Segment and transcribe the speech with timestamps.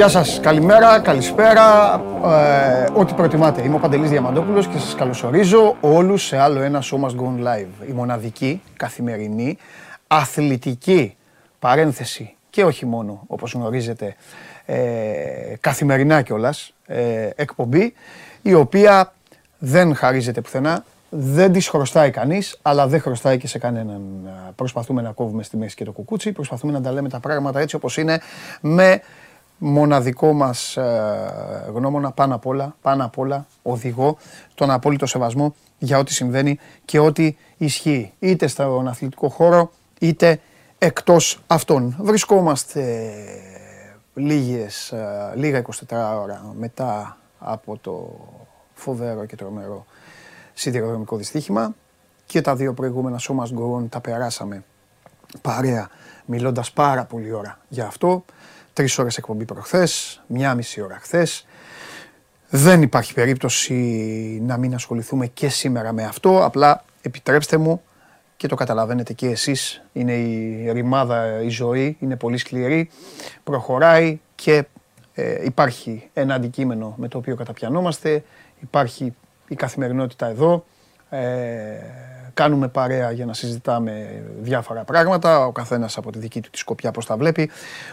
[0.00, 3.62] Γεια σας, καλημέρα, καλησπέρα, ε, ό,τι προτιμάτε.
[3.62, 7.46] Είμαι ο Παντελής Διαμαντόπουλος και σας καλωσορίζω όλους σε άλλο ένα Show Must Go On
[7.46, 7.88] Live.
[7.88, 9.58] Η μοναδική, καθημερινή,
[10.06, 11.16] αθλητική
[11.58, 14.16] παρένθεση και όχι μόνο, όπως γνωρίζετε,
[14.66, 14.78] ε,
[15.60, 17.94] καθημερινά κιόλας, ε, εκπομπή,
[18.42, 19.12] η οποία
[19.58, 24.02] δεν χαρίζεται πουθενά, δεν της χρωστάει κανείς, αλλά δεν χρωστάει και σε κανέναν.
[24.56, 27.76] Προσπαθούμε να κόβουμε στη μέση και το κουκούτσι, προσπαθούμε να τα λέμε τα πράγματα έτσι
[27.76, 28.20] όπως είναι,
[28.60, 29.00] με
[29.62, 34.16] μοναδικό μας ε, γνώμονα πάνω απ' όλα, πάνω απ' όλα οδηγό
[34.54, 40.40] τον απόλυτο σεβασμό για ό,τι συμβαίνει και ό,τι ισχύει είτε στον αθλητικό χώρο είτε
[40.78, 41.96] εκτός αυτών.
[41.98, 43.10] Βρισκόμαστε
[44.14, 45.58] λίγες, ε, λίγα
[45.88, 48.18] 24 ώρα μετά από το
[48.74, 49.86] φοβερό και τρομερό
[50.54, 51.74] σιδηροδρομικό δυστύχημα
[52.26, 54.64] και τα δύο προηγούμενα σώμα γκορών τα περάσαμε
[55.42, 55.88] παρέα
[56.24, 58.24] μιλώντας πάρα πολύ ώρα για αυτό.
[58.72, 61.46] Τρεις ώρες εκπομπή προχθές, μία μισή ώρα χθες.
[62.48, 63.74] Δεν υπάρχει περίπτωση
[64.42, 66.44] να μην ασχοληθούμε και σήμερα με αυτό.
[66.44, 67.82] Απλά επιτρέψτε μου
[68.36, 69.82] και το καταλαβαίνετε και εσείς.
[69.92, 72.90] Είναι η ρημάδα, η ζωή, είναι πολύ σκληρή.
[73.44, 74.64] Προχωράει και
[75.14, 78.24] ε, υπάρχει ένα αντικείμενο με το οποίο καταπιανόμαστε.
[78.60, 79.14] Υπάρχει
[79.48, 80.64] η καθημερινότητα εδώ.
[81.10, 81.18] Ε,
[82.40, 86.90] κάνουμε παρέα για να συζητάμε διάφορα πράγματα, ο καθένας από τη δική του τη σκοπιά
[86.90, 87.50] πώς τα βλέπει.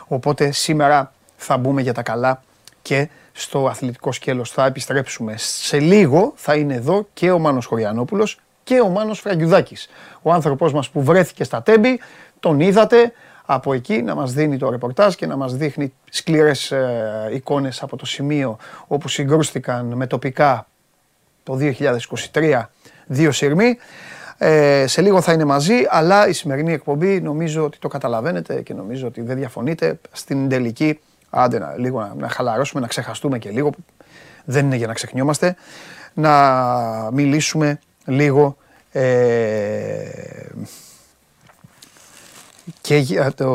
[0.07, 2.41] Οπότε σήμερα θα μπούμε για τα καλά
[2.81, 5.33] και στο αθλητικό σκέλος θα επιστρέψουμε.
[5.37, 9.89] Σε λίγο θα είναι εδώ και ο Μάνος Χωριανόπουλος και ο Μάνος Φραγκιουδάκης.
[10.21, 11.99] Ο άνθρωπός μας που βρέθηκε στα τέμπη,
[12.39, 13.11] τον είδατε
[13.45, 17.97] από εκεί να μας δίνει το ρεπορτάζ και να μας δείχνει σκληρές ε, εικόνες από
[17.97, 18.57] το σημείο
[18.87, 20.67] όπου συγκρούστηκαν με τοπικά
[21.43, 21.57] το
[22.31, 22.61] 2023
[23.07, 23.77] δύο σειρμοί.
[24.37, 28.73] Ε, σε λίγο θα είναι μαζί, αλλά η σημερινή εκπομπή νομίζω ότι το καταλαβαίνετε και
[28.73, 29.99] νομίζω ότι δεν διαφωνείτε.
[30.11, 30.99] Στην τελική,
[31.29, 33.69] άντε να, λίγο να, να χαλαρώσουμε, να ξεχαστούμε και λίγο,
[34.45, 35.55] δεν είναι για να ξεχνιόμαστε,
[36.13, 38.57] να μιλήσουμε λίγο
[38.91, 39.03] ε,
[42.81, 43.49] και για το,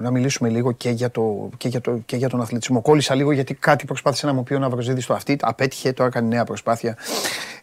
[0.00, 2.80] να μιλήσουμε λίγο και για, το, και, για το, και για τον αθλητισμό.
[2.80, 6.28] Κόλλησα λίγο γιατί κάτι προσπάθησε να μου πει ο Ναυροζίδης στο αυτή, απέτυχε, τώρα κάνει
[6.28, 6.96] νέα προσπάθεια.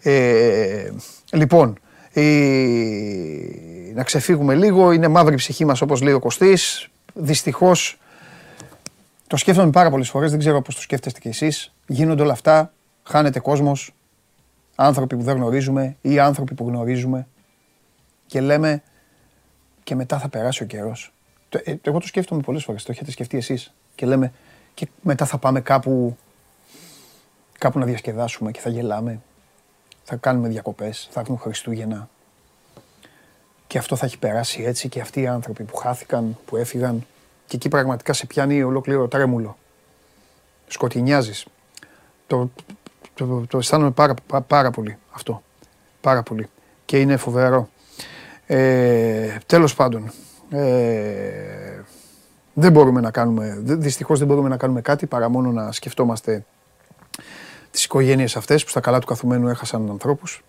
[0.02, 0.92] Ε,
[1.32, 1.80] λοιπόν,
[2.14, 2.24] η,
[3.94, 6.88] να ξεφύγουμε λίγο, είναι μαύρη ψυχή μας όπως λέει ο Κωστής.
[7.14, 8.00] Δυστυχώς,
[9.28, 11.74] το σκέφτομαι πάρα πολλές φορές, δεν ξέρω πώς το σκέφτεστε κι εσείς.
[11.88, 12.74] Γίνονται όλα αυτά,
[13.04, 13.94] χάνεται κόσμος,
[14.76, 17.28] άνθρωποι που δεν γνωρίζουμε ή άνθρωποι που γνωρίζουμε
[18.26, 18.84] και λέμε
[19.84, 21.14] και μετά θα περάσει ο καιρός.
[21.50, 22.84] Ε, εγώ το σκέφτομαι πολλές φορές.
[22.84, 23.74] Το έχετε σκεφτεί εσείς.
[23.96, 24.32] Και λέμε,
[24.74, 26.18] και μετά θα πάμε κάπου,
[27.58, 29.22] κάπου να διασκεδάσουμε και θα γελάμε.
[30.04, 32.10] Θα κάνουμε διακοπές, θα έρθουν Χριστούγεννα.
[33.68, 37.06] Και αυτό θα έχει περάσει έτσι και αυτοί οι άνθρωποι που χάθηκαν, που έφυγαν.
[37.48, 39.58] Και εκεί πραγματικά σε πιάνει ολόκληρο τρέμουλο.
[40.68, 41.46] Σκοτεινιάζεις.
[42.28, 42.50] Το,
[43.14, 44.14] το, το, αισθάνομαι πάρα,
[44.48, 45.44] πάρα πολύ αυτό.
[46.02, 46.50] Πάρα πολύ.
[46.86, 47.70] Και είναι φοβερό.
[48.46, 50.12] Ε, τέλος πάντων,
[50.50, 51.81] ε,
[52.54, 56.46] δεν μπορούμε να κάνουμε, δυστυχώς δεν μπορούμε να κάνουμε κάτι παρά μόνο να σκεφτόμαστε
[57.72, 60.44] τις οικογένειες αυτές που στα καλά του καθουμένου έχασαν ανθρώπους.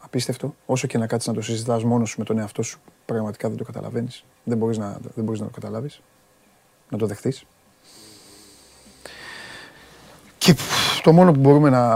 [0.00, 0.54] Απίστευτο.
[0.66, 3.56] Όσο και να κάτσεις να το συζητάς μόνος σου με τον εαυτό σου, πραγματικά δεν
[3.56, 4.24] το καταλαβαίνεις.
[4.44, 6.02] Δεν μπορείς να, δεν μπορείς να το καταλάβεις,
[6.88, 7.44] να το δεχτείς.
[10.38, 10.54] Και
[11.02, 11.88] το μόνο που μπορούμε να,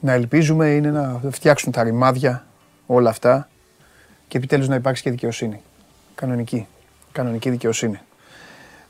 [0.00, 2.46] να ελπίζουμε είναι να φτιάξουν τα ρημάδια
[2.86, 3.48] όλα αυτά
[4.28, 5.60] και επιτέλους να υπάρξει και δικαιοσύνη.
[6.14, 6.66] Κανονική.
[7.12, 8.00] Κανονική δικαιοσύνη.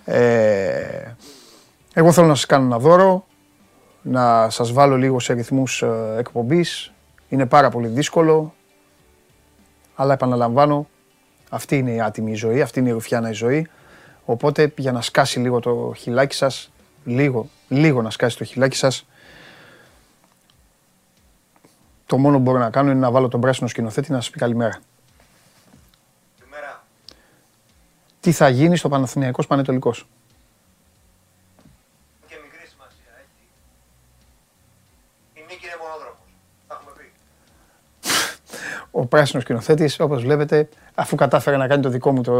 [0.04, 1.14] Ε,
[1.94, 3.26] εγώ θέλω να σας κάνω ένα δώρο,
[4.02, 6.92] να σας βάλω λίγο σε ρυθμούς ε, εκπομπής.
[7.28, 8.54] Είναι πάρα πολύ δύσκολο,
[9.94, 10.88] αλλά επαναλαμβάνω,
[11.50, 13.68] αυτή είναι η άτιμη ζωή, αυτή είναι η ρουφιάνα η ζωή.
[14.24, 16.70] Οπότε για να σκάσει λίγο το χιλάκι σας,
[17.04, 19.06] λίγο, λίγο να σκάσει το χιλάκι σας,
[22.06, 24.38] το μόνο που μπορώ να κάνω είναι να βάλω τον πράσινο σκηνοθέτη να σας πει
[24.38, 24.80] καλημέρα.
[28.26, 30.06] Τι θα γίνει στο Παναθηναϊκός Πανετολικός.
[32.26, 33.48] Και μικρή σημασία έχει.
[35.34, 36.28] Η νίκη είναι μονόδρομος.
[36.68, 37.12] Τα έχουμε πει.
[38.90, 42.34] Ο πράσινος σκηνοθέτης, όπως βλέπετε, αφού κατάφερε να κάνει το δικό μου το,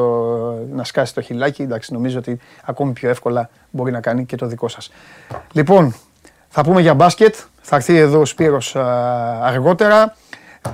[0.75, 4.47] να σκάσει το χιλάκι, εντάξει, νομίζω ότι ακόμη πιο εύκολα μπορεί να κάνει και το
[4.47, 4.91] δικό σας.
[5.53, 5.95] Λοιπόν,
[6.49, 7.35] θα πούμε για μπάσκετ.
[7.61, 10.17] Θα έρθει εδώ ο Σπύρος αργότερα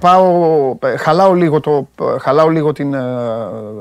[0.01, 3.01] πάω, ε, χαλάω λίγο, το, ε, χαλάω λίγο την, ε,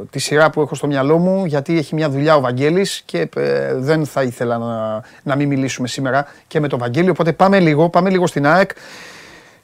[0.09, 3.30] τη σειρά που έχω στο μυαλό μου γιατί έχει μια δουλειά ο Βαγγέλης και
[3.75, 7.09] δεν θα ήθελα να, να μην μιλήσουμε σήμερα και με τον Βαγγέλη.
[7.09, 8.71] Οπότε πάμε λίγο, πάμε λίγο στην ΑΕΚ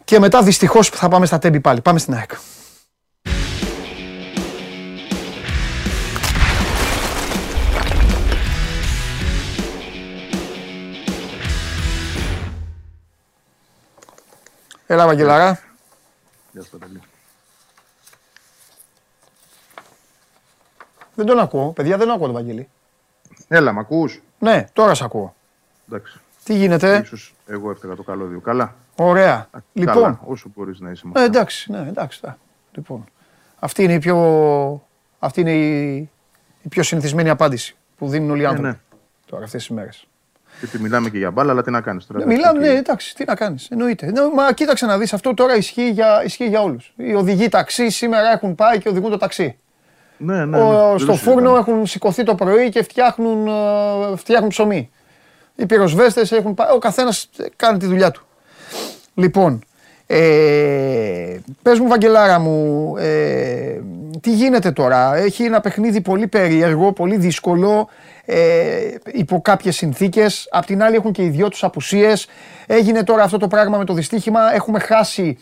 [0.04, 1.82] και μετά δυστυχώς θα πάμε στα τέμπη πάλι.
[1.82, 2.32] Πάμε στην ΑΕΚ.
[14.90, 15.67] Έλα Βαγγελάρα.
[16.58, 17.02] Γεια σου, Παντελή.
[21.16, 21.72] Δεν τον ακούω.
[21.72, 22.70] Παιδιά, δεν ακούω τον Βαγγέλη.
[23.48, 25.36] Έλα, μ' ακούς; Ναι, τώρα σε ακούω.
[25.88, 26.20] Εντάξει.
[26.44, 28.40] Τι γίνεται; Ίσως εγώ έφταιγα το καλώδιο.
[28.40, 28.76] Καλά.
[28.96, 29.50] Ωραία.
[29.74, 31.38] Λοιπόν, Καλά, όσο μπορείς να είσαι με ε, αυτά.
[31.38, 32.22] εντάξει, ναι, εντάξει.
[32.22, 32.38] τα.
[32.72, 33.06] Λοιπόν,
[33.60, 34.88] αυτή είναι η πιο,
[35.20, 35.96] αυτή είναι η,
[36.62, 38.80] η πιο συνηθισμένη απάντηση που δίνουν όλοι οι άνθρωποι ναι.
[39.26, 40.08] τώρα αυτές τις μέρες.
[40.60, 42.26] Γιατί μιλάμε και για μπάλα, αλλά τι να κάνεις τώρα.
[42.26, 44.06] Ναι, εντάξει, μιλάμε, και- ναι, εντάξει, τι να κάνεις, εννοείται.
[44.12, 46.94] Ναι, μα κοίταξε να δεις, αυτό τώρα ισχύει για, ισχύει για όλους.
[46.96, 49.58] Οι οδηγοί ταξί σήμερα έχουν πάει και οδηγούν το ταξί.
[50.18, 51.58] Ναι, ναι, Ο- ναι, δεν στο το φούρνο συζητάμε.
[51.60, 54.90] έχουν σηκωθεί το πρωί και φτιάχνουν, ε, φτιάχνουν ψωμί.
[55.56, 58.26] Οι πυροσβέστες έχουν πάει, ο καθένας κάνει τη δουλειά του.
[59.14, 59.64] Λοιπόν,
[60.08, 63.82] ε, πες μου Βαγγελάρα μου, ε,
[64.22, 67.90] τι γίνεται τώρα; Έχει ένα παιχνίδι πολύ περίεργο, πολύ δύσκολο,
[68.26, 70.48] ε, υπό κάποιες συνθήκες.
[70.52, 72.28] Απ' την άλλη έχουν και οι δυο τους απουσίες.
[72.66, 74.54] Έγινε τώρα αυτό το πράγμα με το δυστύχημα.
[74.54, 75.38] Έχουμε χάσει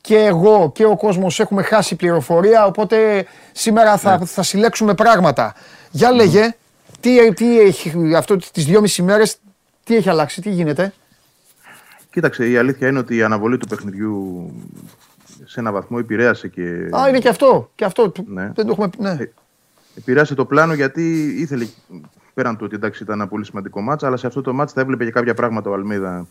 [0.00, 5.54] και εγώ και ο κόσμος έχουμε χάσει πληροφορία, οπότε σήμερα θα, θα συλλέξουμε πράγματα.
[5.90, 6.54] Για λέγε,
[7.00, 9.36] τι, τι έχει αυτό τις δυόμιση μέρες,
[9.84, 10.92] τι έχει αλλάξει, τι γίνεται;
[12.16, 14.50] Κοίταξε, η αλήθεια είναι ότι η αναβολή του παιχνιδιού
[15.44, 16.88] σε ένα βαθμό επηρέασε και.
[16.96, 17.70] Α, είναι και αυτό.
[17.74, 18.12] Και αυτό.
[18.26, 18.52] Ναι.
[18.54, 18.90] Δεν το έχουμε.
[18.98, 19.10] Ναι.
[19.10, 19.32] Ε,
[19.96, 21.66] Επηρέασε το πλάνο γιατί ήθελε
[22.34, 24.80] πέραν του ότι εντάξει, ήταν ένα πολύ σημαντικό μάτς, αλλά σε αυτό το μάτς θα
[24.80, 26.26] έβλεπε και κάποια πράγματα ο Αλμίδα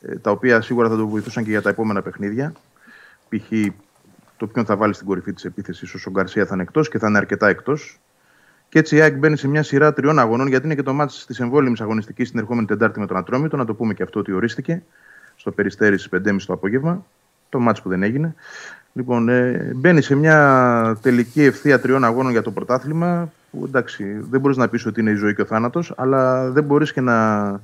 [0.00, 2.52] ε, τα οποία σίγουρα θα το βοηθούσαν και για τα επόμενα παιχνίδια.
[3.28, 3.72] Π.χ.
[4.36, 6.98] το ποιον θα βάλει στην κορυφή της επίθεσης, όσο ο Γκαρσία θα είναι εκτός και
[6.98, 8.00] θα είναι αρκετά εκτός.
[8.74, 11.26] Και έτσι η ΑΕΚ μπαίνει σε μια σειρά τριών αγωνών, γιατί είναι και το μάτς
[11.26, 13.56] της εμβόλυμης αγωνιστικής στην ερχόμενη Τετάρτη με τον Ατρόμητο.
[13.56, 14.82] Να το πούμε και αυτό ότι ορίστηκε
[15.36, 17.06] στο περιστέρις στι 5.30 το απόγευμα.
[17.48, 18.34] Το μάτς που δεν έγινε.
[18.92, 23.32] Λοιπόν, ε, μπαίνει σε μια τελική ευθεία τριών αγώνων για το πρωτάθλημα.
[23.50, 26.64] Που εντάξει, δεν μπορείς να πεις ότι είναι η ζωή και ο θάνατος, αλλά δεν
[26.64, 27.60] μπορείς και να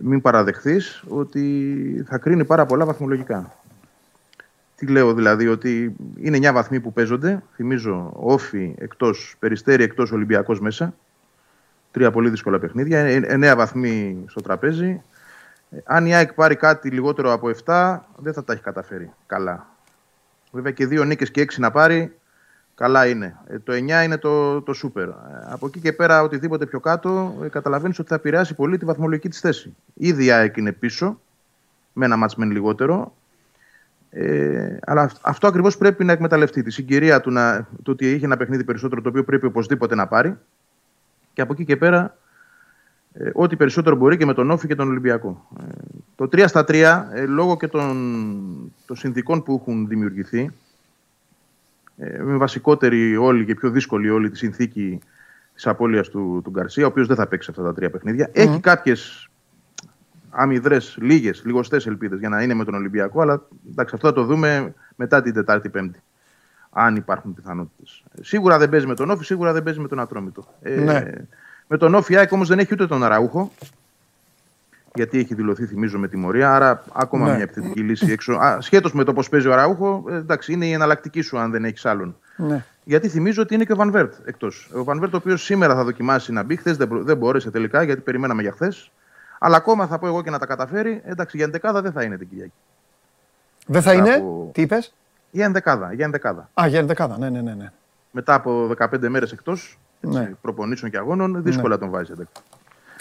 [0.00, 3.54] μην παραδεχθείς ότι θα κρίνει πάρα πολλά βαθμολογικά.
[4.80, 7.42] Τι λέω δηλαδή, ότι είναι 9 βαθμοί που παίζονται.
[7.54, 10.94] Θυμίζω, όφι εκτός, περιστέρι εκτός, Ολυμπιακός μέσα.
[11.90, 13.04] Τρία πολύ δύσκολα παιχνίδια.
[13.04, 15.02] 9 βαθμοί στο τραπέζι.
[15.70, 19.66] Ε, Αν η ΑΕΚ πάρει κάτι λιγότερο από 7, δεν θα τα έχει καταφέρει καλά.
[20.52, 22.16] Βέβαια και δύο νίκες και έξι να πάρει,
[22.74, 23.36] καλά είναι.
[23.46, 25.08] Ε, το 9 είναι το, το σούπερ.
[25.08, 25.14] Ε,
[25.50, 29.28] από εκεί και πέρα, οτιδήποτε πιο κάτω, ε, καταλαβαίνεις ότι θα επηρεάσει πολύ τη βαθμολογική
[29.28, 29.76] της θέση.
[29.94, 31.20] Ήδη η ΑΕΚ είναι πίσω,
[31.92, 33.14] με ένα μάτς μεν λιγότερο.
[34.10, 36.62] Ε, αλλά αυ- αυτό ακριβώς πρέπει να εκμεταλλευτεί.
[36.62, 40.06] Τη συγκυρία του, να, του ότι είχε ένα παιχνίδι περισσότερο, το οποίο πρέπει οπωσδήποτε να
[40.06, 40.36] πάρει.
[41.32, 42.16] Και από εκεί και πέρα,
[43.12, 45.48] ε, ό,τι περισσότερο μπορεί και με τον Όφη και τον Ολυμπιακό.
[45.60, 45.64] Ε,
[46.16, 50.50] το 3 στα 3, ε, λόγω και των, των συνθήκων που έχουν δημιουργηθεί,
[51.96, 54.98] ε, με βασικότερη όλη και πιο δύσκολη όλη τη συνθήκη
[55.54, 58.30] της απώλειας του, του Γκαρσία, ο οποίος δεν θα παίξει αυτά τα τρία παιχνίδια.
[58.32, 59.29] Έχει κάποιες
[60.30, 64.24] αμυδρέ, λίγες, λιγοστέ ελπίδες για να είναι με τον Ολυμπιακό, αλλά εντάξει, αυτό θα το
[64.24, 66.00] δούμε μετά την Τετάρτη-Πέμπτη.
[66.72, 68.02] Αν υπάρχουν πιθανότητες.
[68.20, 70.46] Σίγουρα δεν παίζει με τον Όφη, σίγουρα δεν παίζει με τον Ατρόμητο.
[70.62, 71.04] Ε, Ναι.
[71.66, 73.52] Με τον Όφη ΑΕΚ όμως δεν έχει ούτε τον Αραούχο.
[74.94, 76.54] Γιατί έχει δηλωθεί, θυμίζω, με τιμωρία.
[76.54, 77.34] Άρα, ακόμα Ναι.
[77.34, 78.38] μια επιθετική λύση έξω.
[78.58, 81.64] Σχέτως με το πώς παίζει ο Αραούχο, ε, εντάξει, είναι η εναλλακτική σου αν δεν
[81.64, 82.16] έχεις άλλον.
[82.36, 82.64] ναι.
[82.84, 84.70] Γιατί θυμίζω ότι είναι και ο Βανβέρτ εκτός.
[84.74, 87.82] Ο Βανβέρτ, ο οποίος σήμερα θα δοκιμάσει να μπει, χθες δεν, μπο- δεν μπόρεσε τελικά
[87.82, 88.90] γιατί περιμέναμε για χθες.
[89.42, 91.00] Αλλά ακόμα θα πω εγώ και να τα καταφέρει.
[91.04, 92.52] Εντάξει, για ενδεκάδα δεν θα είναι την Κυριακή.
[93.66, 94.94] Δεν θα είναι; Από- Τι είπες;
[95.30, 95.92] Για ενδεκάδα.
[95.92, 96.50] Για ενδεκάδα.
[96.60, 97.18] Α, για ενδεκάδα.
[97.18, 97.54] Ναι, ναι, ναι.
[97.54, 97.70] ναι.
[98.10, 100.32] Μετά από 15 μέρες εκτός Ναι.
[100.40, 102.46] προπονήσεων και αγώνων, δύσκολα τον βάζει ενδεκάδα.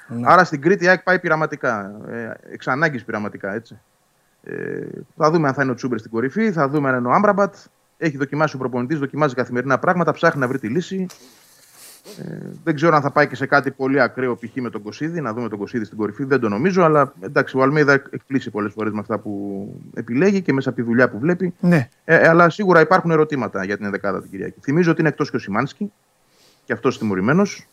[0.08, 0.32] Ναι.
[0.32, 1.96] Άρα στην Κρήτη η ΑΕΚ πάει πειραματικά.
[2.10, 3.80] Ε, εξ ανάγκης πειραματικά έτσι.
[4.44, 4.80] Ε,
[5.18, 7.56] θα δούμε αν θα είναι ο Τσούμπερ στην κορυφή, θα δούμε αν είναι ο Άμπραμπατ.
[7.98, 11.06] Έχει δοκιμάσει ο προπονητής, δοκιμάζει καθημερινά πράγματα, ψάχνει να βρει τη λύση.
[12.20, 14.56] Ε, δεν ξέρω αν θα πάει και σε κάτι πολύ ακραίο π.χ.
[14.56, 16.24] με τον Κωσίδη, να δούμε τον Κωσίδη στην κορυφή.
[16.24, 20.54] Δεν το νομίζω, αλλά εντάξει, ο Αλμίδα εκπλήσει πολλές φορές με αυτά που επιλέγει και
[20.54, 21.54] μέσα από τη δουλειά που βλέπει.
[21.60, 21.90] ναι.
[22.06, 24.60] Ε, ε, αλλά σίγουρα υπάρχουν ερωτήματα για την 11η την Κυριακή.
[24.62, 25.92] Θυμίζω ότι είναι εκτός και ο Σιμάνσκι,
[26.66, 27.68] και αυτός τιμωρημένος.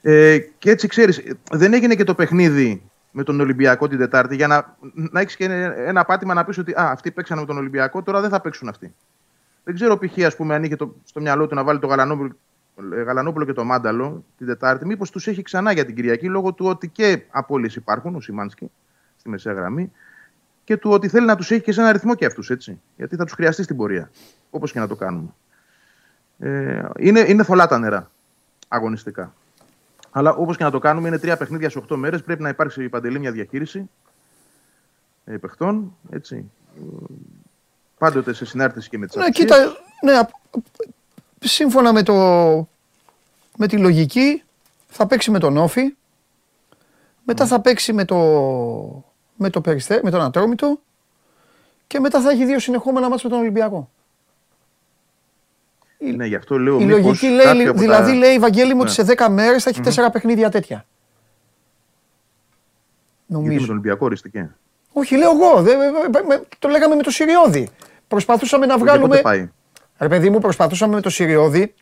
[0.00, 4.46] Ε, και έτσι ξέρεις, δεν έγινε και το παιχνίδι με τον Ολυμπιακό την Τετάρτη για
[4.46, 5.44] να, να έχεις και
[5.76, 8.68] ένα πάτημα να πεις ότι α, αυτοί παίξανε με τον Ολυμπιακό, τώρα δεν θα παίξουν
[8.68, 8.94] αυτοί.
[9.64, 10.24] Δεν ξέρω π.χ.
[10.24, 12.34] ας πούμε, αν είχε το, στο μυαλό του να βάλει το Γαλανόπουλο, ε,
[13.04, 16.66] Γαλανόπουλο και το Μάνταλο την Τετάρτη, μήπως τους έχει ξανά για την Κυριακή λόγω του
[16.66, 18.70] ότι και απόλυε υπάρχουν, ο Σιμάνσκι
[19.16, 19.92] στη μεσαία γραμμή,
[20.64, 22.80] και του ότι θέλει να τους έχει και σε ένα αριθμό και αυτούς, έτσι.
[22.96, 24.10] Γιατί θα τους χρειαστεί στην πορεία.
[24.50, 25.28] Όπως και να το κάνουμε.
[26.38, 28.10] Ε, είναι, είναι θολά τα νερά
[28.68, 29.34] αγωνιστικά.
[30.10, 32.22] Αλλά όπως και να το κάνουμε, είναι τρία παιχνίδια σε 8 μέρες.
[32.22, 33.90] Πρέπει να υπάρξει η παντελή μια διαχείριση
[35.24, 35.96] ε, παιχτών.
[36.10, 36.50] Έτσι.
[36.76, 36.80] Ε,
[37.98, 39.56] Πάντοτε σε συνάρτηση και με τις Ναι, κοίτα,
[40.04, 40.30] ναι, απ-
[41.40, 42.14] σύμφωνα με, το,
[43.56, 44.42] με τη λογική
[44.88, 45.94] θα παίξει με τον Όφη,
[47.24, 48.16] μετά θα παίξει με, το,
[49.36, 50.80] με, το περιστέ, με τον Ατρόμητο
[51.86, 53.90] και μετά θα έχει δύο συνεχόμενα μάτς με τον Ολυμπιακό.
[56.16, 58.16] Ναι, γι' αυτό λέω Η μήπως λογική κάποια λέει, από δηλαδή τα...
[58.18, 59.06] λέει, Βαγγέλη μου, ότι Ναι.
[59.06, 60.86] σε 10 μέρες θα έχει τέσσερα παιχνίδια τέτοια.
[63.26, 63.60] Γιατί με Νομίζω.
[63.66, 64.50] τον Ολυμπιακό οριστικέ.
[64.92, 65.62] Όχι, λέω εγώ.
[65.62, 67.68] δε- με- με- το λέγαμε με το Σιριώδη.
[68.08, 69.20] Προσπαθούσαμε να βγάλουμε.
[69.98, 70.08] Πότε πάει.
[70.08, 71.74] Ρε παιδί μου, προσπαθούσαμε με το Σιριώδη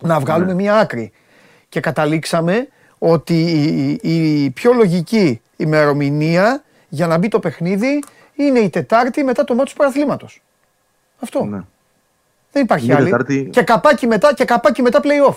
[0.00, 1.12] να βγάλουμε μία άκρη.
[1.68, 8.02] Και καταλήξαμε ότι η, η- η πιο λογική ημερομηνία για να μπει το παιχνίδι
[8.34, 10.42] είναι η Τετάρτη μετά το μάτι του παραθλήματος.
[11.22, 11.44] Αυτό.
[11.44, 11.60] Ναι.
[12.52, 13.04] Δεν υπάρχει Είναι άλλη.
[13.04, 13.48] Τετάρτη.
[13.52, 15.34] Και καπάκι μετά, και καπάκι μετά play-off.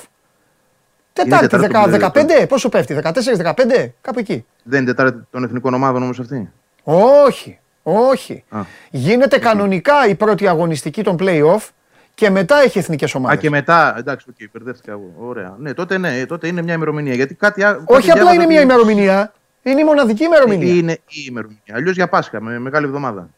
[1.14, 4.46] Τετάρτη, Τετάρτη δεκα- που λέει 15, πόσο πέφτει, 14, 15, κάπου εκεί.
[4.64, 6.50] Δεν είναι Τετάρτη των εθνικών ομάδων όμως αυτή;
[6.84, 8.44] Όχι, όχι.
[8.50, 8.60] Α.
[8.92, 11.70] Γίνεται κανονικά η πρώτη αγωνιστική των play-off
[12.16, 13.40] και μετά έχει εθνικές Α, ομάδες.
[13.40, 13.96] και μετά.
[13.98, 15.14] Εντάξει, οκ, μπερδεύτηκα εγώ.
[15.18, 15.56] Ωραία.
[15.60, 17.14] Ναι, τότε ναι, τότε είναι μια ημερομηνία.
[17.14, 19.34] Γιατί κάτι, α- κάτι Όχι απλά διάβαζα είναι μια ότι- ημερομηνία.
[19.64, 20.74] Είναι η μοναδική ημερομηνία.
[20.74, 21.62] Είναι η ημερομηνία.
[21.74, 23.30] Αλλιώς για Πάσχα, με μεγάλη εβδομάδα.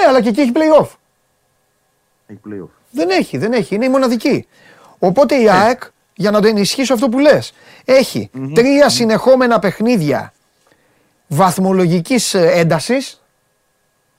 [0.00, 0.88] Ναι, αλλά και εκεί έχει play-off.
[2.26, 2.68] Έχει playoff.
[2.90, 3.74] Δεν έχει, δεν έχει.
[3.74, 4.46] Είναι η μοναδική.
[4.98, 5.40] Οπότε Ε.
[5.42, 5.82] η ΑΕΚ,
[6.14, 7.52] για να το ενισχύσω αυτό που λες,
[7.84, 10.32] έχει τρία συνεχόμενα παιχνίδια
[11.26, 13.22] βαθμολογικής ε, έντασης,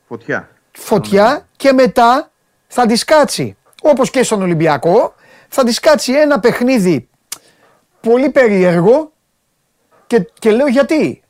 [0.08, 0.50] Φωτιά.
[0.72, 2.32] φωτιά και μετά
[2.68, 5.14] θα τη κάτσει, όπως και στον Ολυμπιακό,
[5.48, 7.10] θα της κάτσει ένα παιχνίδι
[8.02, 9.12] πολύ περίεργο
[10.08, 11.24] και, και λέω γιατί.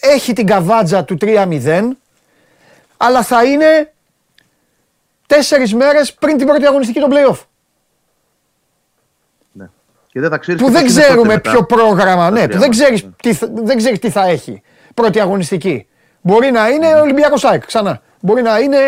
[0.00, 1.88] Έχει την καβάτζα του 3-0,
[2.96, 3.92] αλλά θα είναι
[5.26, 7.38] τέσσερις μέρες πριν την πρώτη αγωνιστική των play-off.
[9.52, 9.68] Ναι.
[10.06, 10.62] Και δεν θα ξέρεις.
[10.62, 13.10] Που δεν ξέρουμε ποιο πρόγραμμα, ναι, που δεν ξέρεις, Ναι.
[13.22, 14.62] τι, θα- δεν ξέρεις τι θα έχει
[14.94, 15.86] πρώτη αγωνιστική.
[16.20, 18.02] Μπορεί να είναι Ολυμπιακός ΑΕΚ, ξανά.
[18.20, 18.78] Μπορεί να είναι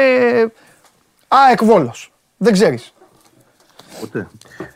[1.28, 2.12] ΑΕΚ Βόλος.
[2.36, 2.94] Δεν ξέρεις.
[4.00, 4.26] Ποτέ.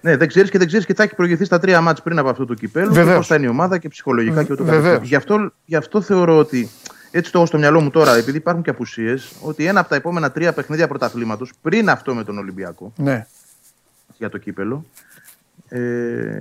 [0.01, 2.29] Ναι, δεν ξέρεις και δεν ξέρεις και θα έχει προηγηθεί στα τρία μάτς πριν από
[2.29, 2.93] αυτό το κυπέλο.
[2.93, 3.17] Βεβαίως.
[3.17, 4.83] Πώς θα είναι η ομάδα και ψυχολογικά και ούτω Βεβαίως.
[4.85, 5.09] καθεξής.
[5.09, 6.69] Γι' αυτό, γι' αυτό θεωρώ ότι.
[7.13, 9.95] Έτσι το έχω στο μυαλό μου τώρα, επειδή υπάρχουν και απουσίες, ότι ένα από τα
[9.95, 13.27] επόμενα τρία παιχνίδια πρωταθλήματος, πριν αυτό με τον Ολυμπιακό, Ναι.
[14.19, 14.85] για το κύπελο,
[15.69, 15.79] ε,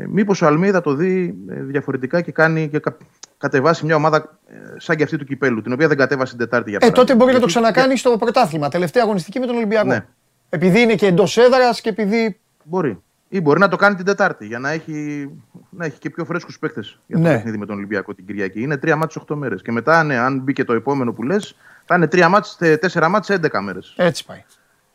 [0.09, 2.97] μήπως ο Αλμίδα το δει ε, διαφορετικά και κάνει και κα,
[3.37, 6.69] κατεβάσει μια ομάδα ε, σαν και αυτή του κυπέλου, την οποία δεν κατέβασε την Τετάρτη
[6.69, 7.05] για Ε, παράδειγμα.
[7.07, 8.69] τότε μπορεί να το Γιατί- ξανακάνεις στο πρωτάθλημα.
[8.69, 9.87] Τελευταία αγωνιστική με τον Ολυμπιακό.
[9.87, 10.05] Ναι.
[10.49, 12.39] Επειδή είναι και εντός έδρας και επειδή.
[12.63, 13.01] Μπορεί.
[13.29, 15.29] Ή μπορεί να το κάνει την Τετάρτη για να έχει,
[15.69, 17.33] να έχει και πιο φρέσκους παίκτες για το Ναι.
[17.33, 18.61] παιχνίδι με τον Ολυμπιακό την Κυριακή.
[18.61, 19.61] Είναι τρία μάτς 8 μέρες.
[19.61, 22.79] Και μετά, ναι, αν μπει και το επόμενο που λες, θα είναι τρία μάτς, τε-
[22.81, 23.93] τέσσερα μάτς 11 μέρες.
[23.97, 24.43] Έτσι πάει.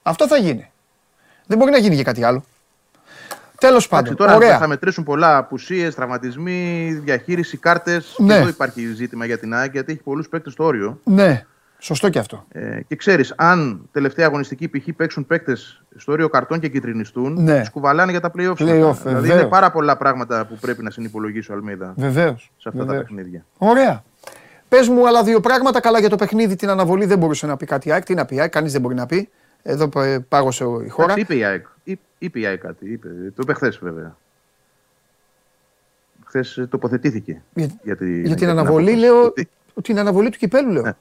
[0.02, 0.70] Αυτό θα γίνει.
[1.46, 2.44] Δεν μπορεί να γίνει και κάτι άλλο.
[3.58, 4.16] Τέλος πάντων.
[4.16, 4.58] τώρα Ωραία.
[4.58, 8.14] θα μετρήσουν πολλά απουσίες, τραυματισμοί, διαχείριση, κάρτες.
[8.18, 8.34] Ναι.
[8.34, 11.00] Εδώ υπάρχει ζήτημα για την ΑΕΚ γιατί έχει πολλούς παίκτες στο όριο.
[11.04, 11.44] Ναι,
[11.85, 12.45] σωστό και αυτό.
[12.53, 14.85] Ε, και ξέρεις, αν τελευταία αγωνιστική π.χ.
[14.97, 17.64] παίξουν παίκτες στο όριο καρτών και κυτρινιστούν, Ναι.
[17.64, 18.57] σκουβαλάνε για τα playoffs.
[18.57, 18.93] Play-off, μετά.
[19.05, 19.41] δηλαδή βεβαίως.
[19.41, 22.50] είναι πάρα πολλά πράγματα που πρέπει να συνυπολογίσει ο Αλμίδα Βεβαίως.
[22.57, 23.45] σε αυτά τα παιχνίδια.
[23.59, 24.05] Ωραία.
[24.69, 25.81] Πες μου άλλα δύο πράγματα.
[25.81, 27.93] Καλά για το παιχνίδι, την αναβολή δεν μπορούσε να πει κάτι.
[27.93, 29.29] ΑΕΚ, τι να πει, ΑΕΚ, κανείς δεν μπορεί να πει.
[29.62, 31.12] Εδώ ε, πάγωσε η χώρα.
[31.12, 31.67] Εντάξει, είπε η ΑΕΚ.
[31.85, 32.93] Είπε, είπε η ΑΕΚ κάτι.
[32.93, 33.09] Είπε.
[33.09, 34.17] Το είπε χθες βέβαια.
[36.25, 37.43] Χθες τοποθετήθηκε.
[37.55, 39.07] Για, για, τη- για την αναβολή, απόφαση.
[39.07, 39.25] λέω.
[39.25, 39.49] Ότι-
[39.83, 40.83] Την αναβολή του κυπέλου, λέω.
[40.83, 40.93] Ναι.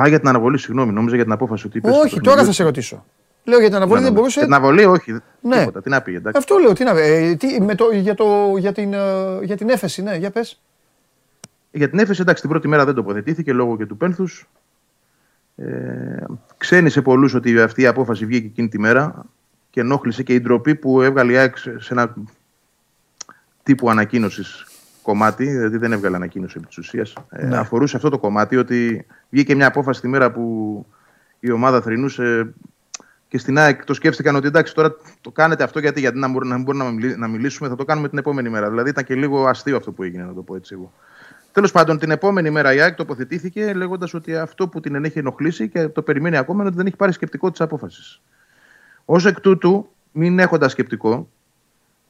[0.00, 0.92] Α, για την αναβολή, συγγνώμη.
[0.92, 1.90] Νόμιζα για την απόφαση ότι είπες.
[1.90, 2.34] στο Όχι, παιχνίδι.
[2.34, 3.04] τώρα θα σε ρωτήσω.
[3.44, 4.38] Λέω για την αναβολή δεν μπορούσε.
[4.38, 5.12] Για την αναβολή, όχι.
[5.40, 5.58] Ναι.
[5.58, 5.82] Τίποτα.
[5.82, 6.38] Τι να πει, εντάξει.
[6.38, 9.68] Αυτό λέω, τι να ε, τι, με το, για, το, για, την, ε, για την
[9.68, 10.60] έφεση, ναι, για πες.
[11.70, 14.48] Για την έφεση, εντάξει, την πρώτη μέρα δεν τοποθετήθηκε λόγω και του πένθους.
[15.56, 16.24] Ε,
[16.56, 19.24] ξένησε πολλούς ότι αυτή η απόφαση βγήκε εκείνη τη μέρα
[19.70, 22.14] και ενόχλησε και η ντροπή που έβγαλε η ΑΕΚ σε σε ένα
[23.62, 24.64] τύπου ανακοίνωσης
[25.02, 27.14] κομμάτι, δηλαδή δεν έβγαλε ανακοίνωση επί της ουσίας.
[27.30, 27.56] Ε, Ναι.
[27.56, 30.86] αφορούσε αυτό το κομμάτι ότι βγήκε μια απόφαση τη μέρα που
[31.40, 32.54] η ομάδα θρυνούσε
[33.28, 36.56] και στην ΑΕΚ το σκέφτηκαν ότι εντάξει τώρα το κάνετε αυτό γιατί, γιατί να μπορούμε
[36.56, 38.68] να, μπορούμε να, μιλή- να μιλήσουμε θα το κάνουμε την επόμενη μέρα.
[38.68, 40.92] Δηλαδή ήταν και λίγο αστείο αυτό που έγινε να το πω έτσι εγώ.
[41.52, 45.68] Τέλος πάντων, την επόμενη μέρα η ΑΕΚ τοποθετήθηκε λέγοντας ότι αυτό που την έχει ενοχλήσει
[45.68, 48.20] και το περιμένει ακόμα είναι ότι δεν έχει πάρει σκεπτικό της απόφασης.
[49.04, 51.28] Ω εκ τούτου, μην έχοντας σκεπτικό,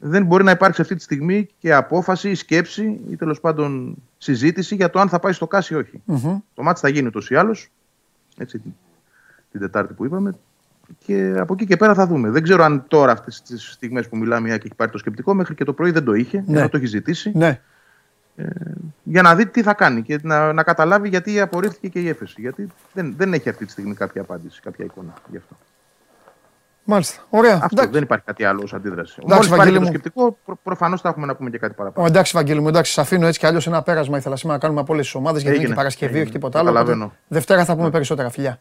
[0.02, 4.74] δεν μπορεί να υπάρξει αυτή τη στιγμή και απόφαση ή σκέψη ή τέλος πάντων συζήτηση
[4.74, 6.02] για το αν θα πάει στο ΚΑΣ ή όχι.
[6.04, 6.38] Μμμ.
[6.54, 7.70] Το μάτι θα γίνει ούτως ή άλλως.
[8.38, 8.72] Έτσι, την-
[9.50, 10.34] την Τετάρτη που είπαμε.
[10.98, 12.30] Και από εκεί και πέρα θα δούμε.
[12.30, 15.34] Δεν ξέρω αν τώρα, αυτές τις στιγμές που μιλάμε, η ΑΕΚ έχει πάρει το σκεπτικό.
[15.34, 16.58] Μέχρι και το πρωί δεν το είχε, Ναι.
[16.58, 17.60] ενώ το έχει ζητήσει Ναι.
[19.02, 22.40] για να δει τι θα κάνει και να, να καταλάβει γιατί απορρίφθηκε και η έφεση.
[22.40, 25.56] Γιατί δεν, δεν έχει αυτή τη στιγμή κάποια απάντηση, κάποια εικόνα γι' αυτό.
[26.90, 27.22] Μάλιστα.
[27.30, 27.54] Ωραία.
[27.54, 27.90] Αυτό Εντάξει.
[27.92, 29.14] δεν υπάρχει κάτι άλλο ως αντίδραση.
[29.24, 29.98] Εντάξει, Μόλις πάρει Βαγγέλη και το μου.
[29.98, 32.06] σκεπτικό, προ, προφανώς θα έχουμε να πούμε και κάτι Ω, παραπάνω.
[32.06, 34.16] εντάξει, Βαγγέλη μου, εντάξει, σα αφήνω έτσι κι αλλιώς ένα πέρασμα.
[34.18, 36.22] Ήθελα σήμερα να κάνουμε από όλες τις ομάδες γιατί είναι Έγινε, και Παρασκευή, έγινε.
[36.24, 36.68] όχι τίποτα άλλο.
[36.68, 37.04] Καταλαβαίνω.
[37.04, 38.58] οπότε Δευτέρα θα πούμε περισσότερα φιλιά.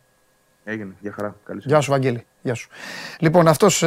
[0.63, 0.91] Έγινε.
[0.99, 1.35] Γεια χαρά.
[1.45, 2.25] Καλή Γεια σου, Βαγγέλη.
[2.41, 2.69] Γεια σου.
[3.19, 3.81] Λοιπόν, αυτός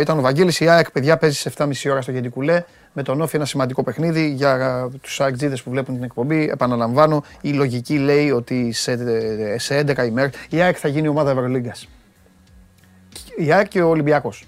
[0.00, 0.60] ήταν ο Βαγγέλης.
[0.60, 2.62] Η ΑΕΚ, παιδιά, παίζει σε 7.30 ώρα στο Γεντικουλέ.
[2.92, 6.48] Με τον Όφη ένα σημαντικό παιχνίδι για τους ΑΕΚ που βλέπουν την εκπομπή.
[6.48, 8.98] Επαναλαμβάνω, η λογική λέει ότι σε,
[9.58, 11.88] σε 11 ημέρε η ΑΕΚ θα γίνει ομάδα Ευρωλίγκας.
[13.36, 14.44] Η ΑΕΚ και ο Ολυμπιακός.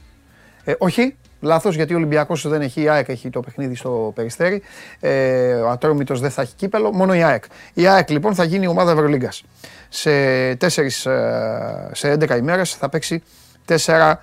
[0.65, 2.83] Ε, όχι, λάθος γιατί ο Ολυμπιακός δεν έχει.
[2.83, 4.63] Η ΑΕΚ έχει το παιχνίδι στο περιστέρι.
[5.01, 7.45] Ε, ο Ατρόμητος δεν θα έχει κύπελο, μόνο η ΑΕΚ.
[7.75, 9.43] Η ΑΕΚ λοιπόν θα γίνει ομάδα Ευρωλίγκας
[9.89, 10.11] σε,
[10.51, 13.23] 4, ε, σε 11 ημέρες θα παίξει
[13.69, 14.15] 4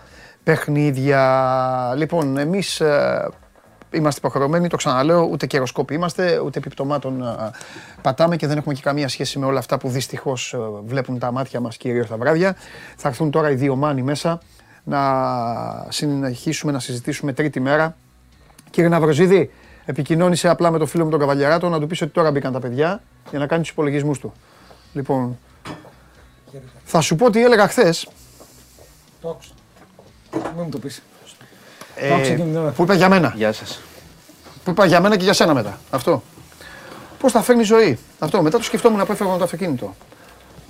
[0.43, 1.93] παιχνίδια.
[1.97, 3.29] Λοιπόν, εμείς ε,
[3.93, 7.51] είμαστε υποχρεωμένοι, το ξαναλέω, ούτε καιροσκόποι είμαστε, ούτε επιπτωμάτων ε,
[8.01, 11.59] πατάμε και δεν έχουμε και καμία σχέση με όλα αυτά που δυστυχώς βλέπουν τα μάτια
[11.59, 12.55] μας κυρίως τα βράδια.
[12.95, 14.39] Θα έρθουν τώρα οι δύο μάνοι μέσα
[14.83, 15.01] να
[15.89, 17.95] συνεχίσουμε να συζητήσουμε τρίτη μέρα.
[18.69, 19.51] Κύριε Ναυροζίδη,
[19.85, 22.59] επικοινώνησε απλά με το φίλο μου τον Καβαλιαράτο να του πεις ότι τώρα μπήκαν τα
[22.59, 24.33] παιδιά για να κάνεις τους υπολογισμούς του.
[24.93, 25.37] Λοιπόν,
[26.83, 28.07] θα σου πω τι έλεγα χθες.
[29.21, 29.51] Το άκουσα.
[30.33, 31.01] Μην μου το πεις.
[31.95, 33.33] Ε, που είπα για μένα.
[33.35, 33.81] Γεια σας.
[34.63, 35.79] Που είπα για μένα και για σένα μετά.
[35.89, 36.23] Αυτό.
[37.19, 37.99] Πώς θα φέρνει ζωή.
[38.19, 38.41] Αυτό.
[38.41, 39.95] Μετά το σκεφτόμουν που έφευγα με το αυτοκίνητο.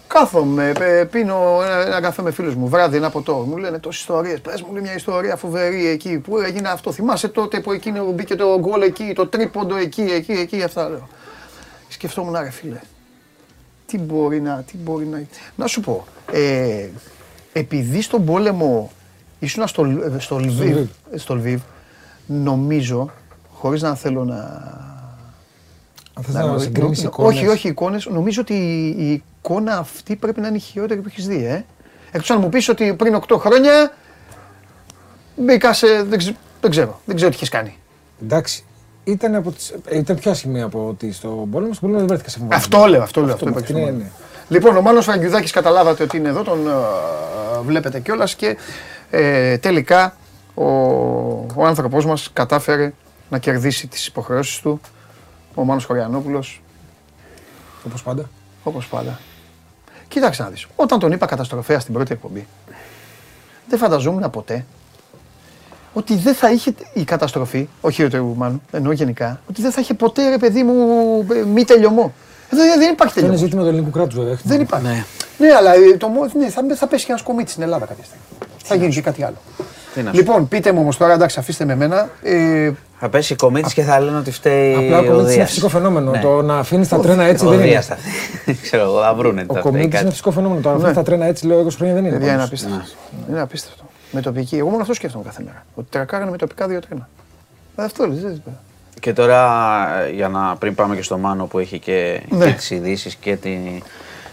[0.08, 0.72] Κάθομαι,
[1.12, 3.34] πίνω ένα, ένα καφέ με φίλους μου, βράδυ ένα ποτό.
[3.34, 4.42] Μου λένε τόσες ιστορίες.
[4.42, 6.92] Πες μου λέει μια ιστορία φοβερή εκεί που έγινε αυτό.
[6.92, 10.64] Θυμάσαι τότε που εκείνη μπήκε το γκολ εκεί, το τρίποντο εκεί, εκεί, εκεί.
[10.64, 11.08] Αυτά λέω.
[11.88, 12.80] Σκεφτόμουν, ρε φίλε,
[13.86, 15.24] τι μπορεί να, τι μπορεί να...
[15.56, 16.88] Να σου πω, ε,
[17.54, 18.92] επειδή στον πόλεμο
[19.44, 19.86] ήσουν στο,
[20.18, 21.62] στο, Λβίβ, στο Λβίβ,
[22.26, 23.12] νομίζω,
[23.54, 24.36] χωρίς να θέλω να...
[26.14, 27.36] Αν θες να, να συγκρίνεις εικόνες.
[27.36, 28.06] Όχι, όχι εικόνες.
[28.06, 28.54] Νομίζω ότι
[28.98, 31.66] η εικόνα αυτή πρέπει να είναι η χειρότερη που έχεις δει, ε.
[32.12, 33.94] Εκτός αν μου πεις ότι πριν 8 χρόνια
[35.36, 35.88] μπήκα σε...
[35.88, 36.20] Δεν,
[36.62, 37.78] δεν ξέρω, δεν ξέρω τι έχεις κάνει.
[38.24, 38.64] Εντάξει,
[39.04, 41.74] ήταν, από τις, ε, ήταν πιο άσχημη από ότι στον πόλεμο.
[41.74, 42.56] Στον πόλεμο δεν βρέθηκα σε φοβάμαι.
[42.56, 43.34] Αυτό λέω, αυτό λέω.
[43.34, 44.10] Αυτό, αυτό ναι, ναι.
[44.48, 48.58] Λοιπόν, ο Μάνος Φραγκιουδάκης καταλάβατε ότι είναι εδώ, τον uh, βλέπετε κιόλας και
[49.16, 50.16] ε, τελικά
[50.54, 50.66] ο,
[51.56, 52.94] ο άνθρωπός μας κατάφερε
[53.30, 54.82] να κερδίσει τις υποχρεώσεις του,
[55.56, 56.62] ο Μάνος Χωριανόπουλος.
[57.86, 58.30] Όπως πάντα.
[58.64, 59.20] Όπως πάντα.
[60.08, 62.48] Κοίταξε να δεις, όταν τον είπα καταστροφέα στην πρώτη εκπομπή,
[63.70, 64.66] δεν φανταζόμουν ποτέ
[65.94, 69.94] ότι δεν θα είχε η καταστροφή, όχι ο Μάνου, εννοώ γενικά, ότι δεν θα είχε
[69.94, 70.76] ποτέ ρε παιδί μου
[71.54, 72.14] μη τελειωμό.
[72.50, 73.36] Εδώ δεν υπάρχει τελειωμό.
[73.36, 74.38] Είναι ζήτημα του ελληνικού κράτους βέβαια.
[74.44, 74.88] Δεν υπάρχει.
[74.88, 75.06] Ναι,
[75.38, 78.24] ναι αλλά ε, το, ναι, θα, θα πέσει και ένας κομίτη στην Ελλάδα κάποια στιγμή.
[78.64, 79.36] Θα γίνει και κάτι άλλο.
[80.12, 82.10] Λοιπόν, πείτε μου όμως τώρα, εντάξει, αφήστε με εμένα.
[82.22, 84.76] Ε, θα πέσει η κομίτης και θα λένε ότι φταίει.
[84.76, 86.12] Απλά ο κομίτης είναι φυσικό φαινόμενο.
[86.12, 86.20] Ναι.
[86.20, 87.82] Το να αφήνεις τα τρένα έτσι δεν είναι.
[88.62, 89.44] Ξέρω εγώ, θα βρούνε.
[89.48, 90.62] Ο κομίτης είναι φυσικό φαινόμενο.
[90.62, 92.16] Το να αφήνεις τα τρένα έτσι λέω 20 χρόνια δεν είναι.
[92.16, 92.82] Είναι απίστευτο.
[93.30, 94.58] Είναι απίστευτο με τοπική.
[94.58, 95.66] Εγώ μόνο αυτό σκέφτομαι κάθε μέρα.
[95.76, 97.10] Ότι τρακάρανε με τοπικά δύο τρένα.
[97.76, 98.42] Ε, αυτό λέει.
[99.00, 102.46] Και τώρα, για να πριν πάμε και στο Μάνο που έχει και, ναι.
[102.46, 103.60] και τις ειδήσεις και την,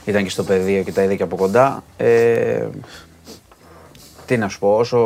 [0.04, 1.82] ήταν και στο πεδίο και τα είδε και από κοντά.
[1.96, 2.66] Ε,
[4.30, 4.98] τι να σου πω, όσο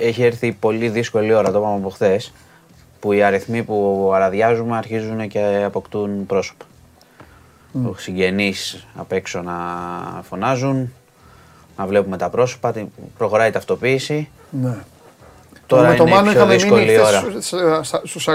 [0.00, 2.32] έχει έρθει πολύ δύσκολη ώρα, το είπαμε από χθες,
[3.00, 6.64] που οι αριθμοί που αραδιάζουμε αρχίζουν και αποκτούν πρόσωπα.
[7.74, 7.90] Mm.
[7.96, 9.52] Συγγενείς απ' έξω να
[10.22, 10.92] φωνάζουν,
[11.76, 12.72] να βλέπουμε τα πρόσωπα,
[13.18, 14.28] προχωράει η ταυτοποίηση.
[14.50, 14.76] Ναι.
[15.66, 16.96] Τώρα με το Μάνο είχαμε μείνει
[18.02, 18.28] στους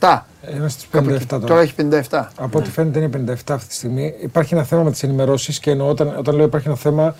[0.00, 0.18] 47.
[0.56, 1.46] Είμαστε 57 τώρα.
[1.46, 1.74] Τώρα έχει
[2.10, 2.24] 57.
[2.36, 4.14] Από ό,τι φαίνεται είναι 57 αυτή τη στιγμή.
[4.20, 7.14] Υπάρχει ένα θέμα με τις ενημερώσεις και εννοώ όταν, όταν λέω υπάρχει ένα θέμα,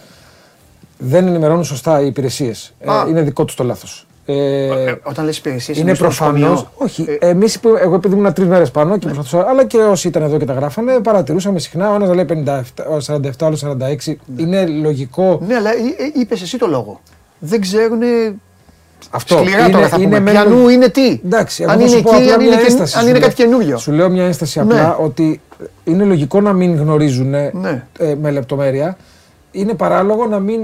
[1.07, 2.75] δεν ενημερώνουν σωστά οι υπηρεσίες.
[2.81, 4.07] Ε, είναι δικό τους το λάθος.
[4.27, 6.71] Ε, ε, όταν λες υπηρεσίες είναι προφανώ.
[6.77, 7.07] Όχι.
[7.21, 9.13] Ε, Εμείς, εγώ επειδή ήμουν τρεις μέρες πάνω και ναι.
[9.13, 12.45] προσπαθούσα, αλλά και όσοι ήταν εδώ και τα γράφανε, παρατηρούσαμε συχνά ο ένας να λέει
[12.47, 12.63] 57,
[13.07, 13.71] 47, άλλος 46.
[13.77, 14.15] Ναι.
[14.37, 15.41] Είναι λογικό.
[15.47, 15.71] Ναι, αλλά
[16.15, 17.01] είπες εσύ το λόγο.
[17.39, 18.01] Δεν ξέρουν.
[19.11, 20.31] Αυτό Σκληρά είναι, τώρα θα είναι πούμε.
[20.31, 23.79] Πιανού είναι τι; Εντάξει, αν είναι εκεί, αν είναι, ένσταση, αν είναι κάτι καινούριο.
[23.79, 24.65] Σου λέω μια ένσταση ναι.
[24.65, 25.41] απλά ότι
[25.85, 27.83] είναι λογικό να μην γνωρίζουν ναι.
[27.99, 28.97] ε, με λεπτομέρεια.
[29.51, 30.61] Είναι παράλογο να μην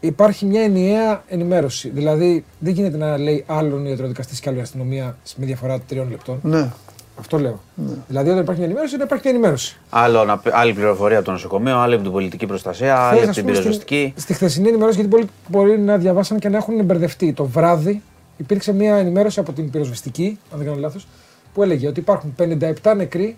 [0.00, 1.88] υπάρχει μια ενιαία ενημέρωση.
[1.88, 6.38] Δηλαδή, δεν γίνεται να λέει άλλον ιατροδικαστή και άλλη αστυνομία με διαφορά τριών λεπτών.
[6.42, 6.70] Ναι.
[7.18, 7.60] Αυτό λέω.
[7.74, 7.92] Ναι.
[8.06, 9.78] Δηλαδή, όταν υπάρχει μια ενημέρωση, δεν υπάρχει μια ενημέρωση.
[9.90, 14.12] Άλλο, άλλη πληροφορία από το νοσοκομείο, άλλη από την πολιτική προστασία, άλλη από την πυροσβεστική.
[14.12, 17.32] Στη, στη χθεσινή ενημέρωση, γιατί πολλοί μπορεί να διαβάσαν και να έχουν μπερδευτεί.
[17.32, 18.02] Το βράδυ
[18.36, 21.06] υπήρξε μια ενημέρωση από την πυροσβεστική, αν δεν κάνω λάθος,
[21.54, 22.34] που έλεγε ότι υπάρχουν
[22.82, 23.36] 57 νεκροί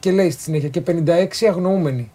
[0.00, 2.10] και λέει στη συνέχεια και 56 αγνοούμενοι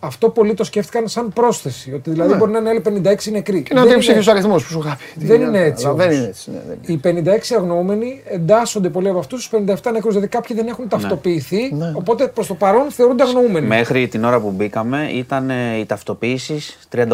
[0.00, 1.92] αυτό πολλοί το σκέφτηκαν σαν πρόσθεση.
[1.94, 2.36] Ότι δηλαδή ναι.
[2.36, 3.62] μπορεί να είναι άλλοι 56 νεκροί.
[3.62, 5.26] Και να είναι ψήφιο αριθμό που σου είχα πει.
[5.26, 5.88] Δεν είναι έτσι.
[5.96, 6.50] Δεν είναι έτσι.
[6.50, 7.22] Ναι, δεν είναι.
[7.24, 10.12] Οι 56 αγνοούμενοι εντάσσονται πολλοί από αυτούς στου 57 νεκρούς.
[10.12, 10.90] Δηλαδή κάποιοι δεν έχουν ναι.
[10.90, 11.74] ταυτοποιηθεί.
[11.74, 11.92] Ναι.
[11.94, 13.66] Οπότε προς το παρόν θεωρούνται αγνοούμενοι.
[13.66, 17.08] Μέχρι την ώρα που μπήκαμε ήταν οι ταυτοποιήσεις 38.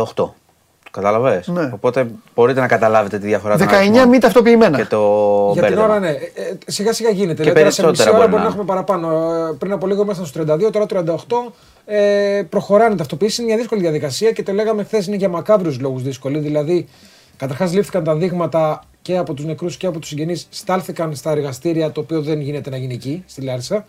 [0.92, 1.71] Κατάλαβες; Ναι.
[1.75, 3.57] Οπότε μπορείτε να καταλάβετε τη διαφορά.
[3.59, 4.77] 19 μη ταυτοποιημένα.
[4.77, 6.09] Και το Για την ώρα, ναι.
[6.09, 7.42] Ε, ε, σιγά σιγά γίνεται.
[7.42, 9.35] Και Δηλαδή, τώρα σε μισή περισσότερα ώρα μπορεί μπορεί να να έχουμε παραπάνω.
[9.51, 11.53] Ε, Πριν από λίγο ήμασταν στους 32, τώρα 38.
[11.87, 13.40] Ε, προχωράνε ταυτοποίηση.
[13.40, 16.38] Είναι μια δύσκολη διαδικασία και το λέγαμε χθες είναι για μακάβριους λόγους δύσκολη.
[16.38, 16.88] Δηλαδή,
[17.37, 21.92] καταρχάς λήφθηκαν τα δείγματα και από τους νεκρούς και από τους συγγενείς, στάλθηκαν στα εργαστήρια,
[21.92, 23.87] το οποίο δεν γίνεται να γίνει εκεί, στη Λάρισα.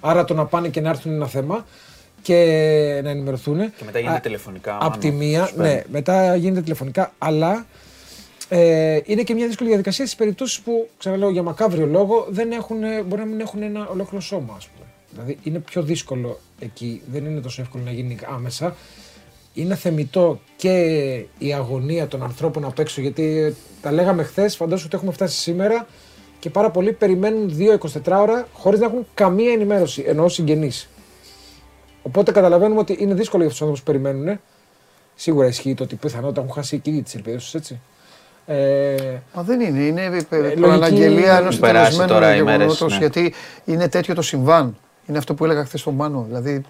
[0.00, 1.66] Άρα το να πάνε και να έρθουν είναι ένα θέμα
[2.22, 2.34] και
[3.02, 3.56] να ενημερωθούν.
[3.58, 5.74] Και μετά γίνεται τηλεφωνικά, Από μάλλον, τη μία, τους παίρνει.
[5.74, 7.66] ναι, μετά γίνεται τηλεφωνικά, αλλά
[8.48, 12.76] ε, είναι και μια δύσκολη διαδικασία στις περιπτώσεις που, ξαναλέω για μακάβριο λόγο, δεν έχουν,
[13.06, 14.77] μπορεί να μην έχουν ένα ολόκληρο σώμα, ας πούμε.
[15.20, 18.74] Δηλαδή είναι πιο δύσκολο εκεί, δεν είναι τόσο εύκολο να γίνει άμεσα.
[19.54, 20.70] Είναι θεμητό και
[21.38, 25.86] η αγωνία των ανθρώπων απ' έξω, γιατί τα λέγαμε χθες, φαντάζομαι ότι έχουμε φτάσει σήμερα
[26.38, 30.88] και πάρα πολλοί περιμένουν 2-24 ώρα χωρίς να έχουν καμία ενημέρωση, εννοώ συγγενείς.
[32.02, 34.40] Οπότε καταλαβαίνουμε ότι είναι δύσκολο για αυτούς τους ανθρώπους που περιμένουν.
[35.14, 37.80] Σίγουρα ισχύει το ότι πιθανότατα έχουν χάσει εκεί τις ελπίδες τους, έτσι.
[38.46, 38.96] Ε,
[39.34, 42.92] Μα δεν είναι, είναι η λογική- προαναγγελία ενός Έχουν περάσει τελεσμένου τώρα οι μέρες, γεγονότος,
[42.92, 42.98] ναι.
[42.98, 44.76] γιατί είναι τέτοιο το συμβάν.
[45.08, 46.24] Είναι αυτό που έλεγα χθες στον Μάνο.
[46.28, 46.62] Δηλαδή,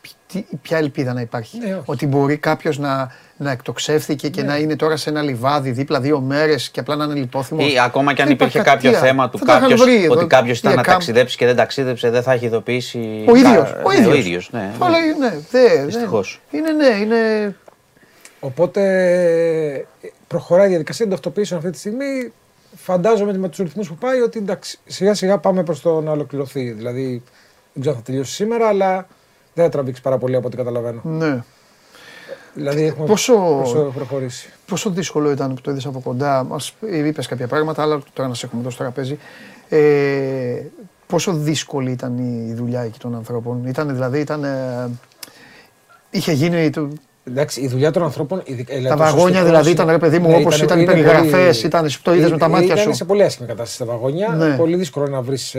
[0.00, 1.58] ποι- τι- ποια ελπίδα να υπάρχει.
[1.58, 1.82] Ναι, όχι.
[1.86, 6.20] ότι μπορεί κάποιος να, να εκτοξεύθηκε και να είναι τώρα σε ένα λιβάδι δίπλα δύο
[6.20, 7.66] μέρες και απλά να είναι λιπόθυμο.
[7.66, 9.08] Ή ακόμα και αν Δεν υπήρχε υπάρχει κάποιο κακία.
[9.08, 10.94] θέμα του Θα τα είχαν κάποιος, βρει εδώ, ότι κάποιος η ήταν να ΕΚΑΜ.
[10.94, 13.24] ταξιδέψει και δεν ταξίδεψε, δεν θα έχει ειδοποιήσει.
[13.28, 13.72] Ο ίδιος.
[13.72, 14.12] κα- Ο ναι, ίδιος.
[14.14, 14.96] ο ίδιος, ναι, Θα ναι.
[14.96, 15.84] έλεγε, ναι, δε, ναι.
[15.84, 16.40] Δυστυχώς.
[16.50, 17.16] Είναι, ναι, είναι.
[18.40, 18.82] Οπότε
[20.02, 22.32] ε, προχωράει η διαδικασία των ταυτοποιήσεων αυτή τη στιγμή.
[22.76, 26.70] Φαντάζομαι με τους ρυθμούς που πάει ότι εντάξει, σιγά σιγά πάμε προς το να ολοκληρωθεί.
[26.70, 27.22] Δηλαδή
[27.72, 29.06] δεν ξέρω αν θα τελειώσει σήμερα, αλλά
[29.54, 31.00] δεν θα τραβήξεις πάρα πολύ από ό,τι καταλαβαίνω.
[31.04, 31.42] Ναι.
[32.54, 34.50] Δηλαδή έχουμε Πόσο- πόσο προχωρήσει.
[34.66, 38.34] Πόσο δύσκολο ήταν που το είδες από κοντά, μα είπες κάποια πράγματα, αλλά τώρα να
[38.34, 39.18] σε έχουμε εδώ στο τραπέζι.
[39.68, 40.62] Ε,
[41.06, 44.44] πόσο δύσκολη ήταν η δουλειά εκεί των ανθρώπων; Ήταν δηλαδή, ήταν.
[44.44, 44.90] ε,
[46.10, 46.70] είχε γίνει.
[47.24, 48.42] Το, Εντάξει, η δουλειά των ανθρώπων.
[48.44, 50.78] ειδικά- τα δηλαδή, το βαγόνια σωστό δηλαδή είναι- ήταν ρε παιδί μου Ναι, όπως ήταν
[50.78, 51.88] οι είναι περιγραφές, πολύ- ήταν.
[52.02, 52.92] Το είδε με τα μάτια Ήταν σου.
[52.94, 54.28] σε πολύ άσχημη κατάσταση τα βαγόνια.
[54.28, 54.56] Ναι.
[54.56, 55.56] Πολύ δύσκολο να βρεις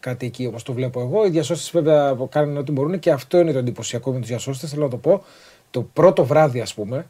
[0.00, 1.26] κάτι εκεί όπω το βλέπω εγώ.
[1.26, 4.70] Οι διασώστες βέβαια κάνουν ό,τι μπορούν και αυτό είναι το εντυπωσιακό με τους διασώστες.
[4.70, 5.22] Θέλω να το πω.
[5.70, 7.06] Το πρώτο βράδυ, ας πούμε,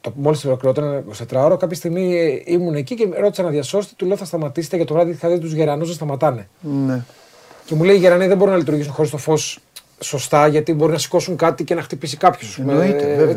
[0.00, 4.06] το, μόλις ολοκληρώταν 24 ώρα, κάποια στιγμή ε, ήμουν εκεί και ρώτησα ένα διασώστη, του
[4.06, 5.10] λέω θα σταματήσετε για το βράδυ.
[5.10, 6.48] Είχα δει τους γερανούς να σταματάνε.
[6.86, 7.04] Ναι.
[7.64, 9.58] Και μου λέει οι γερανοί δεν μπορούν να λειτουργήσουν χωρίς το φως
[10.02, 12.58] σωστά, γιατί μπορεί να σηκώσουν κάτι και να χτυπήσει κάποιος.
[12.58, 13.36] Εννοείται, βέβαια, βέβαια,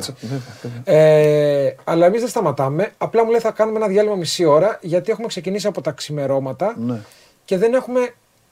[0.62, 0.99] βέβαια.
[0.99, 2.91] Ε, αλλά εμείς δεν σταματάμε.
[2.97, 6.75] Απλά μου λέει θα κάνουμε ένα διάλειμμα μισή ώρα, γιατί έχουμε ξεκινήσει από τα ξημερώματα
[6.86, 6.97] Ναι.
[7.45, 7.99] και δεν έχουμε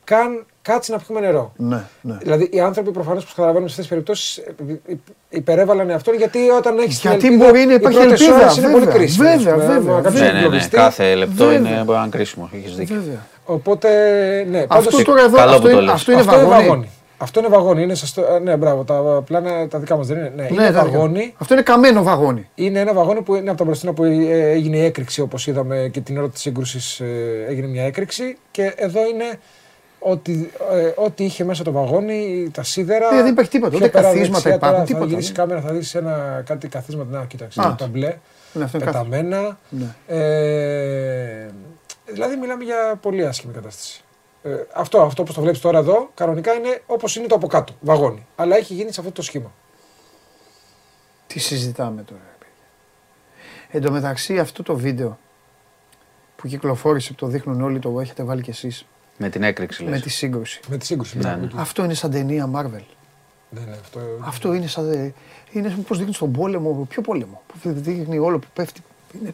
[0.04, 1.54] καν κάτσει να πιούμε νερό.
[1.58, 2.18] Ναι, ναι.
[2.22, 4.44] Δηλαδή οι άνθρωποι προφανώς που καταλαβαίνουν σε αυτές τις περιπτώσεις
[5.30, 7.00] υπερέβαλαν εαυτόν γιατί όταν έχεις.
[7.02, 9.30] Γιατί μπορεί να υπάρχει ελπίδα, Είναι βέβαια, πολύ κρίσιμο.
[9.30, 10.38] βέβαια, Με- βέβαια, με κάποιο Ναι, ναι, ναι.
[10.38, 10.70] εγκλωβιστή.
[10.76, 11.58] Κάθε λεπτό Βέβαια.
[11.58, 12.50] είναι μπορεί να είναι κρίσιμο.
[12.54, 12.96] Έχεις δίκιο.
[12.96, 13.20] Βέβαια.
[13.46, 13.90] Οπότε,
[14.50, 15.94] ναι, Αυτό πάντως- τώρα εδώ, καλό αυτό που το είναι, λες.
[15.94, 16.90] αυτό είναι αυτό είναι βαγόνι.
[17.18, 17.18] Βαγόνι.
[17.18, 17.82] Αυτό είναι βαγόνι.
[17.82, 18.22] Είναι σωστό.
[18.36, 18.84] ε, Ναι, μπράβο.
[18.84, 20.32] Τα πλάνα τα δικά μας δεν είναι.
[20.36, 20.98] Ναι, είναι Ναι, τα δικά.
[20.98, 21.34] βαγόνι.
[21.38, 22.50] Αυτό είναι καμένο βαγόνι.
[22.56, 25.90] Είναι ένα βαγόνι που είναι από τα μπροστινά που ε, έγινε η έκρηξη όπως είδαμε
[25.92, 27.02] και την ώρα της σύγκρουσης
[27.48, 28.38] έγινε μια έκρηξη.
[28.52, 29.40] Και εδώ είναι
[30.06, 33.14] ότι, ε, ό,τι είχε μέσα το βαγόνι, τα σίδερα.
[33.14, 35.38] Ε, δεν υπάρχει τίποτα, πιο ούτε πέρα καθίσματα δεξιά, υπάρχουν, τώρα τίποτα, Θα γυρίσεις ναι.
[35.38, 37.18] κάμερα, θα δεις ένα, κάτι καθίσματα.
[37.18, 37.62] Να, κοίταξε.
[37.62, 37.76] Α.
[37.78, 38.16] τα μπλε.
[38.54, 38.98] Ναι, αυτό είναι κάθε.
[39.04, 39.58] πεταμένα.
[39.70, 39.86] Ναι.
[40.08, 41.48] Ε,
[42.06, 44.04] δηλαδή μιλάμε για πολύ άσχημη κατάσταση.
[44.44, 47.74] Ε, αυτό, αυτό όπως το βλέπεις τώρα εδώ, κανονικά είναι όπως είναι το από κάτω,
[47.82, 48.26] βαγόνι.
[48.36, 49.52] Αλλά έχει γίνει σε αυτό το σχήμα.
[51.28, 52.22] Τι συζητάμε τώρα.
[52.26, 52.64] ρε παιδιά.
[53.70, 55.18] Εν τω μεταξύ αυτό το βίντεο
[56.36, 58.86] που κυκλοφόρησε που το δείχνουν όλοι το έχετε βάλει κι εσείς
[59.18, 60.02] Με την έκρηξη με λες.
[60.02, 60.60] τη σύγκρουση.
[60.68, 61.18] Με τη σύγκρουση.
[61.18, 61.48] Ναι, ναι, ναι.
[61.48, 62.84] του- Αυτό είναι σαν ταινία Marvel.
[63.50, 64.92] ναι, ναι, αυτό, Αυτό είναι σαν.
[64.92, 65.14] ε,
[65.52, 66.86] Είναι όπως δείχνεις στον πόλεμο.
[66.90, 67.42] Ποιο πόλεμο.
[67.48, 68.82] Που δείχνει όλο που πέφτει.
[69.22, 69.34] Είναι...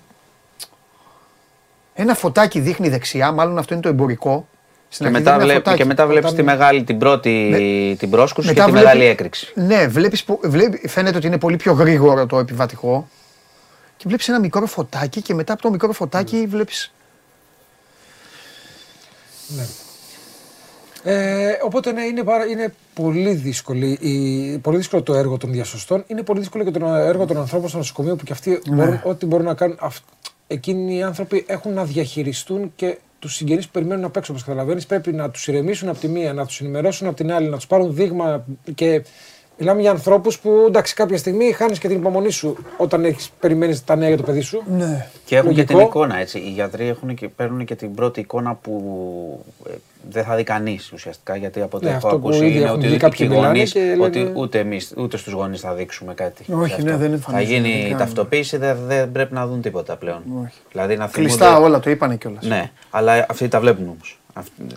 [1.93, 4.47] Ένα φωτάκι δείχνει δεξιά, μάλλον αυτό είναι το εμπορικό.
[4.91, 5.77] Στην Και αρχή μετά, δείχνει ένα βλέπ, φωτάκι.
[5.77, 8.85] και μετά βλέπεις Όταν- τη μεγάλη, την πρώτη Με- την πρόσκουση και Μετά τη βλέπει-
[8.87, 9.51] μεγάλη έκρηξη.
[9.55, 13.09] Ναι, βλέπεις, που- βλέπει, φαίνεται ότι είναι πολύ πιο γρήγορο το επιβατικό.
[13.97, 16.91] Και βλέπεις ένα μικρό φωτάκι και μετά από το μικρό φωτάκι βλέπεις...
[19.47, 19.65] ναι.
[21.03, 26.03] Ε, οπότε ναι, είναι, πάρα, είναι πολύ, δύσκολη, η, πολύ δύσκολο το έργο των διασωστών.
[26.07, 28.75] Είναι πολύ δύσκολο και το έργο των ανθρώπων στο νοσοκομείο που και αυτοί Ναι.
[28.75, 29.77] μπορούν, ό,τι μπορούν να κάνουν.
[29.79, 29.97] Αυ,
[30.47, 34.31] εκείνοι οι άνθρωποι έχουν να διαχειριστούν και τους συγγενείς που περιμένουν απ' έξω.
[34.31, 37.49] Όπως καταλαβαίνεις, πρέπει να τους ηρεμήσουν από τη μία, να τους ενημερώσουν από την άλλη,
[37.49, 38.45] να τους πάρουν δείγμα.
[38.75, 39.03] Και
[39.59, 43.83] μιλάμε για ανθρώπους που εντάξει, κάποια στιγμή χάνεις και την υπομονή σου όταν έχεις περιμένεις
[43.83, 44.63] τα νέα για το παιδί σου.
[44.77, 45.07] Ναι.
[45.25, 45.67] Και έχουν Λογικό.
[45.67, 46.37] και την εικόνα έτσι.
[46.37, 49.73] Οι γιατροί έχουν και, παίρνουν και την πρώτη εικόνα που ε,
[50.09, 51.35] δεν θα δει κανείς ουσιαστικά.
[51.35, 53.27] Γιατί από ό,τι Ναι, έχω αυτό που ακούσει ήδη είναι έχουν ότι δει οι κάποιοι
[53.29, 56.45] μιλάνε γονείς, και λένε- ότι ούτε, εμείς, ούτε στους γονείς θα δείξουμε κάτι.
[56.53, 57.01] Όχι, γι' ναι, αυτό.
[57.01, 57.97] δεν Θα εμφανίζεται, δεν γίνει η κάνουν.
[57.97, 60.21] ταυτοποίηση, δεν, δεν πρέπει να δουν τίποτα πλέον.
[60.43, 60.53] Όχι.
[60.71, 62.45] Δηλαδή να Κλειστά θυμούνται- όλα, το είπανε κιόλας.
[62.45, 64.19] Ναι, αλλά αυτοί τα βλέπουν όμως.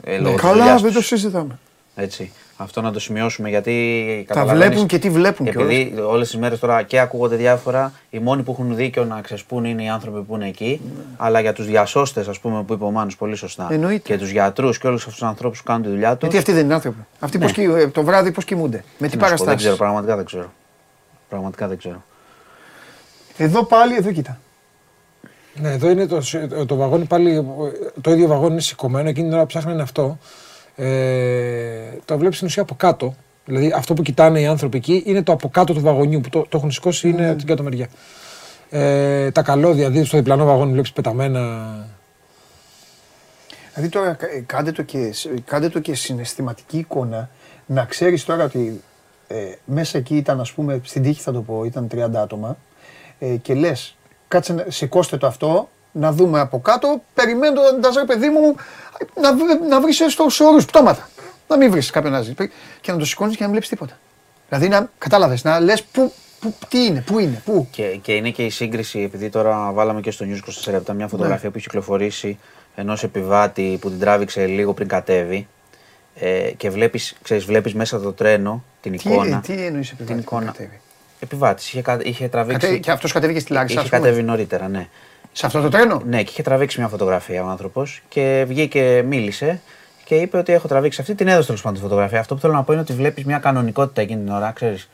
[0.05, 1.07] Ε, λόγω της Καλά, δουλειάς δεν το τους.
[1.07, 1.59] συζητάμε.
[1.95, 2.33] Έτσι.
[2.63, 4.25] Αυτό να το σημειώσουμε γιατί.
[4.29, 5.73] Τα καταλαβαίνεις, βλέπουν και τι βλέπουν κιόλας.
[5.75, 9.65] Επειδή όλες τις μέρες τώρα και ακούγονται διάφορα, οι μόνοι που έχουν δίκιο να ξεσπούν
[9.65, 10.81] είναι οι άνθρωποι που είναι εκεί.
[11.17, 13.69] Αλλά για τους διασώστες, ας πούμε, που είπε ο Μάνος πολύ σωστά.
[13.71, 13.99] Εννοείται.
[14.13, 16.21] Και τους γιατρούς και όλους αυτούς τους ανθρώπους που κάνουν τη δουλειά τους.
[16.21, 16.99] Γιατί αυτοί δεν είναι άνθρωποι.
[17.21, 18.77] Αυτοί πώς κοι- ε, το βράδυ πώς κοιμούνται.
[18.77, 19.77] Με τι Δεν ξέρω, παραστάσει.
[19.77, 20.53] πραγματικά δεν ξέρω.
[21.29, 22.03] Πραγματικά δεν ξέρω.
[23.37, 24.39] Εδώ πάλι, εδώ κοίτα.
[25.55, 26.21] Ναι, εδώ είναι το,
[26.67, 27.47] το βαγόνι πάλι.
[28.01, 29.09] Το ίδιο βαγόνι είναι σηκωμένο.
[29.09, 30.19] Εκείνη την ώρα που ψάχνανε αυτό.
[30.85, 33.15] Ε, το βλέπεις στην ουσία από κάτω.
[33.45, 36.47] Δηλαδή αυτό που κοιτάνε οι άνθρωποι εκεί είναι το από κάτω του βαγονιού που το,
[36.49, 37.89] το έχουν σηκώσει είναι από την κάτω μεριά.
[38.71, 41.71] Ε, τα καλώδια, δηλαδή στο διπλανό βαγόνι βλέπεις πεταμένα.
[43.75, 45.15] Δηλαδή τώρα ε, κάντε το και,
[45.45, 47.31] κάντε το και συναισθηματική εικόνα
[47.67, 48.81] να ξέρεις τώρα ότι
[49.29, 52.57] ε, μέσα εκεί ήταν ας πούμε στην τύχη θα το πω ήταν 30 άτομα
[53.19, 53.97] ε, και λες
[54.29, 58.55] κάτσε να- σηκώστε το αυτό να δούμε από κάτω περιμένοντας ρε παιδί μου
[59.21, 61.09] να, βρει- να βρεις στους όρους πτώματα
[61.49, 62.35] να μην βρεις κάποιον να ζει
[62.81, 63.99] και να το σηκώνεις και να μην βλέπεις τίποτα
[64.49, 68.31] δηλαδή να κατάλαβες να λες που, που, τι είναι, πού είναι, πού Και, και είναι
[68.31, 71.67] και η σύγκριση, επειδή τώρα βάλαμε και στο News 24 λεπτά μια φωτογραφία που έχει
[71.67, 72.39] κυκλοφορήσει
[72.75, 75.47] ενός επιβάτη που την τράβηξε λίγο πριν κατέβει.
[76.15, 79.41] Ε, και βλέπεις, ξέρεις, βλέπεις μέσα το τρένο την τι, εικόνα.
[79.41, 80.45] τι εννοείς επιβάτη την που εικόνα.
[80.47, 80.81] κατέβει;
[81.69, 82.67] Είχε, κα- είχε τραβήξει.
[82.67, 84.01] Κατέ- και αυτός κατέβηκε στη Λάρισα Είχε ας πούμε.
[84.03, 84.89] κατέβει νωρίτερα, ναι.
[85.33, 89.61] Σε αυτό το τρένο; Ναι, και είχε τραβήξει μια φωτογραφία ο άνθρωπος και βγήκε, μίλησε
[90.05, 91.15] και είπε ότι έχω τραβήξει αυτή.
[91.15, 92.21] Την έδωσε τέλος πάντων τη φωτογραφία.
[92.21, 94.89] Αυτό που θέλω να πω είναι ότι βλέπεις μια κανονικότητα εκείνη την ώρα, ξέρεις.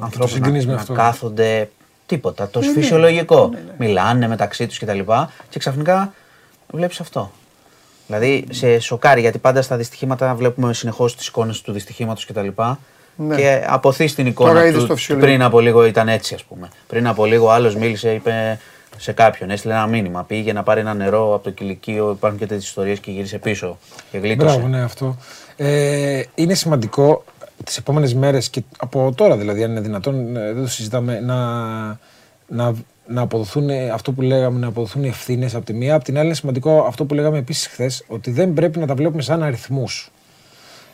[0.00, 0.92] Ανθρώπους συγκρίνεις να, με να αυτό.
[0.92, 1.70] κάθονται.
[2.06, 2.42] Τίποτα.
[2.44, 3.50] Ναι, Το φυσιολογικό.
[3.78, 4.98] Μιλάνε μεταξύ τους κτλ.
[5.48, 6.12] Και ξαφνικά
[6.70, 7.30] βλέπεις αυτό.
[8.06, 12.48] Δηλαδή σε σοκάρει γιατί πάντα στα δυστυχήματα βλέπουμε συνεχώς τις εικόνες του δυστυχήματος κτλ.
[13.16, 13.36] Ναι.
[13.36, 14.86] Και αποθείς την Τώρα εικόνα είδες του.
[14.88, 15.30] το φυσιολογικό.
[15.32, 16.68] πριν από λίγο ήταν έτσι, ας πούμε.
[16.86, 18.58] Πριν από λίγο άλλος μίλησε, είπε
[18.96, 20.24] σε κάποιον, έστειλε ένα μήνυμα.
[20.24, 22.10] Πήγε να πάρει ένα νερό από το κηλικείο.
[22.10, 23.78] Υπάρχουν και τέτοιες ιστορίες και γύρισε πίσω.
[24.10, 24.54] Και γλίτωσε.
[24.54, 25.16] Μπράβο, ναι, αυτό.
[25.56, 27.24] Ε, είναι σημαντικό
[27.64, 31.38] τις επόμενες μέρες και από τώρα δηλαδή, αν είναι δυνατόν, ε, δεν το συζητάμε, να,
[32.46, 32.74] να,
[33.06, 35.94] να αποδοθούν ε, αυτό που λέγαμε, να αποδοθούν οι ευθύνες από τη μία.
[35.94, 38.94] Από την άλλη, είναι σημαντικό αυτό που λέγαμε επίσης χθες, ότι δεν πρέπει να τα
[38.94, 40.10] βλέπουμε σαν αριθμούς.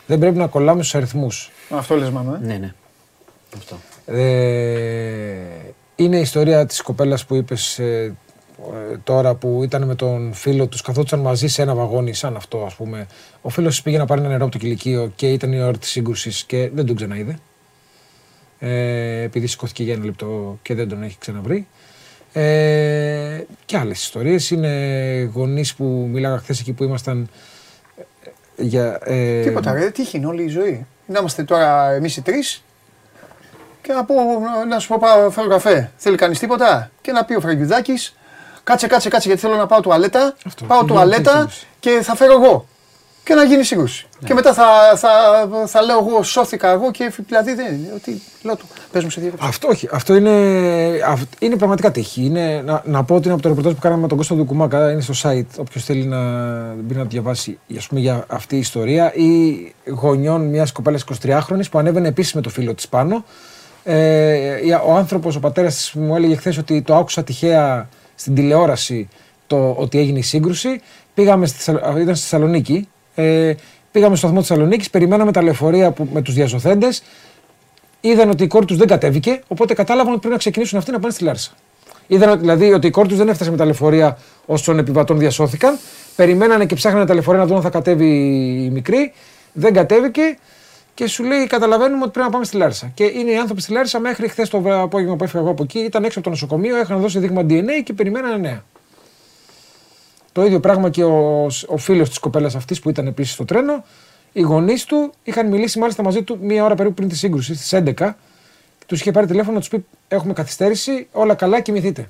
[0.07, 1.51] Δεν πρέπει να κολλάμε στους αριθμούς.
[1.69, 2.45] αυτό λες μάνο ε.
[2.45, 2.73] Ναι, ναι.
[3.55, 3.75] Αυτό.
[4.05, 4.21] Ε,
[6.03, 8.15] είναι η ιστορία της κοπέλας που είπες ε,
[8.91, 12.63] ε, τώρα που ήταν με τον φίλο τους, καθόντουσαν μαζί σε ένα βαγόνι σαν αυτό
[12.65, 13.07] ας πούμε.
[13.41, 15.77] Ο φίλος της πήγε να πάρει ένα νερό από το κηλικείο και ήταν η ώρα
[15.77, 17.37] της σύγκρουσης και δεν τον ξαναείδε.
[18.59, 21.67] Ε, επειδή σηκώθηκε για ένα λεπτό και δεν τον έχει ξαναβρει.
[22.33, 24.49] Ε, και άλλες ιστορίες.
[24.49, 27.29] Είναι γονείς που μίλαγα χθες εκεί που ήμασταν
[28.55, 28.99] ε, για...
[29.03, 30.85] Ε, Τίποτα, ρε, τύχη είναι όλη η ζωή.
[31.05, 32.63] Να είμαστε τώρα εμείς οι τρεις
[33.81, 34.15] και να πω,
[34.69, 35.91] να σου πω πάω φέρω καφέ.
[35.97, 38.15] Θέλει κανείς τίποτα; Και να πει ο Φραγκιουδάκης,
[38.63, 40.35] κάτσε, κάτσε, κάτσε γιατί θέλω να πάω τουαλέτα.
[40.45, 42.65] Αυτό, πάω και τουαλέτα γίνεται και θα φέρω εγώ.
[43.23, 44.07] Και να γίνει σύγκρουση.
[44.19, 44.27] Ναι.
[44.27, 44.63] Και μετά θα,
[44.95, 45.09] θα,
[45.67, 47.91] θα λέω εγώ, σώθηκα εγώ και δηλαδή δεν είναι.
[47.95, 49.45] Ότι λέω του, πες μου σε διάκοψα.
[49.47, 49.89] Αυτό όχι.
[49.91, 50.31] Αυτό είναι,
[51.07, 52.23] αυ- είναι πραγματικά τύχη.
[52.25, 54.91] Είναι, να, να πω ότι είναι από το ρεπορτάζ που κάναμε με τον Κώστα Δουκουμάκα.
[54.91, 55.45] Είναι στο site.
[55.57, 56.17] Όποιος θέλει να
[56.77, 59.13] μπει να το διαβάσει ας πούμε, για αυτή η ιστορία.
[59.15, 63.23] Ή γονιών μιας κοπέλας 23χρονη που ανέβαινε επίσης με το φίλο της πάνω.
[63.83, 68.35] Ε, η- ο άνθρωπος, ο πατέρας της μου έλεγε χθες ότι το άκουσα τυχαία στην
[68.35, 69.07] τηλεόραση
[69.47, 70.81] το ότι έγινε η σύγκρουση.
[71.13, 72.87] Πήγαμε στη, Θεσσαλο- ήταν στη Θεσσαλονίκη.
[73.15, 73.53] Ε,
[73.91, 76.87] πήγαμε στο σταθμό της Θεσσαλονίκης, περιμέναμε τα λεωφορεία που, με τους διασωθέντε.
[78.01, 80.99] Είδαν ότι η κόρη τους δεν κατέβηκε, οπότε κατάλαβαν ότι πρέπει να ξεκινήσουν αυτοί να
[80.99, 81.51] πάνε στη Λάρισα.
[82.07, 85.77] Είδαν ότι- δηλαδή ότι η κόρη τους δεν έφτασε με τα λεωφορεία όσων επιβατών διασώθηκαν.
[86.15, 88.07] Περιμένανε και ψάχνανε τα λεωφορεία να δουν αν θα κατέβει
[88.65, 89.13] η μικρή.
[89.53, 90.37] Δεν κατέβηκε
[91.01, 92.91] και σου λέει: Καταλαβαίνουμε ότι πρέπει να πάμε στη Λάρισα.
[92.93, 95.63] Και είναι οι άνθρωποι στη Λάρισα μέχρι χθες το βράδυ- απόγευμα που έφυγα εγώ από
[95.63, 95.79] εκεί.
[95.79, 98.63] Ήταν έξω από το νοσοκομείο, είχαν δώσει δείγμα DNA και περιμένανε νέα.
[100.31, 103.83] Το ίδιο πράγμα και ο, ο φίλος της κοπέλας αυτής που ήταν επίσης στο τρένο.
[104.31, 107.73] Οι γονείς του είχαν μιλήσει μάλιστα μαζί του μία ώρα περίπου πριν τη σύγκρουση, στις
[107.97, 108.13] 11.
[108.85, 112.09] Τους είχε πάρει τηλέφωνο να τους πει: Έχουμε καθυστέρηση, όλα καλά, κοιμηθείτε.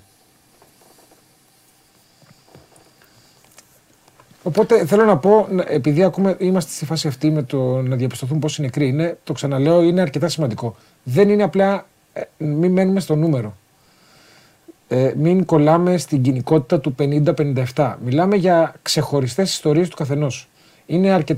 [4.43, 8.39] Οπότε θέλω να πω, να- επειδή ακούμε, είμαστε στη φάση αυτή με το να διαπιστωθούν
[8.39, 10.75] πόσοι νεκροί είναι, το ξαναλέω, είναι αρκετά σημαντικό.
[11.03, 13.53] Δεν είναι απλά, ε, μην μένουμε στο νούμερο.
[14.87, 16.95] Ε, μην κολλάμε στην κοινικότητα του
[17.75, 17.97] 50-57.
[18.05, 20.47] Μιλάμε για ξεχωριστές ιστορίες του καθενός.
[20.85, 21.37] Είναι αρκε...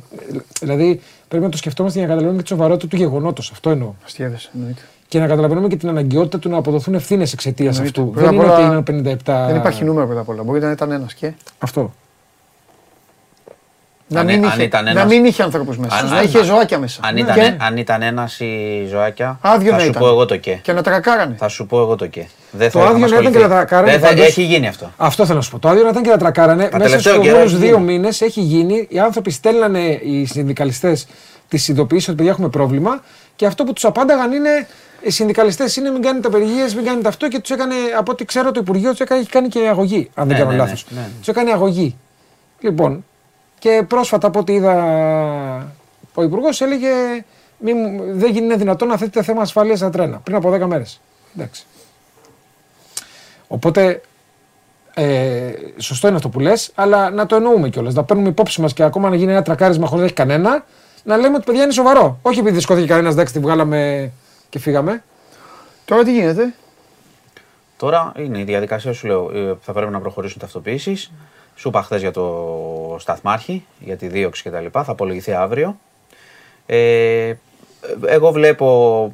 [0.61, 3.51] Δηλαδή πρέπει να το σκεφτόμαστε για να καταλαβαίνουμε και τη σοβαρότητα του γεγονότος.
[3.51, 3.93] Αυτό εννοώ.
[4.05, 4.81] Αστείευεσαι, εννοείται.
[5.07, 8.01] Και να καταλαβαίνουμε και την αναγκαιότητα του να αποδοθούν ευθύνες εξαιτίας Εννοείται.
[8.01, 8.11] αυτού.
[8.13, 9.47] Πρώτα Δεν απ' είναι ότι όλα, έγιναν 57.
[9.47, 10.43] Δεν υπάρχει νούμερο πρώτα απ' όλα.
[10.43, 11.33] Μπορεί να ήταν ένας και.
[11.59, 11.93] Αυτό.
[14.07, 15.95] Να Αν- μην, αν είχε, ήταν να ένας- μην είχε ανθρώπους μέσα.
[15.95, 16.99] Αν- να αν- είχε ζωάκια μέσα.
[17.03, 17.19] Αν Ναι.
[17.19, 20.01] ήταν, Και- αν ήταν ένας ή ζωάκια, Άδειο θα να σου ήταν.
[20.01, 20.51] πω εγώ το και.
[20.61, 21.35] Και να τρακάρανε.
[21.37, 22.25] Θα σου πω εγώ το και.
[22.51, 23.33] Δεν το θα άδειο να ήταν ασχοληθεί.
[23.41, 23.91] και να τρακάρανε.
[23.91, 24.91] Δεν θα- πάντως- Έχει γίνει αυτό.
[24.97, 25.59] Αυτό θέλω να σου πω.
[25.59, 26.63] Το άδειο να ήταν και να τρακάρανε.
[26.63, 27.91] Μέσα τελευταίο στου καιρό προηγούμενους έχει δύο γίνει.
[27.91, 28.87] μήνες έχει γίνει.
[28.89, 31.07] Οι άνθρωποι στέλνανε οι συνδικαλιστές
[31.47, 33.01] τις ειδοποιήσει ότι παιδιά έχουμε πρόβλημα
[33.35, 34.67] και αυτό που τους απάνταγαν είναι.
[35.01, 38.51] Οι συνδικαλιστές είναι μην κάνετε απεργίες, μην κάνετε αυτό και τους έκανε, από ό,τι ξέρω,
[38.51, 40.09] το Υπουργείο τους έχει κάνει και αγωγή.
[40.13, 40.85] Αν δεν Ναι, κάνω ναι, λάθος.
[40.89, 41.07] ναι, ναι.
[41.19, 41.95] Τους έκανε αγωγή.
[42.59, 43.05] Λοιπόν,
[43.63, 44.75] και πρόσφατα από ό,τι είδα,
[46.13, 46.89] ο Υπουργός έλεγε
[47.57, 51.01] μη, μου- δεν είναι δυνατόν να θέτετε θέμα ασφαλείας στα τρένα πριν από 10 μέρες.
[51.35, 51.65] Εντάξει.
[53.47, 54.01] Οπότε
[54.93, 57.93] ε, σωστό είναι αυτό που λες, αλλά να το εννοούμε κιόλας.
[57.93, 60.65] Να παίρνουμε υπόψη μας και ακόμα να γίνει ένα τρακάρισμα χωρίς να έχει κανένα,
[61.03, 62.19] να λέμε ότι παιδιά είναι σοβαρό.
[62.21, 64.11] Όχι επειδή σκόθηκε κανένας, εντάξει, τη βγάλαμε
[64.49, 65.03] και φύγαμε.
[65.85, 66.53] Τώρα τι γίνεται;
[67.77, 71.11] Τώρα είναι η διαδικασία, σου λέω, ε, θα πρέπει να προχωρήσουν ταυτοποιήσεις.
[71.55, 72.21] Σου είπα χθες για το
[72.99, 74.65] σταθμάρχη, για τη δίωξη κτλ.
[74.71, 75.77] Θα απολογηθεί αύριο.
[76.65, 77.33] Ε,
[78.05, 79.13] εγώ βλέπω,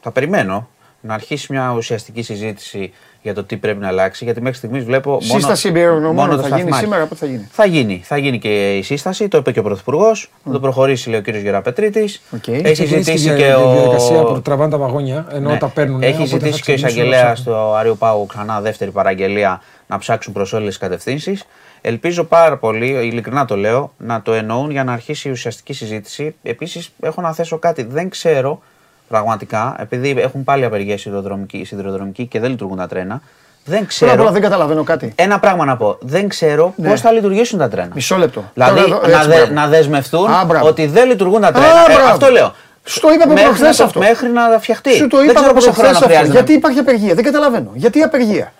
[0.00, 0.68] θα περιμένω
[1.00, 2.92] να αρχίσει μια ουσιαστική συζήτηση
[3.22, 4.24] για το τι πρέπει να αλλάξει.
[4.24, 5.10] Γιατί μέχρι στιγμής βλέπω.
[5.10, 6.84] μόνο- Σύσταση εμπειρογνωμόνων μόνο το θα γίνει σταθμάρχη.
[6.84, 8.00] σήμερα, πότε θα γίνει; Θα γίνει.
[8.04, 10.30] Θα γίνει και η σύσταση, το είπε και ο Πρωθυπουργός.
[10.44, 11.28] Θα το προχωρήσει, λέει ο κ.
[11.28, 12.22] Γεραπετρίτης.
[12.34, 12.46] Οκ.
[12.48, 13.72] Έχει Ξεκινήσει ζητήσει τη και δια- τη ο.
[13.72, 15.58] διαδικασία που τραβάνε τα βαγόνια, ενώ Ναι.
[15.58, 16.02] τα παίρνουν.
[16.02, 17.54] Έχει οπότε θα ζητήσει και ο ξεκινήσουν να εισαγγελέα ψάχνουν.
[17.62, 21.44] στο Άριο Πάου ξανά δεύτερη παραγγελία να ψάξουν προς όλες τις κατευθύνσεις.
[21.84, 26.34] Ελπίζω πάρα πολύ, ειλικρινά το λέω, να το εννοούν για να αρχίσει η ουσιαστική συζήτηση.
[26.42, 27.82] Επίσης, έχω να θέσω κάτι.
[27.82, 28.62] Δεν ξέρω
[29.08, 33.20] πραγματικά, επειδή έχουν πάλι απεργία σιδηροδρομική, σιδηροδρομική και δεν λειτουργούν τα τρένα.
[33.64, 34.30] Δεν Πρώτα απ' όλα ξέρω.
[34.32, 35.12] δεν καταλαβαίνω κάτι.
[35.16, 35.98] Ένα πράγμα να πω.
[36.00, 36.88] Δεν ξέρω Ναι.
[36.88, 37.90] πώς θα λειτουργήσουν τα τρένα.
[37.94, 38.50] Μισό λεπτό.
[38.54, 39.52] Δηλαδή Τώρα εδώ- να, έτσι, δε- μπράβο.
[39.52, 40.66] να δεσμευτούν Α, μπράβο.
[40.66, 41.66] ότι δεν λειτουργούν τα Α, τρένα.
[41.90, 42.10] Ε, μπράβο.
[42.12, 42.54] αυτό λέω.
[42.84, 43.98] Σου το είπα από Μέχρι προχθές να το- αυτό.
[44.00, 44.92] Μέχρι να φτιαχτεί.
[44.94, 46.08] Σου το δεν είπα ξέρω από πόσο προχθές χρόνο αυτό.
[46.08, 46.32] χρειάζεται.
[46.32, 47.14] Γιατί υπάρχει απεργία.
[47.14, 47.70] Δεν καταλαβαίνω.
[47.74, 48.52] Γιατί απεργία.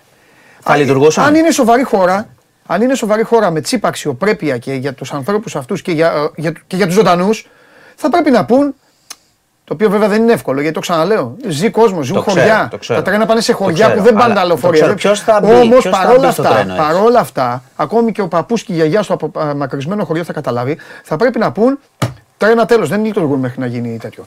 [0.59, 1.25] Θα Αν- λειτουργούσαν.
[1.25, 2.27] Αν είναι σοβαρή χώρα,
[2.65, 6.29] αν είναι σοβαρή χώρα με τσίπα αξιοπρέπεια και για τους ανθρώπους αυτούς και για, ε,
[6.41, 7.47] για, και για τους ζωντανούς,
[7.95, 8.75] θα πρέπει να πούν.
[9.65, 11.35] Το οποίο βέβαια δεν είναι εύκολο γιατί το ξαναλέω.
[11.47, 12.67] Ζει κόσμος, ζουν Το ξέρω, χωριά.
[12.71, 12.99] το ξέρω.
[13.01, 14.79] Τα τρένα πάνε σε Το χωριά ξέρω, που δεν πάνε αλλά τα το λεωφορεία.
[14.79, 14.93] ξέρω.
[14.95, 18.11] Ποιος θα μπει, Όμως ποιος θα παρόλα μπει στο αυτά, τρένο έτσι; παρόλα αυτά, ακόμη
[18.11, 21.79] και ο παππούς και η γιαγιά στο απομακρυσμένο χωριό θα καταλάβει, θα πρέπει να πούν
[22.37, 22.89] τρένα τέλος.
[22.89, 24.25] Δεν λειτουργούν μέχρι να γίνει τέτοιο.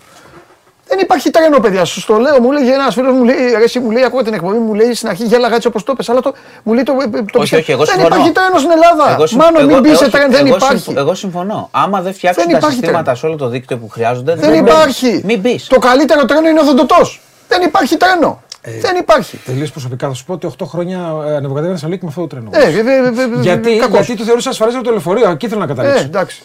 [0.89, 1.85] Δεν υπάρχει τρένο, παιδιά.
[1.85, 2.41] Σου το λέω.
[2.41, 4.95] Μου λέει ένας φίλος μου, λέει, ρε, εσύ μου λέει, ακούω την εκπομπή μου, λέει
[4.95, 6.93] στην αρχή γέλαγα έτσι όπως το πες, αλλά το, μου λέει το.
[7.33, 8.15] το Όχι, όχι, εγώ δεν συμφωνώ.
[8.15, 9.13] υπάρχει τρένο στην Ελλάδα.
[9.13, 10.83] Εγώ συμ- Μάνο, εγώ- μην μπεις σε όχι, τρένο, δεν εγώ υπάρχει.
[10.83, 11.69] συμφ- Εγώ συμφωνώ.
[11.71, 13.19] Άμα δεν φτιάξουν Δεν τα υπάρχει συστήματα τρένο.
[13.19, 14.71] σε όλο το δίκτυο που χρειάζονται, Δεν μπαίνεις.
[14.71, 15.21] υπάρχει.
[15.25, 15.67] Μην μπεις.
[15.67, 17.21] Το καλύτερο τρένο είναι ο Οδοντωτός.
[17.49, 18.43] Δεν υπάρχει τρένο.
[18.61, 19.37] Ε, Δεν υπάρχει.
[19.45, 22.49] Τελείως προσωπικά θα σου πω ότι 8 χρόνια ε, ανεβοκατέβαινα Θεσσαλονίκη με αυτό το τρένο.
[22.53, 24.07] Ε, ε, ε, ε, ε, γιατί, κακός.
[24.07, 26.05] γιατί το θεωρούσα ασφαλέστερο το λεωφορείο, εκεί θέλω να Ε, καταλήξω.
[26.05, 26.43] εντάξει.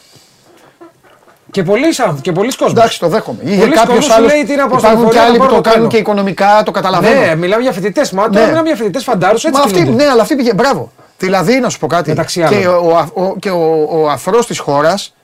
[1.51, 2.73] Και πολλοί άνθρωποι και πολλοί κόσμοι.
[2.79, 3.39] Εντάξει, το δέχομαι.
[3.43, 4.27] Είχε Πολλοί κάποιος κόσμος άλλο.
[4.27, 5.89] λέει τι να πω στο Υπάρχουν και λεωφορείο, άλλοι να που πάρω το το κάνουν
[5.89, 5.89] τρένο.
[5.89, 7.19] και οικονομικά, το καταλαβαίνω.
[7.21, 8.11] Ναι, μιλάμε για φοιτητές.
[8.11, 8.47] Μα τώρα Ναι.
[8.51, 10.03] μιλάμε για φοιτητές φαντάρους έτσι Μα αυτή, κινούνται.
[10.03, 10.53] ναι, αλλά αυτή πήγε.
[10.53, 10.91] Μπράβο.
[11.17, 12.09] Δηλαδή, να σου πω κάτι.
[12.09, 12.65] Μεταξύ και άλλων.
[12.85, 15.15] ο, ο, ο, και ο, ο αφρός της χώρας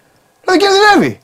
[0.46, 1.20] δηλαδή κινδυνεύει.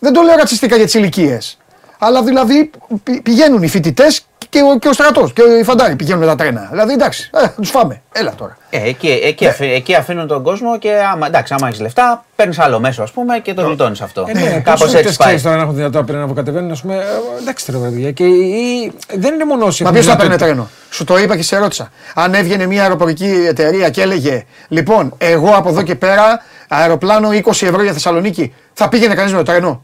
[0.00, 1.58] Δεν το λέω ρατσιστικά για τις ηλικίες.
[1.98, 2.70] Αλλά δηλαδή
[3.02, 6.34] πη- πηγαίνουν οι φοιτητές και ο, και ο στρατός και οι φαντάροι πηγαίνουν με τα
[6.34, 6.68] τρένα.
[6.70, 8.00] Δηλαδή εντάξει, ε, τους φάμε.
[8.12, 8.56] Έλα τώρα.
[8.70, 9.50] Ε, εκεί, εκεί, Ναι.
[9.50, 13.10] αφή- εκεί αφήνουν τον κόσμο και άμα, εντάξει, άμα έχεις λεφτά, παίρνεις άλλο μέσο ας
[13.10, 14.24] πούμε και το γλιτώνεις αυτό.
[14.28, 15.26] Ε, ναι, Κάπως πόσους έτσι φοιτητές πάει.
[15.26, 18.10] ξέρεις τώρα να έχουν δυνατότητα πριν να αποκατεβαίνουν, ας πούμε, ε, εντάξει τώρα παιδιά.
[18.12, 20.44] Και η- δεν είναι μόνο όσοι Μα έχουν ποιος θα παίρνει δυνατότητα.
[20.46, 21.90] τρένο; Σου το είπα και σε ρώτησα.
[22.14, 27.66] Αν έβγαινε μια αεροπορική εταιρεία και έλεγε Λοιπόν, εγώ από εδώ και πέρα αεροπλάνο 20
[27.66, 29.82] ευρώ για Θεσσαλονίκη, θα πήγαινε κανείς με το τρένο;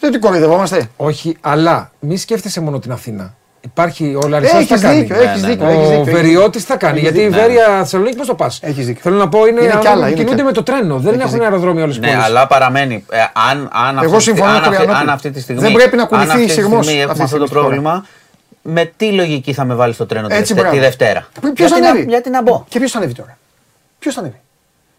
[0.00, 0.88] Δεν τι κοροϊδευόμαστε.
[0.96, 3.34] Όχι, αλλά μη σκέφτεσαι μόνο την Αθήνα.
[3.64, 5.00] Υπάρχει ο Λαρισάς Έχεις θα κάνει.
[5.00, 5.66] δίκιο, Ναι, έχεις ναι, δίκιο.
[5.66, 5.72] ναι.
[5.72, 6.92] έχεις Ο δίκιο, έχεις Βεριώτης θα κάνει.
[6.98, 7.40] Έχεις Γιατί η δίκιο.
[7.40, 9.00] Βέρεια Θεσσαλονίκη πώς το πας; Έχεις δίκιο.
[9.02, 10.96] Θέλω να πω είναι, Είναι κι άνθρωποι άλλα, που είναι κινούνται κι με το τρένο.
[10.98, 11.44] Δεν Έχεις έχουν δίκιο.
[11.44, 12.24] αεροδρόμιο όλες τι Ναι, πόλεις.
[12.24, 13.04] αλλά παραμένει.
[13.10, 13.18] Ε,
[13.50, 15.10] αν, αν, Εγώ αυτή, συμφωνώ αν, με τον αυτή, Τριανόπουλο.
[15.10, 15.60] αν αυτή τη στιγμή.
[15.62, 17.46] Δεν πρέπει να αν κουνηθεί αυτή τη σειρμός στιγμή αυτή έχουμε τη αυτό το στιγμή
[17.46, 18.06] στη πρόβλημα.
[18.62, 20.96] Με τι λογική θα με βάλει στο τρένο τη, Έτσι, Δευτε- τη μπράβο.
[20.96, 23.38] Δευτέρα; Ποιος θα γιατί, ανέβει; να, γιατί να μπω; Και ποιος θα ανέβει τώρα;
[23.98, 24.40] Ποιος θα ανέβει;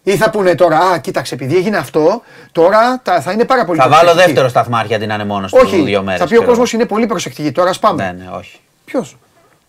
[0.04, 3.80] Ή θα πούνε τώρα, Α, κοίταξε, επειδή έγινε αυτό, τώρα τα, θα είναι πάρα πολύ
[3.80, 4.26] Θα βάλω προσεκτικοί.
[4.28, 6.20] δεύτερο σταθμάρχη αντί να είναι μόνος του Όχι, δύο μέρες.
[6.22, 7.52] θα πει ο κόσμος είναι πολύ προσεκτική.
[7.52, 8.04] Τώρα ας πάμε.
[8.04, 8.60] Ναι, ναι, όχι.
[8.86, 9.18] Ποιος;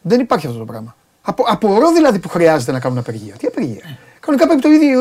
[0.00, 0.94] Δεν υπάρχει αυτό το πράγμα.
[1.22, 3.34] Απο, απορώ δηλαδή που χρειάζεται να κάνουν απεργία.
[3.38, 4.98] Τι απεργία; Κανονικά πρέπει το ίδιο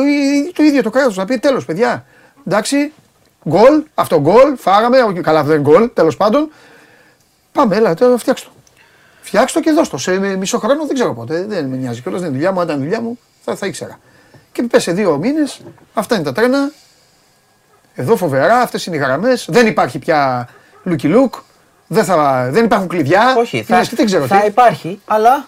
[0.52, 2.04] το, ίδιο το κράτος να πει τέλος, παιδιά.
[2.46, 2.92] Εντάξει,
[3.48, 5.02] γκολ, αυτό γκολ, φάγαμε.
[5.02, 6.50] όχι, Καλά, δεν γκολ, τέλος πάντων.
[7.52, 8.54] Πάμε, έλα, τώρα φτιάξτε το.
[9.20, 9.98] Φτιάξτε το και δώσ' το.
[9.98, 11.44] Σε μισό χρόνο δεν ξέρω πότε.
[11.48, 12.60] Δεν με νοιάζει κιόλας, δεν είναι δουλειά μου.
[12.60, 13.98] Αν ήταν δουλειά μου, θα, θα ήξερα.
[14.54, 15.60] Και πέσε δύο μήνες,
[15.94, 16.70] αυτά είναι τα τρένα.
[17.94, 19.46] Εδώ φοβερά, αυτές είναι οι γραμμές.
[19.50, 20.48] Δεν υπάρχει πια
[20.88, 21.30] looky look.
[21.86, 23.34] Δεν, θα, δεν υπάρχουν κλειδιά.
[23.38, 24.46] Όχι, θα, Λες και δεν ξέρω θα τι.
[24.46, 25.46] υπάρχει, αλλά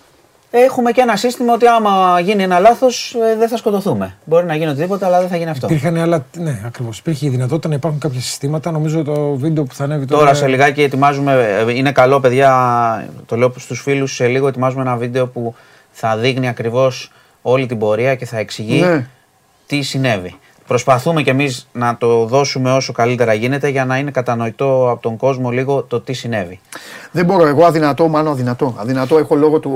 [0.51, 4.17] έχουμε και ένα σύστημα ότι άμα γίνει ένα λάθος δεν θα σκοτωθούμε.
[4.25, 5.67] Μπορεί να γίνει οτιδήποτε, αλλά δεν θα γίνει αυτό.
[5.67, 6.25] Υπήρχαν άλλα.
[6.37, 6.99] Ναι, ακριβώς.
[6.99, 8.71] Υπήρχε η δυνατότητα να υπάρχουν κάποια συστήματα.
[8.71, 13.37] Νομίζω το βίντεο που θα ανέβει Τώρα σε λιγάκι ετοιμάζουμε, ε, είναι καλό παιδιά, το
[13.37, 15.55] λέω στους φίλους, σε λίγο ετοιμάζουμε ένα βίντεο που
[15.91, 17.11] θα δείχνει ακριβώς
[17.49, 19.07] όλη την πορεία και θα εξηγεί Ναι.
[19.67, 20.35] τι συνέβη.
[20.67, 25.17] Προσπαθούμε κι εμείς να το δώσουμε όσο καλύτερα γίνεται για να είναι κατανοητό από τον
[25.17, 26.61] κόσμο λίγο το τι συνέβη.
[27.11, 28.75] Δεν μπορώ, εγώ αδυνατό, μάλλον αδυνατό.
[28.79, 29.71] Αδυνατό έχω λόγω του.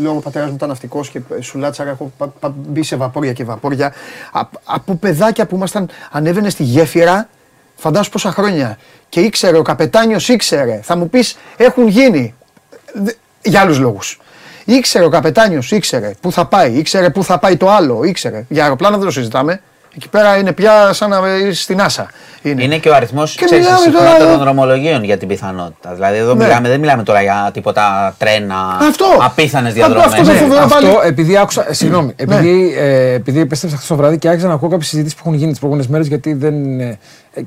[0.00, 1.90] Λόγω ο πατέρας μου ήταν ναυτικός και σουλάτσαρα.
[1.90, 3.92] Έχω πα- πα- μπει σε βαπόρια και βαπόρια.
[4.32, 7.28] Α- από παιδάκια που ήμασταν, ανέβαινε στη γέφυρα,
[7.76, 8.78] φαντάσου πόσα χρόνια.
[9.08, 10.80] Και ήξερε, ο καπετάνιος ήξερε.
[10.82, 12.34] Θα μου πεις, έχουν γίνει.
[12.94, 13.12] Δε-
[13.42, 14.20] Για άλλους λόγους.
[14.68, 18.44] Ήξερε ο καπετάνιος, ήξερε πού θα πάει, ήξερε πού θα πάει το άλλο, ήξερε.
[18.48, 19.60] Για αεροπλάνα δεν το συζητάμε.
[19.96, 21.18] Εκεί πέρα είναι πια σαν να
[21.48, 22.10] είσαι στην άσα.
[22.42, 25.94] Είναι και ο αριθμός Και τη μιλάμε συχνότητα τώρα- των δρομολογίων για την πιθανότητα.
[25.94, 26.44] Δηλαδή εδώ Ναι.
[26.44, 28.54] μιλάμε, δεν μιλάμε τώρα για τίποτα τρένα,
[28.88, 29.04] Αυτό.
[29.20, 30.06] απίθανες Αυτό- διαδρομές.
[30.20, 30.62] αυτό με φοβερό.
[30.62, 31.08] Αυτό πάλι.
[31.08, 31.68] επειδή άκουσα.
[31.68, 32.12] ε, Συγγνώμη.
[32.16, 35.38] Επειδή, ε, επειδή επέστρεψα χθες το βράδυ και άρχισα να ακούω κάποιες συζητήσεις που έχουν
[35.38, 36.06] γίνει τις προηγούμενες μέρες.
[36.06, 36.80] Γιατί δεν.
[36.80, 36.98] ε,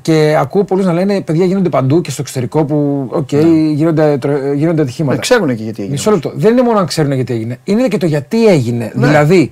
[0.02, 3.08] και ακούω πολλούς να λένε παιδιά γίνονται παντού και στο εξωτερικό που.
[3.12, 3.32] Οκ,
[3.72, 5.14] γίνονται, τρο- γίνονται ατυχήματα.
[5.14, 5.90] Ναι, ξέρουν και γιατί έγινε.
[5.96, 6.32] Μισό λεπτό.
[6.34, 7.58] Δεν είναι μόνο αν ξέρουν γιατί έγινε.
[7.64, 8.92] Είναι και το γιατί έγινε.
[8.94, 9.06] Ναι.
[9.06, 9.50] Δηλαδή,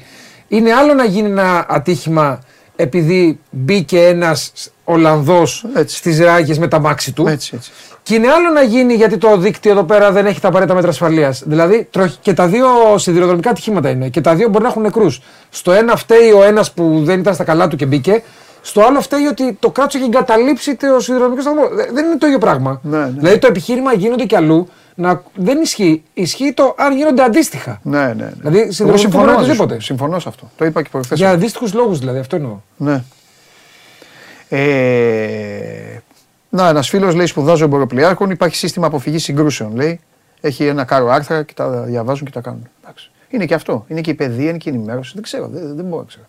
[0.49, 2.38] είναι άλλο να γίνει ένα ατύχημα
[2.81, 4.53] επειδή μπήκε ένας
[4.85, 5.97] Ολλανδός Έτσι.
[5.97, 7.26] στις ράγες με τα μάξι του.
[7.29, 7.70] Έτσι, έτσι.
[8.03, 10.91] Και είναι άλλο να γίνει γιατί το δίκτυο εδώ πέρα δεν έχει τα απαραίτητα μέτρα
[10.91, 11.43] ασφαλείας.
[11.47, 12.66] Δηλαδή τροχ- και τα δύο
[12.97, 14.09] σιδηροδρομικά ατυχήματα είναι.
[14.09, 15.20] Και τα δύο μπορεί να έχουν νεκρούς.
[15.51, 18.22] Στο ένα φταίει ο ένας που δεν ήταν στα καλά του και μπήκε.
[18.69, 21.69] Στο άλλο φταίει ότι το κράτος έχει εγκαταλείψει το σιδηροδρομικό σταθμό.
[21.69, 22.81] Δε- Δεν είναι το ίδιο πράγμα.
[22.83, 23.07] Ναι, ναι.
[23.07, 24.69] Δηλαδή το επιχείρημα γίνονται κι αλλού.
[24.95, 26.03] Να, δεν ισχύει.
[26.14, 27.81] Ισχύει το αν γίνονται αντίστοιχα.
[27.83, 28.12] Ναι, ναι.
[28.14, 28.31] ναι.
[28.39, 29.51] Δηλαδή, Εγώ συνδρομητικό συμφωνώ, μπορεί μαζί σου.
[29.62, 29.81] οτιδήποτε.
[29.81, 30.51] συμφωνώ σε αυτό.
[30.57, 31.19] Το είπα και προχθές.
[31.19, 32.19] Για αντίστοιχους λόγους δηλαδή.
[32.19, 32.57] Αυτό εννοώ.
[32.77, 33.03] Ναι.
[34.49, 36.03] Ε,
[36.49, 38.31] να, ένας φίλος λέει: Σπουδάζω εμποροπλιάρχων.
[38.31, 39.77] Υπάρχει σύστημα αποφυγής συγκρούσεων.
[39.77, 40.01] Λέει.
[40.41, 42.69] Έχει ένα κάρο άρθρα και τα διαβάζουν και τα κάνουν.
[42.83, 43.11] Εντάξει.
[43.29, 43.85] Είναι και αυτό.
[43.89, 45.11] Είναι και η παιδεία, είναι και η ενημέρωση.
[45.14, 45.49] Δεν ξέρω.
[45.53, 46.25] Δεν, δεν μπορώ να ξέρω.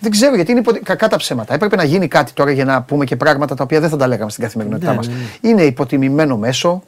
[0.00, 0.78] Δεν ξέρω γιατί είναι υποτε...
[0.78, 1.54] κακά τα ψέματα.
[1.54, 4.06] Έπρεπε να γίνει κάτι τώρα για να πούμε και πράγματα τα οποία δεν θα τα
[4.06, 5.08] λέγαμε στην καθημερινότητά Ναι, μας.
[5.08, 6.82] ναι, Είναι υποτιμημένο μέσο.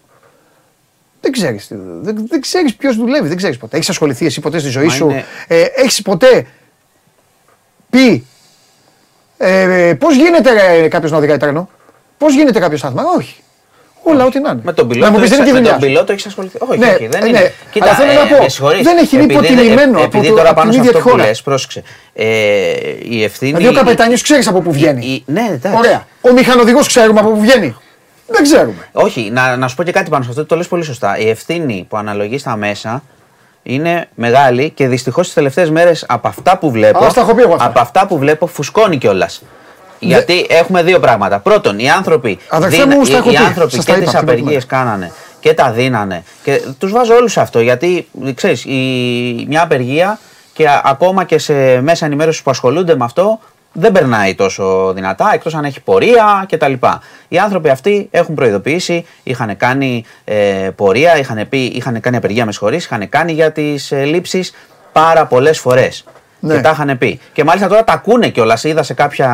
[1.21, 1.67] Δεν ξέρεις.
[2.01, 3.29] Δεν, δεν ξέρεις ποιος δουλεύει.
[3.29, 3.77] Δεν ξέρεις ποτέ.
[3.77, 6.47] Έχεις ασχοληθεί εσύ ποτέ στη ζωή Μα σου; είναι- Ε, Έχεις ποτέ
[7.91, 8.27] πει
[9.39, 11.69] ε, Πώς γίνεται κάποιος να οδηγάει τρένο,
[12.19, 13.43] Πώς γίνεται κάποιος σταθμά, Όχι.
[14.03, 14.61] Όλα ό,τι να είναι.
[14.65, 15.73] Με τον Να πιλότο, μου πεις δεν είναι και με δουλειά.
[15.73, 16.57] τον πιλότο έχεις ασχοληθεί.
[16.61, 17.53] Όχι, Ναι, όχι, δεν ναι, είναι.
[17.81, 20.35] αλλά θέλω να πω, με συγχωρείς, δεν έχει είναι επειδή- υποτιμημένο ε, από Επειδή το-
[20.35, 21.29] τώρα από πάνω την σε ίδια αυτό τη που χώρα.
[21.29, 21.83] λες, πρόσεξε.
[22.13, 22.25] Ε,
[23.03, 23.53] η ευθύνη.
[23.53, 25.07] Δηλαδή ο καπετάνιος ξέρεις από πού βγαίνει.
[25.07, 25.79] η- Ναι, εντάξει.
[25.79, 26.07] Ωραία.
[26.21, 27.77] Ο μηχανοδηγός ξέρουμε από πού βγαίνει.
[28.27, 28.89] Δεν ξέρουμε.
[28.93, 31.19] Όχι, να, να σου πω και κάτι πάνω σε αυτό, το λες πολύ σωστά.
[31.19, 33.03] Η ευθύνη που αναλογείς στα μέσα
[33.63, 37.05] είναι μεγάλη και δυστυχώς τις τελευταίες μέρες από αυτά που βλέπω.
[37.05, 37.65] Α, τα έχω πει εγώ αυτά.
[37.67, 39.43] Από αυτά που βλέπω φουσκώνει κιόλας.
[40.01, 41.39] Γιατί έχουμε δύο πράγματα.
[41.39, 43.43] Πρώτον, οι άνθρωποι, Αδερφέ μου, στα οι, έχω οι πει.
[43.43, 44.97] άνθρωποι Σας τα και είπα τι αυτή την απεργίες προηγούμενη.
[44.99, 46.25] κάνανε και τα δίνανε.
[46.43, 48.65] Και τους βάζω όλους αυτό γιατί ξέρεις,
[49.49, 50.19] μια απεργία
[50.53, 53.39] και α- ακόμα και σε μέσα ενημέρωσης που ασχολούνται με αυτό
[53.73, 56.73] δεν περνάει τόσο δυνατά εκτός αν έχει πορεία κτλ.
[57.29, 60.35] Οι άνθρωποι αυτοί έχουν προειδοποιήσει, είχαν κάνει ε,
[60.77, 64.53] πορεία, είχαν, πει, είχαν κάνει απεργία με συγχωρείς, είχαν κάνει για τις ε, λήψεις
[64.93, 66.05] πάρα πολλές φορές.
[66.41, 66.55] Ναι.
[66.55, 67.21] Και τα είχαν πει.
[67.33, 68.65] Και μάλιστα τώρα τα ακούνε κιόλας.
[68.65, 69.29] Είδα σε, κάποια,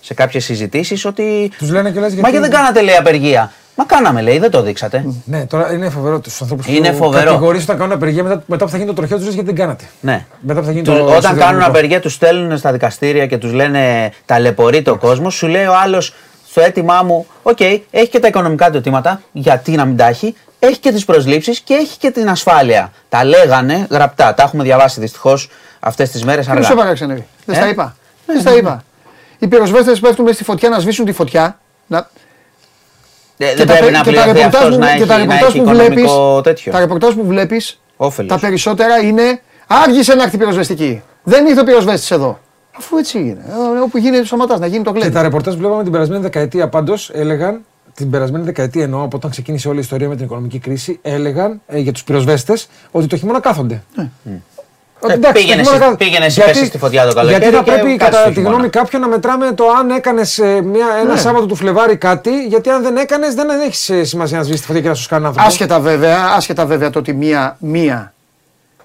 [0.00, 1.52] σε κάποιες συζητήσεις ότι.
[1.58, 3.52] Τους λένε κιόλας Μα γιατί- και δεν κάνατε λέει απεργία.
[3.80, 5.04] Μα κάναμε λέει, δεν το δείξατε.
[5.24, 7.24] Ναι, τώρα είναι φοβερό τους ανθρώπους που Είναι φοβερό.
[7.30, 9.84] κατηγορείς όταν κάνουν απεργία μετά, μετά που θα γίνει το τροχαίο τους γιατί δεν κάνατε.
[10.00, 10.24] Ναι.
[10.40, 11.46] Μετά που θα γίνει Του- το όταν σιδηροδρομικό.
[11.50, 15.34] κάνουν απεργία, τους στέλνουν στα δικαστήρια και τους λένε ταλαιπωρείται ο κόσμος.
[15.34, 16.14] Σου λέει ο άλλος
[16.58, 20.34] στο αίτημά μου, Οκ, έχει και τα οικονομικά του αιτήματα, γιατί να μην τα έχει.
[20.58, 22.92] Έχει και τις προσλήψεις και έχει και την ασφάλεια.
[23.08, 24.34] Τα λέγανε γραπτά.
[24.34, 25.48] Τα έχουμε διαβάσει δυστυχώς
[25.80, 26.66] αυτές τις μέρες Δεν αργά.
[26.68, 27.26] σε παραξενεύει.
[27.44, 27.96] Δεν Ε; στα είπα.
[28.26, 28.84] Δεν στα είπα.
[29.38, 31.58] Οι πυροσβέστες πέφτουν μέσα στη φωτιά να σβήσουν τη φωτιά.
[31.86, 31.98] Να...
[33.36, 34.92] Ε, Και δεν τα πρέπει πε- να και τα πληρωθεί ρεπορτάζ αυτό που- να και
[34.92, 36.72] έχει, τα να ρεπορτάζ έχει που βλέπεις- οικονομικό τέτοιο.
[36.72, 38.30] Τα ρεπορτάζ που βλέπεις, Όφελος.
[38.32, 41.02] τα περισσότερα είναι άργησε να έρθει η πυροσβεστική.
[41.22, 42.38] Δεν ήρθε ο πυροσβέστης εδώ.
[42.78, 43.44] Αφού έτσι είναι.
[43.76, 45.14] Ε, Όπου γίνει, σταματάς να γίνει το Και γλέντι.
[45.14, 47.60] τα ρεπορτάζ που βλέπαμε την περασμένη δεκαετία πάντως έλεγαν.
[47.94, 51.60] Την περασμένη δεκαετία εννοώ από όταν ξεκίνησε όλη η ιστορία με την οικονομική κρίση, έλεγαν
[51.66, 53.82] ε, για τους πυροσβέστες ότι το χειμώνα κάθονται.
[55.00, 57.14] Ότι Ε, εντάξει, το πήγαινε χειμώνα εσύ- κα- πήγαινε εσύ, γιατί- πέσει στη φωτιά το
[57.14, 58.54] καλοκαίρι Γιατί θα και πρέπει, κάτσε κατά το τη χειμώνα.
[58.54, 61.16] γνώμη κάποιον, να μετράμε το αν έκανες ένα Ναι.
[61.16, 64.82] Σάββατο του Φλεβάρι κάτι, γιατί αν δεν έκανες, δεν έχεις σημασία να σβήσεις τη φωτιά
[64.82, 65.48] και να σου κάνει άνθρωπο.
[65.48, 68.12] Άσχετα βέβαια, άσχετα βέβαια το ότι μία, μία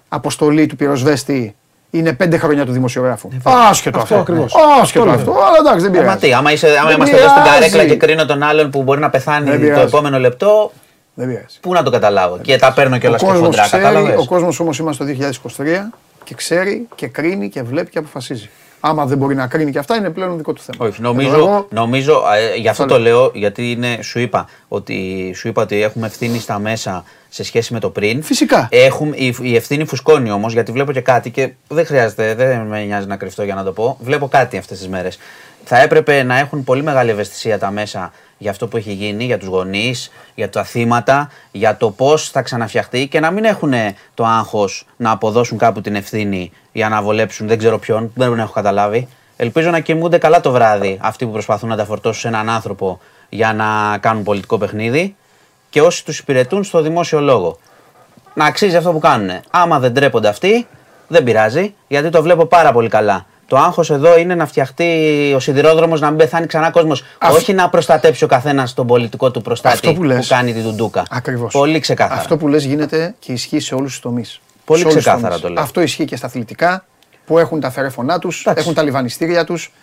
[0.09, 1.55] αποστολή του πυροσβέστη
[1.95, 3.29] είναι πέντε χρόνια του δημοσιογράφου.
[3.43, 4.15] Άσχετο αυτό.
[4.15, 4.53] Αυτό ακριβώς.
[4.81, 5.31] Άσχετο Το αυτό.
[5.31, 5.41] λέω.
[5.43, 6.19] Αλλά εντάξει, δεν Ε, Μα πειράζει.
[6.19, 7.59] τι, άμα, είσαι, άμα Δεν είμαστε εδώ στην πειράζει.
[7.59, 9.81] καρέκλα και κρίνω τον άλλον που μπορεί να πεθάνει Δεν το πειράζει.
[9.83, 10.71] επόμενο λεπτό,
[11.13, 11.59] Δεν πειράζει.
[11.61, 14.25] πού να το καταλάβω; Και τα παίρνω Ο κιόλα και κόσμος, χοντρά, ξέρει, κατάλαβες; ο
[14.25, 15.91] κόσμος όμως είμαστε το 2023
[16.23, 18.49] και ξέρει και κρίνει και βλέπει και αποφασίζει.
[18.85, 20.89] Άμα δεν μπορεί να κρίνει και αυτά είναι πλέον δικό του θέμα.
[20.89, 22.23] Όχι, νομίζω, Εδώ εγώ- νομίζω
[22.53, 26.05] ε, γι' αυτό Αυτό το λέω, γιατί είναι, σου, είπα, ότι, σου είπα ότι έχουμε
[26.07, 28.23] ευθύνη στα μέσα σε σχέση με το πριν.
[28.23, 28.67] Φυσικά.
[28.71, 32.83] Έχουμε, η, η ευθύνη φουσκώνει όμως, γιατί βλέπω και κάτι και δεν χρειάζεται, δεν με
[32.83, 33.97] νοιάζει να κρυφτώ για να το πω.
[34.01, 35.17] Βλέπω κάτι αυτές τις μέρες.
[35.63, 39.37] Θα έπρεπε να έχουν πολύ μεγάλη ευαισθησία τα μέσα για αυτό που έχει γίνει, για
[39.37, 43.73] τους γονείς, για τα θύματα, για το πώς θα ξαναφτιαχτεί και να μην έχουν
[44.13, 48.53] το άγχος να αποδώσουν κάπου την ευθύνη για να βολέψουν δεν ξέρω ποιον, δεν έχω
[48.53, 49.07] καταλάβει.
[49.37, 52.99] Ελπίζω να κοιμούνται καλά το βράδυ αυτοί που προσπαθούν να τα φορτώσουν σε έναν άνθρωπο
[53.33, 55.15] για να κάνουν πολιτικό παιχνίδι
[55.69, 57.57] και όσοι τους υπηρετούν στο δημόσιο λόγο.
[58.33, 59.29] Να αξίζει αυτό που κάνουν.
[59.51, 60.67] Άμα δεν τρέπονται αυτοί,
[61.07, 63.25] δεν πειράζει, γιατί το βλέπω πάρα πολύ καλά.
[63.47, 64.87] Το άγχος εδώ είναι να φτιαχτεί
[65.35, 67.03] ο σιδηρόδρομος να μην πεθάνει ξανά κόσμος.
[67.17, 70.27] Αυτό- Όχι να προστατέψει ο καθένας τον πολιτικό του προστάτη Αυτό που που, λες.
[70.27, 71.05] κάνει την τουντούκα.
[71.09, 71.53] Ακριβώς.
[71.53, 72.19] Πολύ ξεκάθαρα.
[72.19, 74.41] Αυτό που λες γίνεται και ισχύει σε όλους τους τομείς.
[74.65, 75.41] Πολύ Σε όλους τους ξεκάθαρα τομείς.
[75.47, 75.63] το λέω.
[75.63, 76.85] Αυτό ισχύει και στα αθλητικά
[77.25, 78.61] που έχουν τα φερέφωνά τους, Εντάξει.
[78.63, 79.73] έχουν τα λιβανιστήρια τους.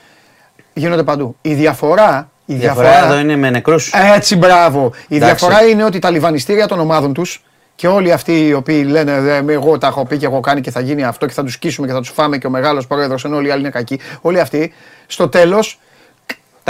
[0.72, 1.36] Γίνονται παντού.
[1.42, 2.30] Η διαφορά...
[2.51, 3.92] Η Η διαφορά εδώ είναι με νεκρούς.
[4.14, 4.92] Έτσι, μπράβο.
[5.09, 5.46] Η Εντάξει.
[5.46, 7.44] διαφορά είναι ότι τα λιβανιστήρια των ομάδων τους
[7.74, 10.70] και όλοι αυτοί οι οποίοι λένε «Ρε, εγώ τα έχω πει και έχω κάνει και
[10.70, 13.24] θα γίνει αυτό και θα τους σκίσουμε και θα τους φάμε και ο μεγάλος πρόεδρος
[13.24, 14.01] ενώ όλοι οι άλλοι είναι κακοί.
[14.20, 14.72] Όλοι αυτοί
[15.07, 15.78] στο τέλος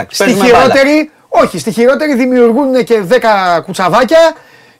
[0.08, 4.18] στη χειρότερη, όχι, στη χειρότερη δημιουργούν και 10 κουτσαβάκια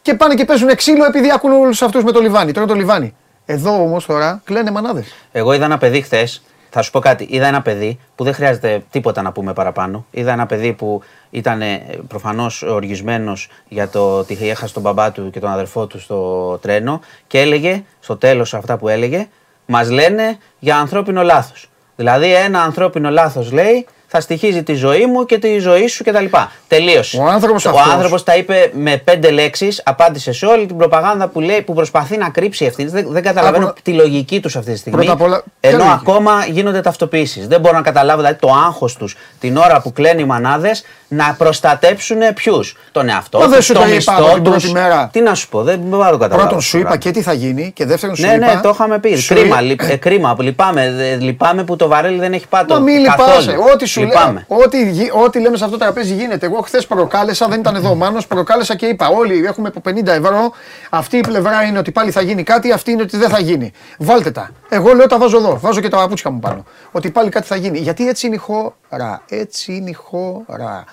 [0.03, 2.53] και πάνε και παίζουν ξύλο επειδή ακούν όλους αυτούς με το λιβάνι.
[2.53, 3.15] Τώρα το λιβάνι.
[3.47, 5.15] Εδώ όμως τώρα κλαίνε μανάδες.
[5.33, 6.43] Εγώ είδα ένα παιδί χθες.
[6.71, 7.27] Θα σου πω κάτι.
[7.31, 10.07] Είδα ένα παιδί που δεν χρειάζεται τίποτα να πούμε παραπάνω.
[10.11, 11.63] Είδα ένα παιδί που ήταν
[12.09, 17.01] προφανώς οργισμένος για το ότι έχασε τον μπαμπά του και τον αδερφό του στο τρένο
[17.27, 19.29] και έλεγε στο τέλος αυτά που έλεγε,
[19.67, 21.69] μας λένε για ανθρώπινο λάθος.
[21.97, 26.25] Δηλαδή, ένα ανθρώπινο λάθος λέει θα στοιχίζει τη ζωή μου και τη ζωή σου κτλ.
[26.69, 27.19] Τελείωσε.
[27.21, 31.29] Ο άνθρωπος Ο αυτός- άνθρωπος τα είπε με πέντε λέξεις, απάντησε σε όλη την προπαγάνδα
[31.29, 32.89] που λέει που προσπαθεί να κρύψει ευθύνη.
[32.91, 34.99] Δεν, δεν καταλαβαίνω Άκου- τη λογική τους αυτή τη στιγμή.
[34.99, 37.47] Πρώτα απ' όλα, ποια ενώ λογική; ακόμα γίνονται ταυτοποιήσει.
[37.47, 41.35] Δεν μπορώ να καταλάβω δηλαδή, το άγχος τους την ώρα που κλαίνουν οι μανάδες να
[41.39, 42.77] προστατέψουν ποιους.
[42.93, 44.51] Τον εαυτό Μα δεν τους, σου το το είπα μισθό από την τους.
[44.63, 45.09] πρώτη μέρα.
[45.13, 46.41] Τι να σου πω, δεν μπορώ να το καταλάβω.
[46.41, 47.05] Πρώτον, αυτό σου το είπα πράγμα.
[47.13, 48.55] και τι θα γίνει και δεύτερον, σου Ναι, είπα.
[48.55, 49.15] ναι, το είχαμε πει.
[49.17, 50.37] σου Κρίμα, είπα- λυπ- ε, κρίμα.
[50.39, 52.75] Λυπάμαι, δε- λυπάμαι που το βαρέλι δεν έχει πάτο.
[52.75, 53.29] Μα μην Καθόλου.
[53.41, 53.57] λυπάσαι.
[53.75, 54.47] Ό,τι σου Λυπάμαι.
[54.49, 56.47] λέω, ό,τι, γι- ό,τι λέμε σε αυτό το τραπέζι γίνεται.
[56.47, 60.07] Εγώ χθες προκάλεσα, δεν ήταν εδώ ο Μάνος, προκάλεσα και είπα: Όλοι έχουμε από 50
[60.07, 60.53] ευρώ.
[60.91, 63.73] Αυτή η πλευρά είναι ότι πάλι θα γίνει κάτι, αυτή είναι ότι δεν θα γίνει.
[63.99, 64.51] Βάλτε τα.
[64.69, 65.59] Εγώ λέω τα βάζω εδώ.
[65.59, 66.65] Βάζω και τα παπούτσια μου πάνω.
[66.93, 67.79] Ότι πάλι κάτι θα γίνει.
[67.79, 69.23] Γιατί έτσι είναι η χώρα.
[69.29, 70.85] Έτσι είναι η χώρα.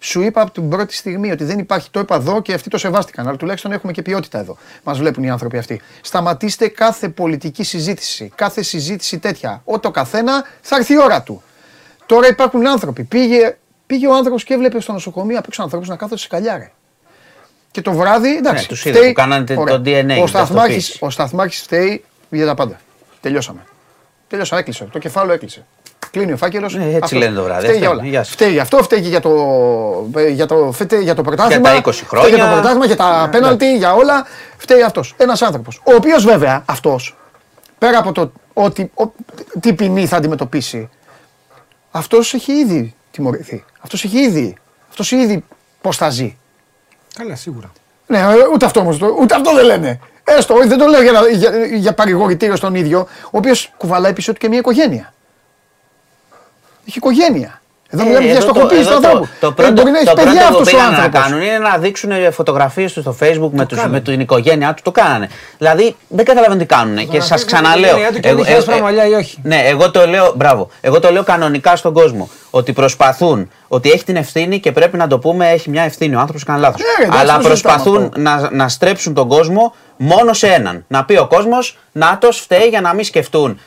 [0.00, 1.90] Σου είπα από την πρώτη στιγμή ότι δεν υπάρχει.
[1.90, 3.28] Το είπα εδώ και αυτοί το σεβάστηκαν.
[3.28, 4.56] Αλλά τουλάχιστον έχουμε και ποιότητα εδώ.
[4.82, 5.80] Μας βλέπουν οι άνθρωποι αυτοί.
[6.00, 8.32] Σταματήστε κάθε πολιτική συζήτηση.
[8.34, 9.60] Κάθε συζήτηση τέτοια.
[9.64, 11.42] Ό,τι ο καθένα θα έρθει η ώρα του.
[12.06, 13.02] Τώρα υπάρχουν άνθρωποι.
[13.04, 16.70] Πήγε, πήγε ο άνθρωπος και έβλεπε στο νοσοκομείο απ' έξω ανθρώπους να κάθονται σε καλιάρε.
[17.70, 18.62] Και το βράδυ, εντάξει.
[18.62, 19.76] Ναι, τους είδα φταίει- που κάνανε το Ωραία.
[19.76, 20.98] DNA, την Ο Σταθμάρχης, ταυτοποίηση.
[21.00, 22.76] ο Σταθμάρχης φταίει για τα πάντα.
[23.20, 23.60] Τελειώσαμε.
[24.28, 24.88] Τελειώσαμε, έκλεισε.
[24.92, 25.64] Το κεφάλαιο έκλεισε.
[26.10, 26.74] Κλείνει ο φάκελος.
[26.74, 27.64] Ναι, έτσι λένε το βράδυ.
[27.66, 28.08] Φταίει για Αυτό, όλα.
[28.08, 28.32] γεια σας.
[28.32, 29.30] Φταίει για αυτό, φταίει και για το,
[30.16, 31.60] ε, για το, φταίει για το πρωτάθλημα.
[31.60, 32.52] Για τα 20 Φταίει για το χρόνια.
[32.52, 34.26] πρωτάθλημα, για τα πέναλτι, για όλα.
[34.56, 35.14] Φταίει αυτός.
[35.16, 35.80] Ένας άνθρωπος.
[35.84, 37.16] Ο οποίος βέβαια αυτός,
[37.78, 39.04] πέρα από το ότι, ο,
[39.60, 40.88] τι ποινή θα αντιμετωπίσει,
[41.96, 43.64] αυτός έχει ήδη τιμωρηθεί.
[43.80, 44.56] Αυτός έχει ήδη.
[44.90, 45.44] Αυτός ήδη
[45.80, 46.36] πώς θα ζει.
[47.14, 47.72] Καλά, σίγουρα.
[48.06, 50.00] Ναι, ε, ούτε αυτό όμως, το- ούτε αυτό δεν λένε.
[50.24, 54.12] Έστω, όχι, δεν το λέω για, να- για, για παρηγορητήριο στον ίδιο, ο οποίος κουβαλάει
[54.12, 55.14] πίσω του και μια οικογένεια.
[56.88, 57.62] Έχει οικογένεια.
[57.94, 59.28] Εδώ Ε, μιλάμε για εδώ το- στοχοποίηση του εδώ το- ανθρώπου.
[59.40, 61.20] Το Ε, πρώτο, μπορεί να έχει το παιδιά πρώτο που αυτό ο πήγαν να άνθρωπος.
[61.20, 63.94] κάνουν είναι να δείξουν φωτογραφίες του στο facebook με, τους, κάνανε.
[63.96, 64.82] με την οικογένειά του.
[64.84, 65.28] Το κάνανε.
[65.58, 66.96] Δηλαδή δεν καταλαβαίνω τι κάνουν.
[66.96, 67.88] Και σας Φωτογραφίες με την ξαναλέω.
[67.88, 69.38] οικογένειά του και αν είχε άσπρα μαλλιά ή όχι.
[69.42, 70.68] Ναι, εγώ το λέω, μπράβο.
[70.80, 72.28] Εγώ το λέω κανονικά στον κόσμο.
[72.50, 76.14] Ότι προσπαθούν, ότι έχει την ευθύνη και πρέπει να το πούμε, έχει μια ευθύνη.
[76.14, 76.80] Ο άνθρωπος κάνει λάθος.
[76.80, 78.20] Ναι, εντάξει, Αλλά το συζητάμε προσπαθούν αυτό.
[78.20, 80.84] να, να στρέψουν τον κόσμο μόνο σε έναν.
[80.88, 83.60] Να πει ο κόσμος, Νάτο φταίει για να μην σκεφτούν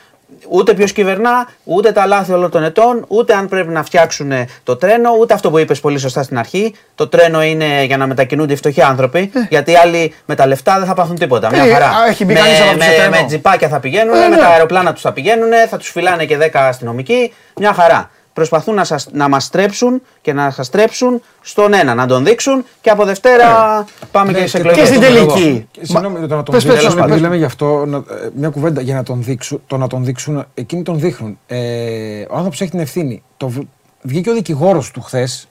[0.50, 4.32] ούτε ποιος κυβερνά, ούτε τα λάθη όλων των ετών, ούτε αν πρέπει να φτιάξουν
[4.64, 6.74] το τρένο, ούτε αυτό που είπες πολύ σωστά στην αρχή.
[6.96, 10.78] Το τρένο είναι για να μετακινούνται οι φτωχοί άνθρωποι, γιατί οι άλλοι με τα λεφτά
[10.78, 11.50] δεν θα πάθουν τίποτα.
[11.52, 11.86] Μια Ε, χαρά.
[11.90, 13.10] α, έχει μπει με, κανείς από αυτούς σε με, τρένο.
[13.22, 14.36] με τζιπάκια θα πηγαίνουν, Ε, με ναι.
[14.42, 17.34] τα αεροπλάνα τους θα πηγαίνουν, θα τους φυλάνε και 10 αστυνομικοί.
[17.56, 18.10] Μια χαρά.
[18.38, 22.66] Προσπαθούν να, σας, να μας στρέψουν και να σας στρέψουν στον ένα, να τον δείξουν
[22.82, 24.90] και από Δευτέρα πάμε και Ναι, σε και εκλογές.
[24.90, 25.68] και στην το- το- τελική.
[25.72, 26.90] το- Συγγνώμη, το να τον Πες, πες, δείξουν.
[26.90, 27.22] Σόνι, Επειδή πες.
[27.22, 29.62] λέμε γι' αυτό, να- ε, μια κουβέντα για να τον δείξουν.
[29.68, 31.40] Το να τον δείξουν, εκείνοι τον δείχνουν.
[31.48, 33.24] Ε, ο άνθρωπος έχει την ευθύνη.
[33.38, 33.62] Το, β-
[34.02, 35.48] βγήκε ο δικηγόρος του χθες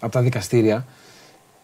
[0.00, 0.84] από τα δικαστήρια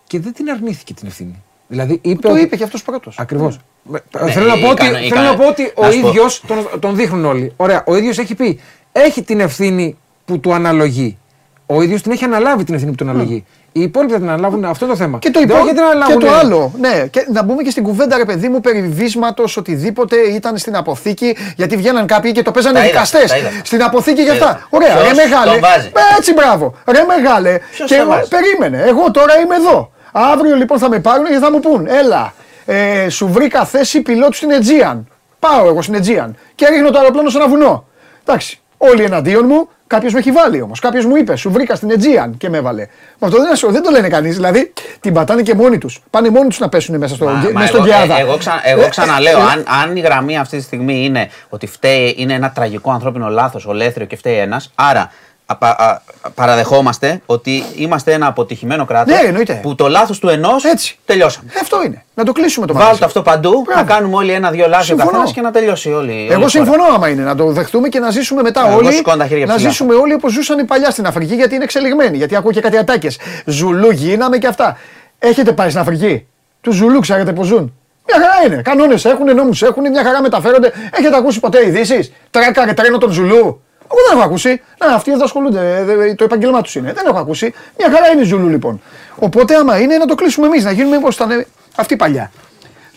[0.07, 1.43] και δεν την αρνήθηκε την ευθύνη.
[1.68, 2.20] Δηλαδή είπε.
[2.29, 3.18] Το ότι- είπε και αυτός πρώτος.
[3.18, 3.59] Ακριβώς.
[3.83, 6.09] Ναι, θέλω να πω ότι, ικανο- θέλω να πω ότι ο να σου πω.
[6.09, 7.53] ίδιος τον, τον δείχνουν όλοι.
[7.57, 8.61] Ωραία, ο ίδιος έχει πει.
[8.93, 11.18] Έχει την ευθύνη που του αναλογεί.
[11.66, 13.45] Ο ίδιος την έχει αναλάβει την ευθύνη που του αναλογεί.
[13.72, 15.18] Οι υπόλοιποι θα την αναλάβουν αυτό το θέμα.
[15.18, 15.59] Και το, Δεν υπό...
[15.59, 16.72] όχι να την και αναλάβουν το άλλο.
[16.81, 20.77] Ναι, και να μπούμε και στην κουβέντα, ρε παιδί μου, περί βίσματο, οτιδήποτε ήταν στην
[20.77, 21.37] αποθήκη.
[21.57, 23.31] Γιατί βγαίναν κάποιοι και το παίζανε Τα είδα, δικαστές.
[23.31, 23.51] τα είδα.
[23.64, 24.47] Στην αποθήκη και Τα αυτά.
[24.47, 24.66] είδα.
[24.70, 25.51] Ωραία, Ποιος ρε μεγάλε.
[25.51, 26.75] τον βάζει; Ε, Έτσι, μπράβο.
[26.87, 27.59] Ρε μεγάλε.
[27.70, 28.83] Ποιος και τον εγώ, βάζει; περίμενε.
[28.89, 29.91] Εγώ τώρα είμαι εδώ.
[30.12, 34.33] Αύριο λοιπόν θα με πάρουν και θα μου πούν, έλα, ε, σου βρήκα θέση πιλότου
[34.33, 35.03] στην Aegean.
[35.39, 37.85] Πάω εγώ στην Aegean και ρίχνω το αεροπλάνο σε ένα βουνό.
[38.25, 40.80] Εντάξει, όλοι εναντίον μου, κάποιος με έχει βάλει όμως.
[40.80, 42.87] Κάποιος μου είπε, σου βρήκα στην Aegean και με έβαλε.
[43.18, 44.35] Μα αυτό δεν, είναι- δεν το λένε κανείς.
[44.35, 46.03] Δηλαδή την πατάνε και μόνοι τους.
[46.11, 48.16] Πάνε μόνοι τους να πέσουν μέσα, στο, Μα- μέσα μα στον εγώ, Κιάδα.
[48.18, 51.28] ε, εγώ, ξα- εγώ Ε, ξαναλέω, ε, αν, αν η γραμμή αυτή τη στιγμή είναι
[51.49, 55.11] ότι φταίει, είναι ένα τραγικό ανθρώπινο λάθος, ολέθριο και φταίει ένας, άρα
[55.47, 56.01] απα- α-
[56.35, 59.59] παραδεχόμαστε ότι είμαστε ένα αποτυχημένο κράτος Ναι, εννοείται.
[59.63, 60.99] που το λάθος του ενός Έτσι.
[61.05, 61.51] τελειώσαμε.
[61.55, 62.05] Ε, Αυτό είναι.
[62.15, 63.05] Να το κλείσουμε το Βάλτε μαγαζί.
[63.05, 63.81] αυτό παντού, Μπράβο.
[63.81, 65.11] να κάνουμε όλοι ένα-δύο λάθη ο Συμφωνώ.
[65.11, 66.11] καθένας και να τελειώσει όλη.
[66.11, 66.49] όλη η Εγώ χώρα.
[66.49, 68.93] συμφωνώ άμα είναι να το δεχτούμε και να ζήσουμε μετά Εγώ όλοι.
[68.93, 69.69] σηκώνω τα χέρια Να ψηλά.
[69.71, 72.17] ζήσουμε όλοι όπως ζούσαν οι παλιά στην Αφρική γιατί είναι εξελιγμένοι.
[72.17, 73.19] Γιατί ακούω και κάτι ατάκες.
[73.47, 74.77] Ζουλού γίναμε και αυτά.
[75.19, 76.27] Έχετε πάει στην Αφρική;
[76.61, 77.75] Τους Ζουλού ξέρετε πώς ζουν;
[78.07, 78.63] Μια χαρά είναι.
[78.63, 80.73] Κανόνες έχουν, νόμους έχουν, μια χαρά μεταφέρονται.
[80.99, 83.63] Έχετε ακούσει ποτέ ειδήσεις; Τράκαρε τρένο των Ζουλού.
[83.91, 84.61] Εγώ δεν έχω ακούσει.
[84.78, 85.76] Να, αυτοί εδώ ασχολούνται.
[85.76, 86.93] ε, δε- Το επάγγελμά τους είναι.
[86.93, 87.55] Δεν έχω ακούσει.
[87.78, 88.82] Μια χαρά είναι η Ζουλού λοιπόν.
[89.18, 92.30] Οπότε άμα είναι να το κλείσουμε εμείς, να γίνουμε όπως ήταν αυτή παλιά.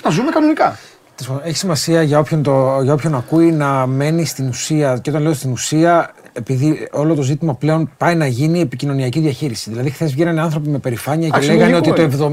[0.04, 0.80] Να ζούμε κανονικά.
[1.18, 5.00] Τέλος πάντων, Έχει σημασία για όποιον, το, για όποιον ακούει να μένει στην ουσία.
[5.02, 9.70] Και όταν λέω στην ουσία, επειδή όλο το ζήτημα πλέον πάει να γίνει επικοινωνιακή διαχείριση.
[9.70, 12.30] Δηλαδή, χθες βγαίνανε άνθρωποι με περηφάνεια και λέγανε ότι Αξιολογικό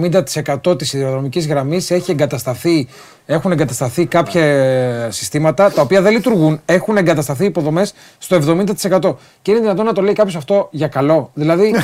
[0.62, 2.89] το 70% της σιδηροδρομικής γραμμής έχει εγκατασταθεί,
[3.26, 6.61] έχουν εγκατασταθεί κάποια ε, συστήματα τα οποία δεν λειτουργούν.
[6.64, 9.16] Έχουν εγκατασταθεί υποδομές στο 70%.
[9.43, 11.30] Και είναι δυνατόν να το λέει κάποιος αυτό για καλό.
[11.35, 11.74] Δηλαδή,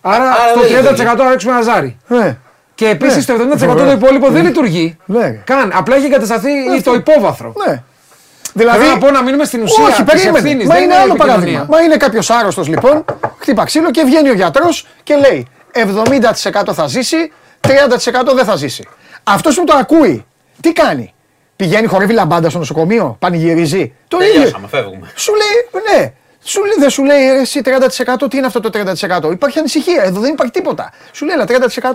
[0.00, 0.34] άρα Άρα
[0.68, 1.96] στο δεν 30% να ρίξουμε ένα ζάρι.
[2.80, 2.86] Ναι.
[2.88, 3.34] Και επίσης Ναι.
[3.36, 3.92] το 70% το Βέβαια.
[3.92, 4.96] υπόλοιπο δεν λειτουργεί.
[5.04, 5.28] Ναι.
[5.44, 5.70] Καν.
[5.74, 7.52] Απλά έχει εγκατασταθεί το υπόβαθρο.
[7.66, 7.82] Ναι.
[8.54, 9.84] Δηλαδή, Θέλω να πω να μείνουμε στην ουσία.
[9.84, 10.38] Όχι, της περίμενε.
[10.38, 11.34] ευθύνης, Μα δεν είναι η άλλο επικοινωνία.
[11.36, 11.66] παράδειγμα.
[11.70, 13.04] Μα είναι κάποιος άρρωστος λοιπόν,
[13.38, 18.88] χτύπα ξύλο και βγαίνει ο γιατρός και λέει 70% θα ζήσει, 30% δεν θα ζήσει.
[19.22, 20.24] Αυτός που το ακούει,
[20.60, 21.14] τι κάνει;
[21.56, 23.92] Πηγαίνει χορεύει λαμπάντα στο νοσοκομείο, πανηγυρίζει.
[24.08, 24.32] Το ίδιο.
[24.32, 25.10] Τελειώσαμε, φεύγουμε.
[25.14, 26.12] Σου λέει, ναι.
[26.44, 28.70] Σου λέει, δεν σου λέει «Ε, εσύ 30% τι είναι αυτό το
[29.28, 29.32] 30%.
[29.32, 30.02] Υπάρχει ανησυχία.
[30.02, 30.92] Εδώ δεν υπάρχει τίποτα.
[31.12, 31.44] Σου λέει, αλλά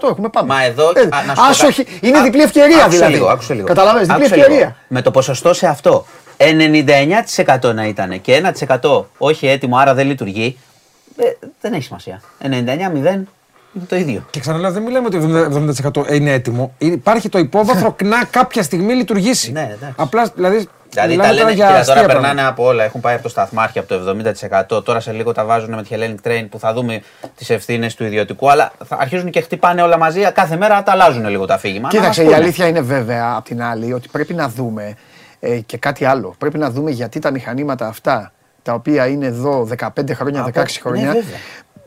[0.04, 0.54] 30% έχουμε πάμε.
[0.54, 0.92] Μα εδώ.
[0.96, 1.72] Ε, α, να σου πω ας κάτι.
[1.72, 3.14] όχι, είναι Α, διπλή ευκαιρία άκουσε δηλαδή.
[3.14, 3.66] Λίγο, άκουσε λίγο.
[3.68, 4.48] Καταλαβαίνεις, διπλή Άκουσε λίγο.
[4.54, 4.76] ευκαιρία.
[4.88, 6.06] Με το ποσοστό σε αυτό
[6.38, 8.42] 99% να ήταν και
[8.82, 10.58] 1% όχι έτοιμο, άρα δεν λειτουργεί.
[11.18, 11.24] ε,
[11.62, 12.22] δεν έχει σημασία.
[12.42, 12.48] 99-0
[13.74, 14.26] είναι το ίδιο.
[14.30, 15.20] Και ξαναλέω, δεν μιλάμε ότι
[16.08, 16.74] 70% είναι έτοιμο.
[16.78, 19.52] Υπάρχει το υπόβαθρο να κάποια στιγμή λειτουργήσει.
[19.52, 19.94] Ναι, εντάξει.
[19.98, 20.68] Απλά δηλαδή.
[20.90, 22.28] Δηλαδή μιλάμε τα λένε για κοίτα, αστεία τώρα πράγματα.
[22.30, 22.84] περνάνε από όλα.
[22.84, 24.16] Έχουν πάει από το σταθμάρχη από το
[24.78, 24.84] 70%.
[24.84, 27.02] Τώρα σε λίγο τα βάζουν με τη Hellenic Train που θα δούμε
[27.36, 28.52] τις ευθύνες του ιδιωτικού.
[28.52, 30.22] Αλλά θα αρχίζουν και χτυπάνε όλα μαζί.
[30.34, 31.90] Κάθε μέρα τα αλλάζουν λίγο τα αφήγημα.
[31.90, 32.46] Κοίταξε, Να η μας πούνε.
[32.48, 34.94] αλήθεια είναι βέβαια απ' την άλλη ότι πρέπει να δούμε
[35.40, 36.36] ε, και κάτι άλλο.
[36.38, 38.32] Πρέπει να δούμε γιατί τα μηχανήματα αυτά
[38.62, 41.16] τα οποία είναι εδώ 15 χρόνια, Από- 16 χρόνια.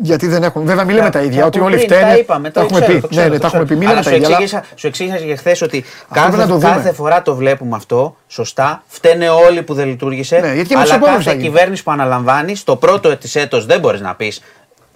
[0.03, 0.17] Ναι, βέβαια.
[0.17, 0.65] γιατί δεν έχουν.
[0.65, 1.41] Βέβαια, μην λέμε Και- τα ίδια.
[1.41, 2.11] και Ότι από όλοι πριν φταίνε.
[2.11, 3.01] Τα είπαμε, το έχουμε ξέρω, πει.
[3.01, 3.79] το ξέρω, ναι, ναι, το τα έχουμε ξέρω.
[3.81, 3.87] πει.
[3.87, 4.27] Μην Αλλά λέμε τα σου ίδια.
[4.27, 6.69] αλλά- εξήγησα, σου εξήγησα και χθες ότι πρέπει να το κάθε, δούμε.
[6.75, 8.83] κάθε φορά το βλέπουμε αυτό σωστά.
[8.87, 10.37] Φταίνε όλοι που δεν λειτουργήσε.
[10.39, 11.53] Ναι, γιατί και με τους αλλά επόμενους θα κάθε γίνει.
[11.55, 14.43] κυβέρνηση που αναλαμβάνεις, στο πρώτο τη έτο δεν μπορείς να πεις.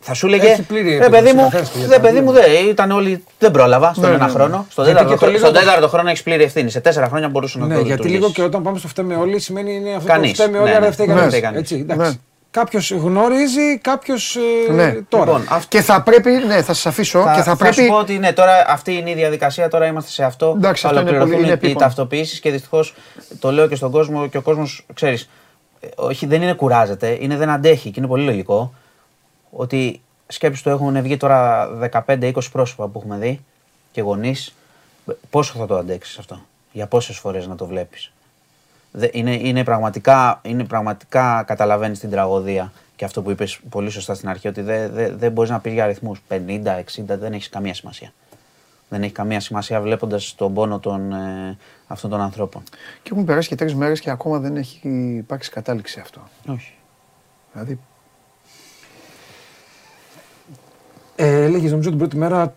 [0.06, 2.20] Θα σου έλεγε, Έχει πλήρη ρε επίγνωση, παιδί μου, καθένας του για ρε τα παιδί
[2.20, 4.30] μου, δεν, ήταν όλοι, δεν πρόλαβα στον Ναι, ένα ναι, ναι.
[4.32, 4.66] χρόνο.
[4.70, 6.70] Στον Γιατί τέταρτο, και το χρόνο- λίγο στον το- τέταρτο χρόνο έχεις πλήρη ευθύνη.
[6.70, 8.34] Σε τέσσερα χρόνια μπορούσε να Ναι, το γιατί λίγο λειτουργήσεις.
[8.36, 10.36] και όταν πάμε στο φταίμε όλοι σημαίνει είναι αυτό Κανείς.
[10.36, 10.84] το φταίμε όλοι, Ναι, άρα ναι.
[10.84, 11.14] δεν φταίει Ναι.
[11.14, 11.30] κανείς.
[11.32, 11.92] Δεν φταίει Έτσι, Ναι.
[11.94, 12.20] εντάξει.
[12.54, 14.36] Κάποιος γνωρίζει, κάποιος
[14.70, 14.92] Ναι.
[15.08, 15.24] τώρα.
[15.24, 17.74] Λοιπόν, αυτό- Και θα πρέπει, ναι, θα σας αφήσω Θα, και θα θα πρέπει.
[17.74, 20.52] σου πω ότι ναι, τώρα αυτή είναι η διαδικασία, τώρα είμαστε σε αυτό.
[20.56, 21.78] Εντάξει, αυτό είναι πολύ- Ολοκληρωθούν είναι οι επίπονο.
[21.86, 22.94] ταυτοποιήσεις και δυστυχώς
[23.38, 25.28] το λέω και στον κόσμο και ο κόσμος, ξέρεις,
[25.96, 28.74] όχι δεν είναι κουράζεται, είναι δεν αντέχει και είναι πολύ λογικό
[29.50, 33.40] ότι σκέψει το έχουν βγει τώρα 15-20 πρόσωπα που έχουμε δει
[33.92, 34.54] και γονείς.
[35.30, 36.40] Πόσο θα το αντέξεις αυτό,
[36.72, 38.12] για πόσες φορές να το βλέπεις;
[39.12, 44.28] Είναι, είναι πραγματικά, είναι πραγματικά καταλαβαίνεις την τραγωδία και αυτό που είπες πολύ σωστά στην
[44.28, 46.22] αρχή, ότι δεν δε, δεν μπορείς να πεις για αριθμούς.
[46.28, 48.12] 50, 60, δεν έχει καμία σημασία.
[48.88, 52.62] Δεν έχει καμία σημασία βλέποντας τον πόνο των, ε, αυτών των ανθρώπων.
[53.02, 56.20] Και έχουν περάσει και τρεις μέρες και ακόμα δεν έχει υπάρξει κατάληξη αυτό.
[56.48, 56.74] Όχι.
[57.52, 57.78] Δηλαδή,
[61.16, 62.54] Ε, Έλεγες νομίζω την πρώτη μέρα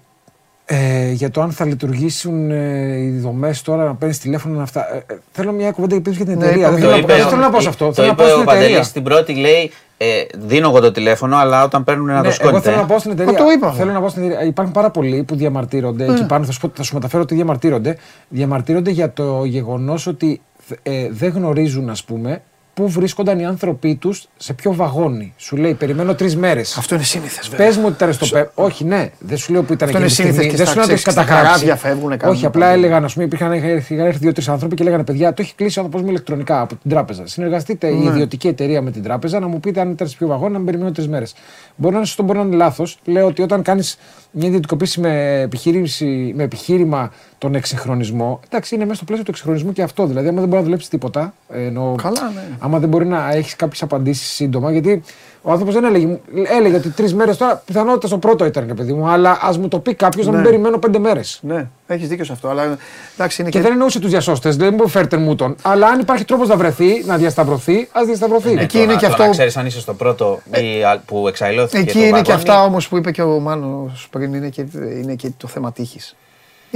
[0.70, 4.96] ε, για το αν θα λειτουργήσουν ε, οι δομές τώρα, να παίρνεις τηλέφωνο να αυτά.
[4.96, 6.68] Ε, ε, θέλω μια κουβέντα και για την Ναι, εταιρεία.
[6.68, 7.86] είπαμε, Δεν θέλω, το να, είπε δεν ο- θέλω να πω σε αυτό.
[7.86, 8.64] Το Θέλω να είπε πω ο στην εταιρεία.
[8.68, 10.06] Παντελής στην πρώτη, λέει, ε,
[10.38, 12.50] δίνω εγώ το τηλέφωνο, αλλά όταν παίρνουν ένα Ναι, το σκόνη.
[12.50, 13.32] εγώ θέλω να πω στην εταιρεία.
[13.32, 13.72] Μα το είπα.
[13.72, 14.46] Θέλω να πω στην εταιρεία.
[14.48, 16.06] Υπάρχουν πάρα πολλοί που διαμαρτύρονται.
[16.06, 16.14] Ναι.
[16.14, 17.98] Εκεί πάνω θα σου, πω- θα σου μεταφέρω τι διαμαρτύρονται.
[18.30, 20.42] Διαμαρτύρονται για το γεγονός ότι
[20.84, 22.42] ε, δεν γνωρίζουν, ας πούμε,
[22.78, 25.34] πού βρίσκονταν οι άνθρωποι τους σε ποιο βαγόνι.
[25.38, 26.78] Σου λέει, περιμένω τρεις μέρες.
[26.78, 27.66] αυτό είναι σύνηθες βέβαια.
[27.68, 28.50] Πες μου ότι ήταν στο ΠΕΠ.
[28.54, 30.32] Όχι, ναι, δεν σου λέω που ήταν Αυτό εκείνη είναι τη στιγμή.
[30.32, 31.66] σύνηθες και Δεν στα σου λέω ότι έχει ξέρεις, στα καταγράψει.
[31.66, 32.74] καράβια φεύγουνε, κάνουν Όχι, απλά πάντα.
[32.74, 35.82] έλεγαν, α πούμε, υπήρχαν είχαν έρθει δύο-τρεις άνθρωποι και λέγανε παιδιά, το έχει κλείσει ο
[35.82, 37.28] άνθρωπος μου ηλεκτρονικά από την τράπεζα.
[37.28, 38.04] Συνεργαστείτε Ναι.
[38.04, 40.58] η ιδιωτική εταιρεία με την τράπεζα να μου πείτε αν ήταν σε ποιο βαγόνι, να
[40.58, 41.34] μην περιμένω τρεις μέρες.
[41.76, 43.00] Μπορεί να είναι σωστό, μπορεί να είναι λάθος.
[43.06, 43.98] Λέω ότι όταν κάνεις
[44.32, 49.72] μια ιδιωτικοποίηση με, επιχείρηση, με επιχείρημα τον εξυγχρονισμό, εντάξει, είναι μέσα στο πλαίσιο του εξυγχρονισμού
[49.72, 50.06] και αυτό.
[50.06, 52.42] Δηλαδή, άμα δεν μπορεί να δουλέψεις τίποτα, εννοώ, Καλά, ναι.
[52.60, 55.04] άμα δεν μπορεί να έχεις κάποιες απαντήσεις σύντομα, γιατί
[55.42, 56.20] ο άνθρωπος δεν έλεγε, μου-
[56.58, 59.68] έλεγε ότι τρεις μέρες τώρα πιθανότητα στο πρώτο ήταν, ρε παιδί μου, αλλά ας μου
[59.68, 60.48] το πει κάποιος να μην Ναι.
[60.48, 61.40] περιμένω πέντε μέρες.
[61.42, 62.50] Ναι, έχεις δίκιο σε αυτό.
[62.50, 62.78] Αλλά
[63.16, 63.64] εντάξει είναι Και και.
[63.64, 65.56] δεν εννοούσε τους διασώστες, δεν μου φέρτε μου τον.
[65.62, 68.54] Αλλά αν υπάρχει τρόπος να βρεθεί, να διασταυρωθεί, ας διασταυρωθεί.
[68.54, 70.84] Ναι, Εκεί το είναι να- και το αυτό- Να ξέρεις αν είσαι στο πρώτο ή
[70.84, 71.78] α- που εξαϊλώθηκε.
[71.82, 72.38] Εκεί το είναι και βαγόνι.
[72.38, 74.66] αυτά όμως που είπε και ο Μάνος πριν, είναι και,
[75.02, 76.16] είναι και το θέμα τύχης.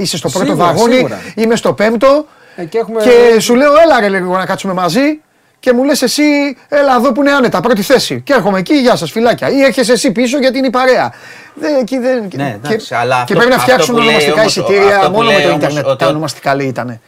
[0.02, 1.20] Είσαι στο πρώτο Σίγουρα, βαγόνι, σίγουρα.
[1.34, 2.26] είμαι στο πέμπτο
[2.56, 5.20] Ε, και έχουμε- και σου λέω έλα ρε λίγο να κάτσουμε μαζί
[5.60, 6.22] και μου λες εσύ,
[6.68, 8.20] έλα εδώ που είναι άνετα, πρώτη θέση.
[8.20, 9.50] Και έρχομαι εκεί, γεια σας, φυλάκια.
[9.50, 11.12] Ή έρχεσαι εσύ πίσω γιατί είναι η παρέα.
[11.54, 14.08] Δεν, εκεί δεν, Ναι, και, εντάξει, αλλά και αυτό- πρέπει να αυτό φτιάξουν που λέει
[14.08, 15.86] ονομαστικά όμως- εισιτήρια αυτό που μόνο με λέει το όμως Ιντερνετ.
[15.86, 17.00] ότι- Τα ονομαστικά λέει ήτανε.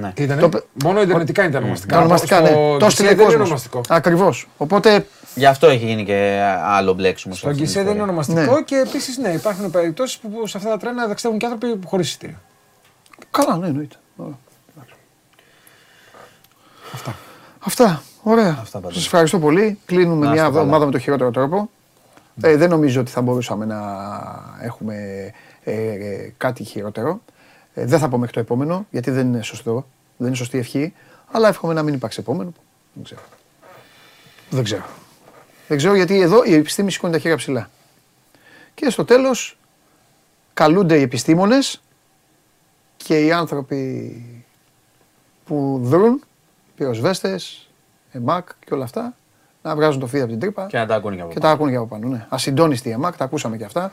[0.00, 0.12] Ναι.
[0.16, 1.94] Ήτανε; Το- Μόνο ιντερνετικά είναι τα ονομαστικά.
[1.94, 2.50] Τα ονομαστικά, Στο ναι.
[2.54, 3.42] Το γκισέ έστειλε δεν είναι κόσμο.
[3.42, 3.80] ονομαστικό.
[3.88, 4.48] Ακριβώς.
[4.56, 7.34] Οπότε Γι' αυτό έχει γίνει και άλλο μπλέξιμο.
[7.34, 8.22] σε Στο αυτή την γκισέ δεν είναι ιστορία.
[8.22, 8.62] ονομαστικό Ναι.
[8.62, 12.08] και επίσης ναι, υπάρχουν περιπτώσεις που που σε αυτά τα τρένα ταξιδεύουν και άνθρωποι χωρίς
[12.08, 12.36] εισιτήριο.
[13.30, 13.96] Καλά, ναι, εννοείται.
[14.16, 14.38] Ωραία.
[16.92, 17.14] Αυτά.
[17.60, 18.02] Αυτά.
[18.22, 18.56] Ωραία.
[18.60, 18.94] Αυτά πάντως.
[18.96, 19.78] Σας ευχαριστώ πολύ.
[19.86, 20.58] Κλείνουμε Να μια είστε καλά.
[20.58, 21.70] εβδομάδα με το χειρότερο τρόπο.
[22.42, 23.80] Ε, δεν νομίζω ότι θα μπορούσαμε να
[24.62, 24.94] έχουμε
[25.64, 27.20] ε, ε, κάτι χειρότερο.
[27.74, 29.86] Ε, δεν θα πω μέχρι το επόμενο, γιατί δεν είναι σωστό.
[30.16, 30.94] Δεν είναι σωστή ευχή.
[31.30, 32.52] Αλλά εύχομαι να μην υπάρξει επόμενο.
[32.92, 33.20] Δεν ξέρω.
[34.50, 34.84] Δεν ξέρω.
[35.68, 37.70] Δεν ξέρω γιατί εδώ η επιστήμη σηκώνει τα χέρια ψηλά.
[38.74, 39.58] Και στο τέλος
[40.54, 41.80] καλούνται οι επιστήμονες
[42.96, 44.24] και οι άνθρωποι
[45.44, 46.22] που δρούν,
[46.76, 47.68] πυροσβέστες,
[48.12, 49.14] ΕΜΑΚ και όλα αυτά,
[49.62, 51.46] να βγάζουν το φίδι από την τρύπα Και να τα ακούνε και από και πάνω.
[51.48, 52.08] τα ακούνε και από πάνω.
[52.08, 52.26] Ναι.
[52.28, 53.92] Ασυντόνιστη η ΕΜΑΚ, τα ακούσαμε και αυτά.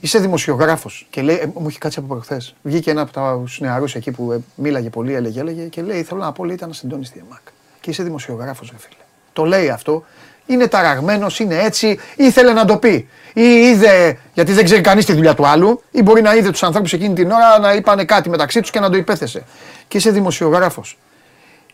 [0.00, 2.54] Είσαι δημοσιογράφος και λέει, ε, μου έχει κάτσει από προχθές.
[2.62, 6.20] Βγήκε ένα από τους νεαρούς εκεί που ε, μίλαγε πολύ, έλεγε, έλεγε και λέει: Θέλω
[6.20, 7.40] να πω, λέει, ήταν ασυντόνιστη η ΕΜΑΚ.
[7.80, 9.00] Και είσαι δημοσιογράφος, ρε φίλε.
[9.32, 10.04] Το λέει αυτό.
[10.46, 13.08] Είναι ταραγμένος, είναι έτσι, ήθελε να το πει.
[13.34, 16.62] Ή είδε, γιατί δεν ξέρει κανείς τη δουλειά του άλλου, ή μπορεί να είδε τους
[16.62, 19.44] ανθρώπους εκείνη την ώρα να είπανε κάτι μεταξύ τους και να το υπέθεσε.
[19.88, 20.98] Και είσαι δημοσιογράφος.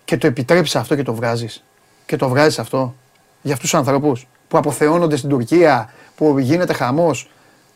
[0.05, 1.65] Και το επιτρέψεις αυτό και το βγάζεις.
[2.07, 2.95] Και το βγάζεις αυτό
[3.43, 7.31] για αυτούς τους ανθρώπους που αποθεώνονται στην Τουρκία, που γίνεται χαμός,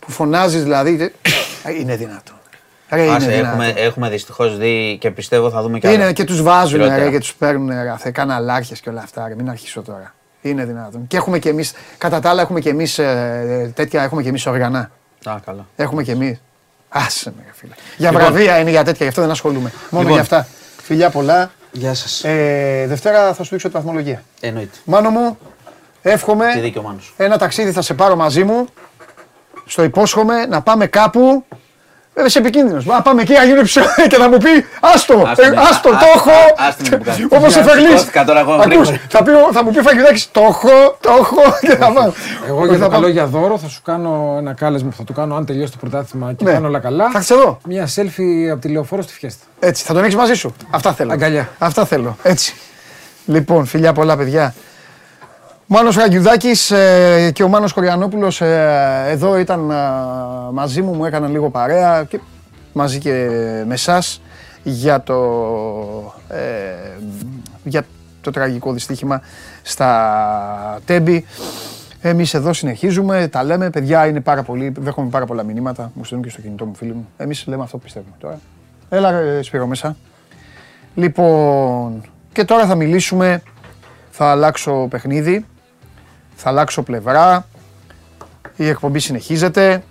[0.06, 1.12] που φωνάζεις δηλαδή.
[1.64, 2.36] Ε, είναι δυνατόν.
[2.88, 3.48] Ρε, είναι Άσε, δυνατόν.
[3.60, 6.12] έχουμε, έχουμε δυστυχώς δει και πιστεύω θα δούμε και Είναι άλλα.
[6.12, 7.04] και τους βάζουν Χειρότερα.
[7.04, 9.28] ρε, και τους παίρνουν ρε, αυτέ καναλάρχε και όλα αυτά.
[9.28, 10.14] Ρε, μην αρχίσω τώρα.
[10.42, 11.06] Είναι δυνατόν.
[11.06, 12.94] Και έχουμε κι εμείς, κατά τα άλλα, έχουμε κι εμείς
[13.74, 14.90] τέτοια, έχουμε κι εμείς οργανά.
[15.24, 15.66] Α, καλά.
[15.76, 16.40] Έχουμε κι εμείς.
[16.88, 17.74] Άσε με, ρε, φίλε.
[17.96, 19.72] Για βραβεία είναι για τέτοια, γι' αυτό δεν ασχολούμαι.
[19.90, 20.12] Μόνο Λοιπόν.
[20.12, 20.46] για αυτά.
[20.82, 21.50] Φιλιά πολλά.
[21.72, 22.24] Γεια σας.
[22.24, 24.22] Ε, Δευτέρα θα σου δείξω τη βαθμολογία.
[24.40, 24.76] Εννοείται.
[24.84, 25.38] Μάνο μου,
[26.02, 27.14] εύχομαι Τι δίκιο Μάνος.
[27.16, 28.66] ένα ταξίδι θα σε πάρω μαζί μου.
[29.66, 31.44] Στο υπόσχομαι να πάμε κάπου.
[32.16, 32.84] Βέβαια είσαι επικίνδυνος.
[32.86, 34.48] Να πάμε εκεί να γίνει ψωμί και θα μου πει
[34.80, 35.56] Άστο, Άστο, ε, ναι.
[35.60, 36.30] άστο, το Άστο, έχω.
[36.56, 37.26] άστο με που κάνεις.
[37.30, 37.86] Όπως σε φερλί.
[37.86, 39.00] Σηκώθηκα τώρα εγώ γρήγορα.
[39.08, 40.68] θα, πει, θα μου πει Φαγιουδάκη, το έχω,
[41.00, 42.12] το έχω και θα πάω.
[42.48, 43.00] Εγώ Και για θα το πάω.
[43.00, 45.78] καλό για δώρο θα σου κάνω ένα κάλεσμα που θα του κάνω αν τελειώσει το
[45.80, 46.52] πρωτάθλημα και Ναι.
[46.52, 47.04] πάνε όλα καλά.
[47.04, 47.58] Θα έρθεις εδώ.
[47.68, 49.44] Μια selfie από τη λεωφόρο στη φιέστα.
[49.60, 50.54] Έτσι, θα τον έχεις μαζί σου.
[50.70, 51.12] Αυτά θέλω.
[51.12, 51.48] Αγκαλιά.
[51.58, 52.16] Αυτά θέλω.
[52.22, 52.54] Έτσι.
[53.26, 54.54] Λοιπόν, φιλιά πολλά παιδιά.
[55.66, 59.74] Μάνος Ραγιουδάκης ε, και ο Μάνος Κοριανόπουλος ε, εδώ ήταν ε,
[60.52, 62.20] μαζί μου, μου έκαναν λίγο παρέα και
[62.72, 63.10] μαζί και
[63.66, 64.20] με εσάς
[64.62, 65.14] για το,
[66.28, 66.38] ε,
[67.64, 67.86] για
[68.20, 69.20] το τραγικό δυστύχημα
[69.62, 71.24] στα Τέμπη.
[72.00, 76.26] Εμείς εδώ συνεχίζουμε, τα λέμε, παιδιά είναι πάρα πολύ, δέχομαι πάρα πολλά μηνύματα, μου στέλνουν
[76.26, 77.08] και στο κινητό μου φίλοι μου.
[77.16, 78.40] Εμείς λέμε αυτό που πιστεύουμε τώρα.
[78.88, 79.96] Έλα ρε Σπύρο μέσα.
[80.94, 82.02] Λοιπόν,
[82.32, 83.42] και τώρα θα μιλήσουμε,
[84.10, 85.46] θα αλλάξω παιχνίδι,
[86.34, 87.46] θα αλλάξω πλευρά,
[88.56, 89.82] η εκπομπή συνεχίζεται.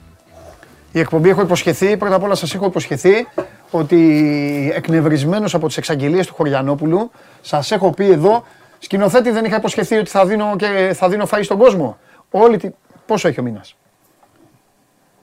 [0.92, 3.28] Η εκπομπή έχω υποσχεθεί, πρώτα απ' όλα σας έχω υποσχεθεί
[3.72, 8.44] ότι εκνευρισμένος από τις εξαγγελίες του Χωριανόπουλου, σας έχω πει εδώ,
[8.80, 11.98] σκηνοθέτη δεν είχα υποσχεθεί ότι θα δίνω, και θα δίνω φαΐ στον κόσμο.
[12.32, 12.74] Όλη την...
[13.06, 13.76] Πόσο έχει ο μήνας;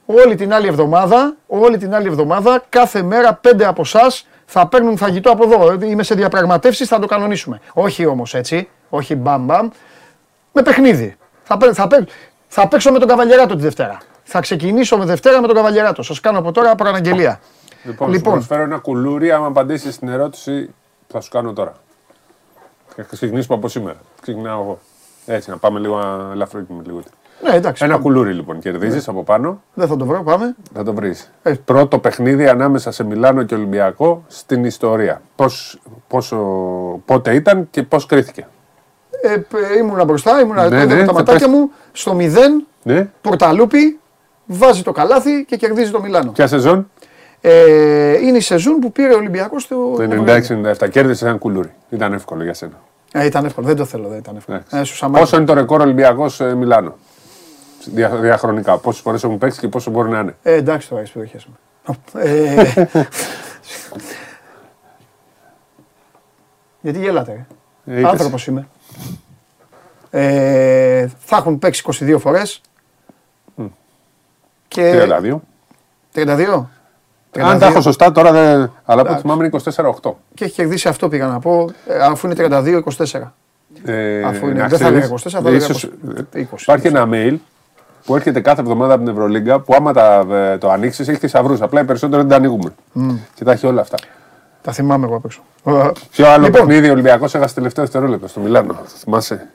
[0.05, 4.11] Όλη την άλλη εβδομάδα, όλη την άλλη εβδομάδα, κάθε μέρα πέντε από εσά
[4.45, 5.85] θα παίρνουν φαγητό από εδώ.
[5.85, 7.59] Είμαι σε διαπραγματεύσεις, θα το κανονίσουμε.
[7.73, 9.69] Όχι όμως έτσι, όχι μπαμ μπαμ,
[10.51, 11.15] με παιχνίδι.
[11.43, 12.09] Θα, παί- θα, παί-
[12.47, 13.97] θα παίξω με τον Καβαλιεράτο τη Δευτέρα.
[14.23, 16.03] Θα ξεκινήσω με Δευτέρα με τον Καβαλιεράτο.
[16.03, 17.39] Σας κάνω από τώρα προαναγγελία.
[17.83, 18.31] Λοιπόν, Λοιπόν.
[18.33, 20.65] σου προσφέρω ένα κουλούρι άμα απαντήσεις στην ερώτηση
[21.07, 21.73] που θα σου κάνω τώρα.
[22.95, 23.97] Θα ξεκινήσουμε από σήμερα.
[24.21, 24.79] Ξεκινάω εγώ.
[25.25, 25.99] Έτσι, να πάμε λίγο
[26.33, 27.01] ελαφρύνουμε λίγο.
[27.43, 27.83] Ναι, εντάξει.
[27.83, 28.03] Ένα πάμε.
[28.05, 28.59] κουλούρι λοιπόν.
[28.59, 30.55] Κερδίζεις από πάνω, Δεν θα το βρω, πάμε.
[30.73, 31.31] θα το βρεις.
[31.43, 31.53] Ε.
[31.53, 35.21] Πρώτο παιχνίδι ανάμεσα σε Μιλάνο και Ολυμπιακό στην ιστορία.
[35.35, 36.37] Πώς, πόσο,
[37.05, 38.47] πότε ήταν και πώς κρίθηκε.
[39.21, 41.55] Ε, π- ήμουνα μπροστά, ήμουνα Ναι, ναι, ναι, με τα θα ματάκια πες.
[41.55, 42.65] μου στο 0.
[42.83, 43.99] Ναι, Πορταλούπι,
[44.45, 46.31] βάζει το καλάθι και κερδίζει το Μιλάνο.
[46.31, 46.89] ποια σεζόν;
[47.41, 49.93] Ε, είναι η σεζόν που πήρε ο Ολυμπιακός στο.
[49.97, 50.89] Το 96-97.
[50.89, 51.73] Κέρδισε ένα κουλούρι.
[51.89, 52.79] Ήταν εύκολο για σένα.
[53.11, 54.57] Ε, ήταν εύκολο, δεν το θέλω, δεν ήταν εύκολο.
[54.57, 54.77] Εντάξει.
[54.77, 55.23] Ε, σου σαμάρι.
[55.23, 56.95] Πόσο είναι το ρεκόρ Ολυμπιακός Μιλάνο;
[57.93, 58.77] Δια, διαχρονικά.
[58.77, 61.57] Πόσες φορές έχουν παίξει και πόσο μπορεί να είναι; Ε, εντάξει τώρα, έχεις περιοχές μου.
[62.15, 62.63] Ε,
[66.81, 67.45] γιατί γέλατε, ρε.
[67.95, 68.11] Ε, είπες.
[68.11, 68.67] Άνθρωπος είμαι.
[70.09, 72.61] Ε, θα έχουν παίξει 22 φορές.
[74.67, 75.39] Και 32.
[76.13, 76.69] 32.
[77.39, 77.81] Αν τα έχω 32.
[77.81, 78.41] σωστά τώρα δεν.
[78.49, 79.21] Αλλά από ό,τι Εντάξει.
[79.21, 79.59] θυμάμαι είναι
[80.03, 80.11] 24-8.
[80.33, 83.33] Και έχει κερδίσει αυτό πήγα να πω, ε, αφού είναι 32-24.
[83.85, 85.83] Ε, Αφού είναι- να δεν θα ξέρεις, έλεγα 24, θα έλεγα ίσως,
[86.33, 86.33] 20.
[86.35, 87.35] ε, Υπάρχει ένα mail
[88.05, 91.61] που έρχεται κάθε εβδομάδα από την Ευρωλίγκα που άμα τα, ε, το ανοίξεις έχεις θησαυρούς.
[91.61, 92.73] Απλά οι περισσότεροι δεν τα ανοίγουμε.
[93.33, 93.97] Και τα έχει όλα αυτά.
[94.61, 95.41] Τα θυμάμαι εγώ απ' έξω.
[96.11, 96.65] Ποιο άλλο Λοιπόν.
[96.65, 98.73] παιχνίδι ο Ολυμπιακός έχασε τελευταίο δευτερόλεπτο στο Μιλάνο.
[98.73, 99.47] Το θυμάσαι.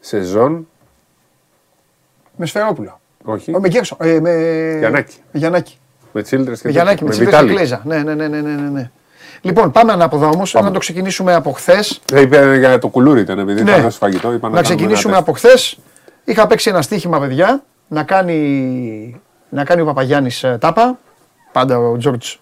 [0.00, 0.68] Σεζόν.
[2.36, 3.00] Με Σφερόπουλο.
[3.24, 3.50] Όχι.
[3.50, 3.96] Ε, Με Γκέρσο.
[4.00, 4.32] ε, Με
[4.78, 5.16] Γιαννάκη.
[5.32, 5.78] Με Γιαννάκη.
[6.12, 7.56] Με Τσίλτρες και Με Γιαννάκη, με με Τσίπρα και Βιτάλη.
[7.58, 7.80] Κλέζα.
[7.84, 8.90] Ναι, ναι, ναι, ναι, ναι, ναι, ναι.
[9.40, 10.54] Λοιπόν, πάμε ανάποδα όμως.
[10.54, 12.00] Να το ξεκινήσουμε από χθες.
[12.12, 13.70] Ε, είπε για το κουλούρι ήταν επειδή Ναι.
[13.72, 14.28] θα δώσει φαγητό.
[14.28, 15.78] Είπα Να κάνουμε ξεκινήσουμε ένα από χθες.
[16.24, 20.98] Είχα παίξει ένα στοίχημα, παιδιά, να κάνει, να κάνει ο Παπαγιάννης τάπα.
[21.52, 22.34] Πάντα ο Τζόρτζ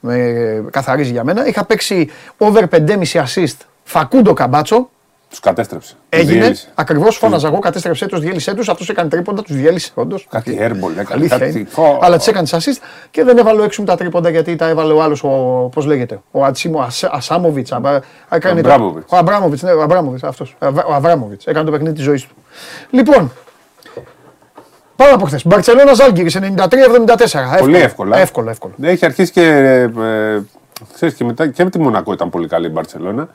[0.00, 1.46] με καθαρίζει για μένα.
[1.46, 4.90] Είχα παίξει over 5,5 assist Φακούντο Καμπάτσο.
[5.30, 5.94] Τους κατέστρεψε.
[6.08, 6.38] Έγινε.
[6.38, 6.68] Διέλυσε.
[6.74, 8.68] Ακριβώς φώναζα εγώ, κατέστρεψέ τους, διέλυσέ τους.
[8.68, 10.26] Αυτός έκανε τρίποντα, τους διέλυσε όντως.
[10.30, 11.08] Κάτι airball έκανε.
[11.10, 11.58] Αλήθεια Κάτι...
[11.58, 11.68] είναι.
[11.68, 11.98] Φω.
[12.02, 15.20] Αλλά τις έκανε assist και δεν έβαλε έξω τα τρίποντα γιατί τα έβαλε ο άλλος,
[15.74, 17.72] πώς λέγεται, ο Ατσίμο Ασάμοβιτς.
[17.72, 19.06] Αμπράμοβιτς.
[19.08, 20.56] Ο Αμπράμοβιτς, ναι, ο Αμπράμοβιτς, αυτός.
[20.86, 21.46] Ο Αβράμοβιτς.
[21.46, 22.34] Έκανε το παιχνίδι της ζωής του.
[22.90, 23.32] Λοιπόν,
[25.00, 25.46] πάμε από χθες.
[25.46, 27.58] Μπαρσελόνα Ζάλγκυρης 93-74.
[27.58, 28.18] Πολύ εύκολα.
[28.18, 28.74] Εύκολο, εύκολο.
[28.80, 29.42] Έχει αρχίσει και.
[30.00, 30.40] Ε,
[30.94, 33.28] ξέρεις, και μετά και με τη Μονακό ήταν πολύ καλή η Μπαρσελόνα.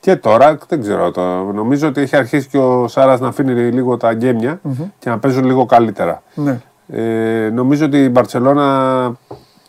[0.00, 1.10] Και τώρα δεν ξέρω.
[1.10, 4.60] Το, νομίζω ότι έχει αρχίσει και ο Σάρας να αφήνει λίγο τα γκέμια
[4.98, 6.22] και να παίζουν λίγο καλύτερα.
[6.34, 6.60] Ναι.
[6.88, 9.12] Ε, νομίζω ότι η Μπαρσελόνα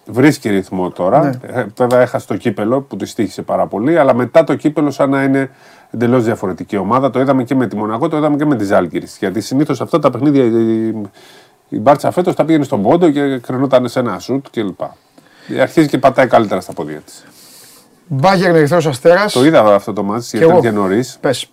[0.05, 1.23] βρίσκει ρυθμό τώρα.
[1.23, 1.59] Ναι.
[1.59, 5.09] Ε, βέβαια έχασε το κύπελο που τη στήχησε πάρα πολύ, αλλά μετά το κύπελο σαν
[5.09, 5.49] να είναι
[5.91, 7.09] εντελώς διαφορετική ομάδα.
[7.09, 9.03] Το είδαμε και με τη Μονακό, το είδαμε και με τη Ζάλγκη.
[9.19, 10.87] Γιατί συνήθως αυτά τα παιχνίδια η,
[11.69, 14.81] η Μπάρτσα φέτος τα πήγαινε στον πόντο και κρενόταν σε ένα σουτ κλπ.
[15.61, 17.25] Αρχίζει και πατάει καλύτερα στα πόδια της.
[18.07, 19.33] Μπάγκερ Ερυθρό Αστέρας.
[19.33, 20.57] Το είδα αυτό το μάτι γιατί εγώ.
[20.57, 21.17] ήταν και νωρίς.
[21.21, 21.51] Πες.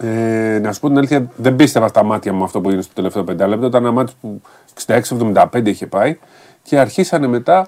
[0.00, 2.92] Ε, να σου πω την αλήθεια, δεν πίστευα στα μάτια μου αυτό που έγινε στο
[2.94, 3.66] τελευταίο πεντάλεπτο.
[3.66, 4.40] Ήταν ένα μάτι που
[4.86, 6.18] 66-75 είχε πάει
[6.68, 7.66] και αρχίσανε μετά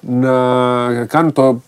[0.00, 1.62] να κάνουν το,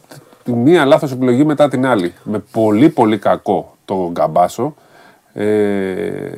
[0.45, 2.15] τη μία λάθος επιλογή μετά την άλλη.
[2.23, 4.75] Με πολύ πολύ κακό το Γκαμπάσο.
[5.33, 6.31] Ε,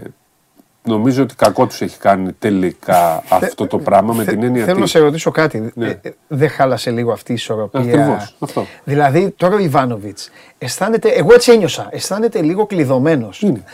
[0.83, 4.83] νομίζω ότι κακό τους έχει κάνει τελικά αυτό το πράγμα με την έννοια Θέλω να
[4.83, 5.73] ότι- σε ρωτήσω κάτι.
[5.75, 5.87] Ναι.
[5.89, 8.67] Ε, ε, δεν χάλασε λίγο αυτή η ισορροπία; Ακριβώς, αυτό.
[8.85, 13.43] Δηλαδή τώρα ο Ιβάνοβιτς αισθάνεται, εγώ έτσι ένιωσα, αισθάνεται λίγο κλειδωμένος.
[13.43, 13.65] Είναι.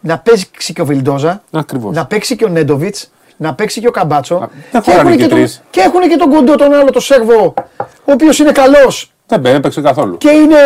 [0.00, 1.94] Να παίξει και ο Βιλντόζα, Ακριβώς.
[1.94, 4.48] να παίξει και ο Νέντοβιτς, να παίξει και ο Καμπάτσο.
[4.72, 5.62] δεν και, χωράνε έχουν και και, τον, τρεις.
[5.70, 9.08] και έχουν και τον κοντό τον άλλο, τον Σέρβο, ο οποίος είναι καλός.
[9.26, 10.16] Δεν μπε- έπαιξε καθόλου.
[10.16, 10.56] Και είναι.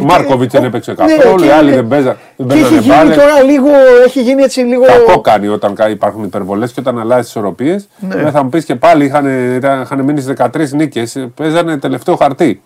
[0.00, 2.62] Ο Μάρκοβιτς δεν έπαιξε Ναι, καθόλου, και οι άλλοι είναι- δεν παίζα- δεν Και έχει
[2.62, 3.16] παίζανε γίνει μπάλες.
[3.16, 3.68] τώρα λίγο.
[4.06, 4.84] Έχει γίνει έτσι λίγο.
[4.84, 7.88] Κακό κάνει όταν κα- υπάρχουν υπερβολές και όταν αλλάζει τις ισορροπίες.
[7.98, 8.30] Ναι.
[8.30, 11.26] Θα μου πεις και πάλι είχαν, ήταν- είχαν μείνει στις 13 νίκες.
[11.34, 12.62] Παίζανε τελευταίο χαρτί.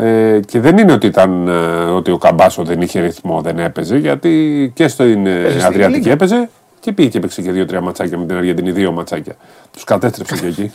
[0.00, 1.52] Ε, και δεν είναι ότι, ήταν, ε,
[1.90, 6.10] ότι ο Καμπάσο δεν είχε ρυθμό, δεν έπαιζε, γιατί και στην ε, στην Αδριατική Λίγκα.
[6.12, 6.48] έπαιζε
[6.80, 9.34] και πήγε και έπαιξε και δύο-τρία ματσάκια με την Αργεντινή, δύο ματσάκια.
[9.70, 10.72] Τους κατέστρεψε και εκεί.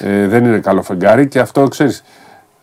[0.00, 2.04] Ε, δεν είναι καλό φεγγάρι και αυτό ξέρεις.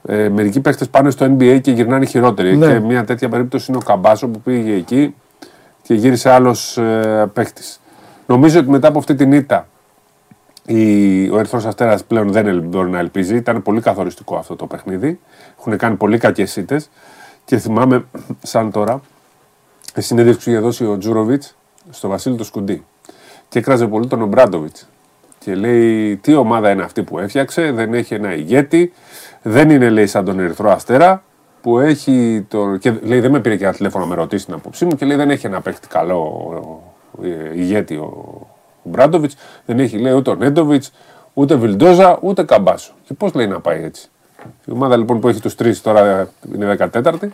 [0.07, 2.57] Ε, μερικοί παίχτε πάνε στο NBA και γυρνάνε χειρότεροι.
[2.57, 2.67] Ναι.
[2.67, 5.15] Και μια τέτοια περίπτωση είναι ο Καμπάσο που πήγε εκεί
[5.81, 7.61] και γύρισε άλλος ε, παίχτη.
[8.27, 9.67] Νομίζω ότι μετά από αυτή την ήττα
[10.65, 13.35] η, ο Ερυθρός Αστέρας πλέον δεν ελ- μπορεί να ελπίζει.
[13.35, 15.19] Ήταν πολύ καθοριστικό αυτό το παιχνίδι.
[15.59, 16.89] Έχουν κάνει πολύ κακές ήττες.
[17.45, 18.05] Και θυμάμαι,
[18.43, 19.01] σαν τώρα,
[19.95, 21.55] η συνέντευξη που είχε δώσει ο Τζούροβιτς
[21.89, 22.85] στο Βασίλειο το Σκουντί.
[23.49, 24.89] Και έκραζε πολύ τον Ομπράντοβιτς.
[25.39, 28.93] Και λέει: Τι ομάδα είναι αυτή που έφτιαξε, δεν έχει ένα ηγέτη,
[29.41, 31.23] δεν είναι λέει σαν τον Ερυθρό Αστέρα
[31.61, 32.45] που έχει.
[32.49, 32.77] Το...
[32.77, 35.05] Και λέει: Δεν με πήρε και ένα τηλέφωνο να με ρωτήσει την άποψή μου και
[35.05, 36.83] λέει: Δεν έχει ένα παίχτη καλό
[37.23, 38.23] ε, ηγέτη ο,
[38.83, 39.31] ο Μπράντοβιτ.
[39.65, 40.91] Δεν έχει λέει ούτε ο Νέντοβιτς,
[41.33, 42.93] ούτε Βιλντόζα, ούτε Καμπάσο.
[43.03, 44.09] Και πώς λέει να πάει έτσι.
[44.65, 47.27] Η ομάδα λοιπόν που έχει τους τρεις τώρα είναι 14η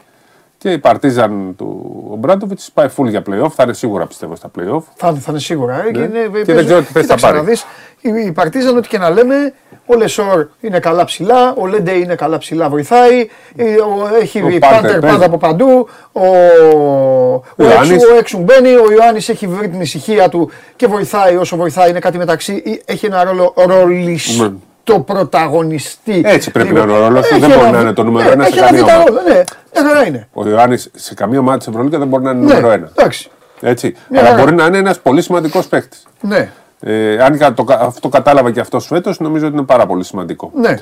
[0.61, 3.49] και η Παρτίζαν του Ομπράντοβιτ πάει full για playoff.
[3.55, 4.81] Θα είναι σίγουρα πιστεύω στα playoff.
[4.95, 5.73] Θα, θα είναι σίγουρα.
[5.79, 5.91] ε, Ναι.
[5.91, 7.37] Και, είναι, Και δεν παίζει- ξέρω τι παίζει θα κοίταξε πάρει.
[7.37, 7.65] να δεις,
[8.01, 9.53] η, η Παρτίζαν, ό,τι και να λέμε,
[9.85, 13.29] ο Λεσόρ είναι καλά ψηλά, ο Λέντε είναι καλά ψηλά, βοηθάει.
[13.55, 15.15] ε, ο- έχει Ο η Πάρτερ Πάρτερ παίζει.
[15.15, 15.87] πάντα από παντού.
[16.11, 17.91] Ο, ο, Ιωάννης.
[17.91, 21.89] Έξου, ο Έξου μπαίνει, ο Ιωάννης έχει βρει την ησυχία του και βοηθάει όσο βοηθάει.
[21.89, 22.53] Είναι κάτι μεταξύ.
[22.53, 23.53] ή- Έχει ένα ρόλο
[24.85, 26.21] ρολιστό πρωταγωνιστή.
[26.25, 28.03] Έτσι πρέπει Λοιπόν, να είναι ο ρόλος του, έχει δεν μπορεί ένα- να είναι το
[28.03, 29.03] νούμερο ναι, ένα σε έχει ένα καμία β' ομάδα.
[29.05, 29.43] ρόλο, Ναι,
[29.81, 30.27] μια χαρά είναι.
[30.33, 32.91] Ο Ιωάννης σε καμία ομάδα της Ευρωλίγα δεν μπορεί να είναι Ναι, νούμερο ένα.
[32.95, 33.29] εντάξει.
[33.61, 33.95] Έτσι.
[34.09, 34.41] Μια Αλλά χαρά.
[34.43, 35.97] μπορεί να είναι ένας πολύ σημαντικός παίχτη.
[36.21, 39.85] Ναι, Ε, αν κα- το, κα- αυτό κατάλαβα και αυτό φέτο, νομίζω ότι είναι πάρα
[39.85, 40.51] πολύ σημαντικό.
[40.55, 40.75] ναι.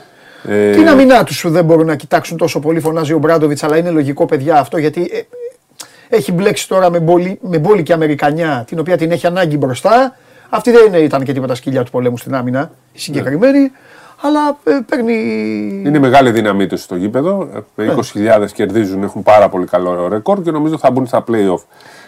[0.48, 3.90] Ε, Την αμυνά του δεν μπορούν να κοιτάξουν τόσο πολύ, φωνάζει ο Μπράντοβιτς, αλλά είναι
[3.90, 5.10] λογικό, παιδιά, αυτό γιατί
[6.10, 10.16] ε, έχει μπλέξει τώρα με, μπόλι, με μπόλικη Αμερικανιά, την οποία την έχει ανάγκη μπροστά.
[10.50, 13.72] Αυτή δεν είναι- ήταν και τίποτα σκυλιά του πολέμου στην άμυνα, η συγκεκριμένη.
[14.22, 15.14] Αλλά ε, παίρνει.
[15.86, 17.50] Είναι μεγάλη δύναμή τους στο γήπεδο.
[17.56, 17.92] Ε, Με Ναι.
[17.94, 21.64] 20.000 κερδίζουν, έχουν πάρα πολύ καλό ρεκόρ και νομίζω θα μπουν στα playoff.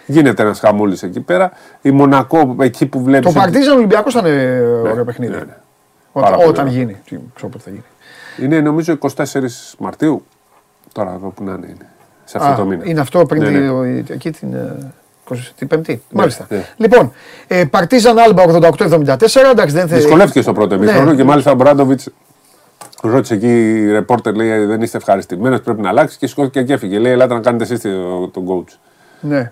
[0.05, 1.51] Γίνεται ένας χαμούλης εκεί πέρα.
[1.81, 3.25] Η Μονακό, εκεί που βλέπει.
[3.25, 4.61] Το Παρτίζαν Ολυμπιακός θα είναι
[4.91, 5.31] ωραίο παιχνίδι.
[5.31, 5.57] ναι, ναι.
[6.11, 6.77] Όταν, Πάρα πολύ όταν ωραίο.
[6.77, 6.97] γίνει.
[7.05, 7.83] Τι, Ξέρω πότε θα γίνει.
[8.51, 10.25] Είναι νομίζω 24 Μαρτίου.
[10.91, 11.65] Τώρα εδώ που να είναι.
[11.65, 11.89] είναι.
[12.23, 12.83] Σε αυτό Α, το μήνα.
[12.85, 13.69] Είναι αυτό πριν Ναι, τη- ναι.
[13.69, 14.55] ο- εκεί την.
[15.29, 16.01] Ε, 20 την Πέμπτη.
[16.11, 16.45] Μάλιστα.
[16.49, 16.65] ναι.
[16.77, 17.13] Λοιπόν,
[17.47, 19.49] ε, Παρτίζαν Άλμπα 88-74.
[19.51, 20.83] Εντάξει, δεν θε- Δυσκολεύτηκε στο πρώτο Ναι.
[20.85, 22.09] ημίχρονο και μάλιστα ο Μπράντοβιτς
[23.03, 23.47] Ρώτησε εκεί
[23.77, 26.99] η ρεπόρτερ, λέει δεν είστε ευχαριστημένος, πρέπει να αλλάξεις και σηκώθηκε και έφυγε.
[26.99, 28.73] Λέει, ελάτε να κάνετε εσείς το- τον coach.
[29.19, 29.51] Ναι.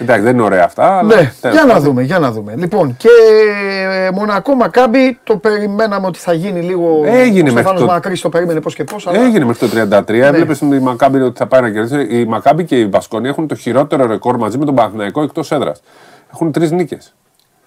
[0.00, 1.14] Εντάξει, δεν είναι ωραία αυτά, αλλά.
[1.14, 1.82] Ναι, τέλος για να πάντων.
[1.88, 2.54] δούμε, για να δούμε.
[2.56, 3.08] Λοιπόν, και
[4.06, 7.02] ε, Μονακό Μακάμπι το περιμέναμε ότι θα γίνει λίγο.
[7.04, 9.06] Έγινε ο μέχρι Στεφάνος το- Μακρύς το περίμενε πώς και πώς.
[9.06, 9.20] Αλλά...
[9.24, 10.04] Έγινε μέχρι το 33.
[10.10, 10.26] Ναι.
[10.26, 12.18] Έβλεπες η Μακάμπη ότι θα πάει να κερδίσει.
[12.20, 15.80] Η Μακάμπη και η Μπασκόνη έχουν το χειρότερο ρεκόρ μαζί με τον Παναθηναϊκό εκτός έδρας.
[16.32, 17.14] Έχουν τρεις νίκες.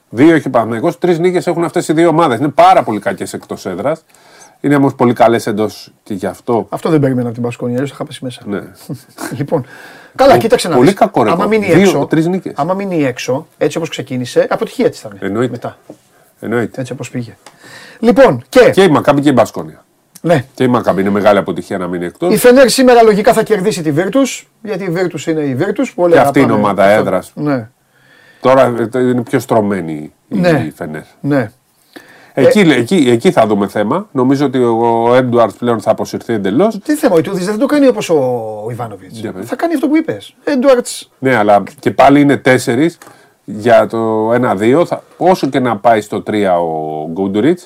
[0.10, 2.40] Δύο έχει ο Παναθηναϊκός, τρεις νίκες έχουν αυτές οι δύο ομάδες.
[2.40, 4.04] Είναι πάρα πολύ κακές εκτός έδρας.
[4.62, 6.66] Είναι όμως πολύ καλές εντός και γι' αυτό.
[6.70, 8.42] Αυτό δεν περίμενα από την Πασκόνη, αλλιώς θα είχα πέσει μέσα.
[8.46, 8.62] Ναι.
[9.38, 9.66] λοιπόν,
[10.18, 10.98] καλά, κοίταξε να πολύ δεις.
[10.98, 11.40] κακό ρεκόρ.
[11.40, 12.54] Άμα μείνει Δύο, έξω, τρεις νίκες.
[12.56, 15.18] άμα μείνει έξω, έτσι όπως ξεκίνησε, αποτυχία της ήταν.
[15.20, 15.52] Εννοείται.
[15.52, 15.78] Μετά,
[16.40, 16.82] Εννοείται.
[16.82, 17.38] έτσι όπως πήγε.
[18.00, 18.70] Λοιπόν, και.
[18.74, 19.86] Και η Μακάμπη και η Μπασκόνια.
[20.22, 22.34] Ναι, Και η Μακάμπη είναι μεγάλη αποτυχία να μείνει εκτός.
[22.34, 25.86] η Φενέρ σήμερα λογικά θα κερδίσει τη Virtus, γιατί η Virtus είναι η Virtus.
[25.96, 26.68] Πολύ Και αυτή είναι αγαπάμε.
[26.70, 27.32] ομάδα Αυτό- έδρας.
[27.36, 27.70] Ναι,
[28.42, 30.72] Τώρα ε, είναι πιο στρωμένη η Ναι.
[30.76, 31.02] Φενέρ.
[31.20, 31.52] ναι.
[32.40, 34.08] Εκεί, εκεί, εκεί θα δούμε θέμα.
[34.12, 36.80] Νομίζω ότι ο Έντουαρτ πλέον θα αποσυρθεί εντελώς.
[36.80, 39.20] Τι θέμα, ο Ιτούδης δεν το κάνει όπως ο Ιβάνοβιτς.
[39.20, 39.46] Για πες.
[39.46, 40.36] Θα κάνει αυτό που είπες.
[40.44, 40.88] Έντουαρτ.
[41.20, 42.98] Ναι, αλλά και πάλι είναι τέσσερις
[43.46, 44.86] για το 1-2.
[44.86, 47.60] Θα, όσο και να πάει στο 3 ο Γκούντουριτ,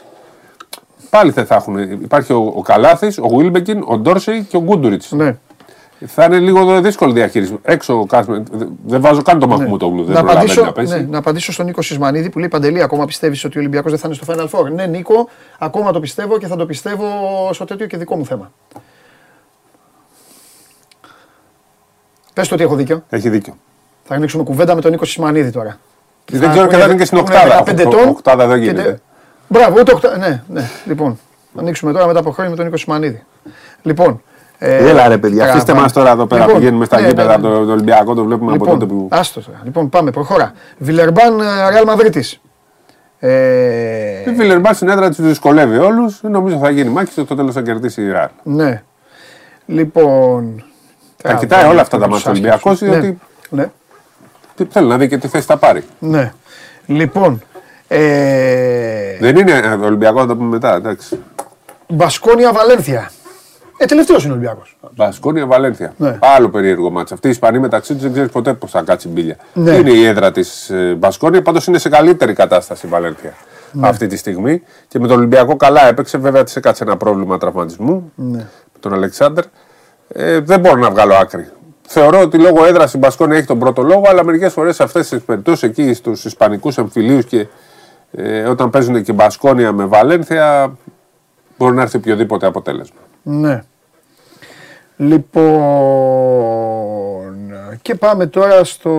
[1.10, 1.78] πάλι δεν θα έχουν.
[1.80, 5.04] Υπάρχει ο, ο Καλάθης, ο Βίλμπεκιν, ο Ντόρσεϊ και ο Γκούντουριτ.
[5.10, 5.38] Ναι.
[6.08, 7.58] Θα είναι λίγο δύσκολη διαχείριση.
[7.64, 8.46] Έξω ο Κάσμεν.
[8.86, 10.04] Δεν βάζω καν το Μαχμούτογλου.
[10.04, 10.94] Δεν Να προλαβαίνει απαντήσω, να πέσει.
[10.94, 14.00] ναι, να απαντήσω στον Νίκο Σισμανίδη που λέει Παντελή, ακόμα πιστεύεις ότι ο Ολυμπιακός δεν
[14.00, 15.30] θα είναι στο Final Four; Ναι, Νίκο,
[15.60, 17.06] ακόμα το πιστεύω και θα το πιστεύω
[17.54, 18.52] στο τέτοιο και δικό μου θέμα.
[22.34, 23.04] Πες το ότι έχω δίκιο.
[23.10, 23.58] Έχει δίκιο.
[24.04, 25.78] Θα ανοίξουμε κουβέντα με τον Νίκο Σισμανίδη τώρα.
[26.32, 27.64] Δεν ξέρω και θα είναι και στην οκτάδα.
[27.66, 28.08] 15 ετών.
[28.08, 28.84] Οκτάδα δεν και γίνεται.
[28.84, 29.00] τε-
[29.48, 30.18] Μπράβο, ούτε οκτάδα.
[30.18, 30.70] Ναι, ναι.
[30.86, 31.20] Λοιπόν,
[31.56, 33.24] θα ανοίξουμε τώρα μετά από χρόνια με τον Νίκο Σισμανίδη.
[33.82, 34.22] Λοιπόν.
[34.64, 35.82] Ε, Έλα ρε παιδιά, αφήστε τραβάμε.
[35.84, 36.42] μας τώρα εδώ πέρα.
[36.46, 37.54] Λοιπόν, Πηγαίνουμε στα ναι, γήπεδα ναι, από ναι.
[37.56, 39.08] το το Ολυμπιακό, το βλέπουμε από τότε Λοιπόν, που.
[39.12, 39.60] άστος τώρα.
[39.64, 40.52] Λοιπόν, πάμε, προχώρα.
[40.78, 41.38] Βιλερμπάν,
[41.70, 42.42] Ρεάλ Μαδρίτης.
[43.20, 46.20] Ε, Η Βιλερμπάν στην έδρα της δυσκολεύει όλους.
[46.22, 48.28] Νομίζω θα γίνει μάχη και στο τέλος θα κερδίσει η Ρεάλ.
[48.44, 48.82] ναι.
[49.66, 50.64] Λοιπόν.
[51.24, 52.94] Τα κοιτάει όλα αυτά τα τους μάτια ο Ολυμπιακός, άσχετους.
[53.00, 53.70] διότι- Ναι, ναι.
[54.56, 55.84] Τι θέλει να δει και τι θέση θα πάρει.
[56.00, 56.32] ναι.
[56.86, 57.42] Λοιπόν.
[57.88, 60.76] Ε, Δεν είναι ε, Ολυμπιακός, θα το πούμε μετά.
[60.76, 61.20] Εντάξει.
[61.88, 63.12] Μπασκόνια Βαλένθια.
[63.84, 64.78] Ε, τελευταίος είναι ο Ολυμπιακός.
[64.96, 65.94] Βασκόνια Βαλένθια.
[65.98, 66.18] Ναι.
[66.22, 67.14] Άλλο περίεργο μάτσα.
[67.14, 69.36] Αυτοί οι Ισπανοί μεταξύ τους δεν ξέρεις ποτέ πώς θα κάτσει μπίλια.
[69.54, 69.72] Ναι.
[69.76, 73.34] Είναι η έδρα της Μπασκόνια, πάντως είναι σε καλύτερη κατάσταση η Βαλένθια
[73.72, 73.88] Ναι.
[73.88, 74.62] αυτή τη στιγμή.
[74.88, 76.18] Και με τον Ολυμπιακό καλά έπαιξε.
[76.18, 78.38] Βέβαια της έκατσε ένα πρόβλημα τραυματισμού Ναι.
[78.38, 79.44] με τον Αλεξάνδρ.
[80.08, 81.48] Ε, δεν μπορώ να βγάλω άκρη.
[81.88, 85.10] Θεωρώ ότι λόγω έδρας η Μπασκόνια έχει τον πρώτο λόγο, αλλά μερικές φορές σε αυτές
[85.10, 87.48] τις περιπτώσεις εκεί στους Ισπανικούς εμφυλίους και
[88.12, 90.76] ε, όταν παίζουν και Μπασκόνια με Βαλένθια,
[91.58, 93.00] μπορεί να έρθει οποιοδήποτε αποτέλεσμα.
[93.24, 93.64] Ναι.
[96.12, 97.40] Λοιπόν.
[97.82, 98.92] Και πάμε τώρα στο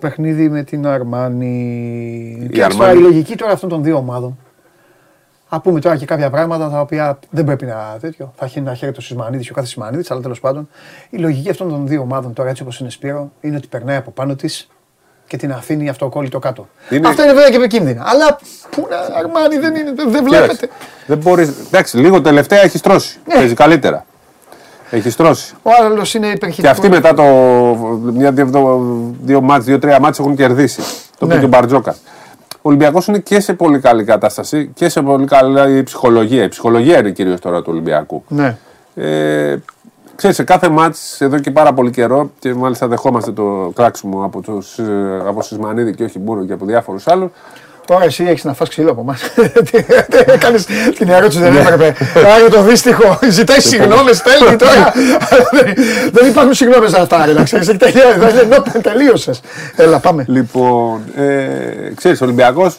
[0.00, 2.48] παιχνίδι με την Αρμάνι.
[2.52, 4.38] Και Αρμάνι- τώρα η λογική τώρα αυτών των δύο ομάδων;
[5.48, 8.32] Α πούμε τώρα και κάποια πράγματα τα οποία δεν πρέπει να τέτοιο.
[8.36, 10.68] Θα έχει ένα χέρι το Σισμανίδης και ο κάθε Σισμανίδης, αλλά τέλος πάντων.
[11.10, 14.10] Η λογική αυτών των δύο ομάδων τώρα έτσι όπως είναι Σπύρο είναι ότι περνάει από
[14.10, 14.68] πάνω της
[15.26, 16.68] και την αφήνει αυτοκόλλητο κάτω.
[16.90, 18.02] Είναι- Αυτό είναι βέβαια και επικίνδυνο.
[18.06, 18.38] Αλλά
[18.70, 20.68] πού να, Αρμάνι δεν, είναι, δεν, δεν Κοίταξε, βλέπετε.
[21.06, 23.18] Δεν μπορείς, εντάξει, λίγο τελευταία έχεις στρώσει.
[23.26, 23.34] Ναι.
[23.34, 24.04] Παίζει καλύτερα.
[24.90, 25.54] Έχεις στρώσει.
[25.62, 26.62] Ο άλλος είναι υπερχητικός.
[26.62, 27.22] Και αυτοί μετά το.
[28.12, 30.80] Μια, δύο, δύο, δύο μάτς, δύο-τρία μάτς έχουν κερδίσει.
[31.18, 31.32] Το Ναι.
[31.32, 31.96] είπε και ο Μπαρτζόκα.
[32.52, 36.42] Ο Ολυμπιακός είναι και σε πολύ καλή κατάσταση και σε πολύ καλή ψυχολογία.
[36.42, 38.24] Η ψυχολογία είναι κυρίως τώρα του Ολυμπιακού.
[38.28, 38.56] Ναι.
[38.94, 39.56] Ε,
[40.16, 44.40] ξέρεις, σε κάθε μάτς εδώ και πάρα πολύ καιρό και μάλιστα δεχόμαστε το κράξιμο από,
[44.40, 47.30] τους, ε, από Σισμανίδη και όχι μόνο και από διάφορους άλλους
[47.86, 49.20] Τώρα εσύ έχεις να φας ξύλο από εμάς.
[50.26, 50.66] Έκανες
[50.96, 51.94] την ερώτηση, δεν έπρεπε.
[52.34, 53.18] Άρα το δύστιχο.
[53.30, 54.92] Ζητάει συγγνώμη, στέλνει τώρα.
[55.50, 55.74] Δεν-
[56.12, 57.70] Δεν υπάρχουν συγγνώμες σε αυτά, ρε, να ξέρεις.
[58.82, 59.40] Τελείωσες.
[59.76, 60.24] Έλα, πάμε.
[60.28, 62.78] Λοιπόν, ε, ξέρεις, ο Ολυμπιακός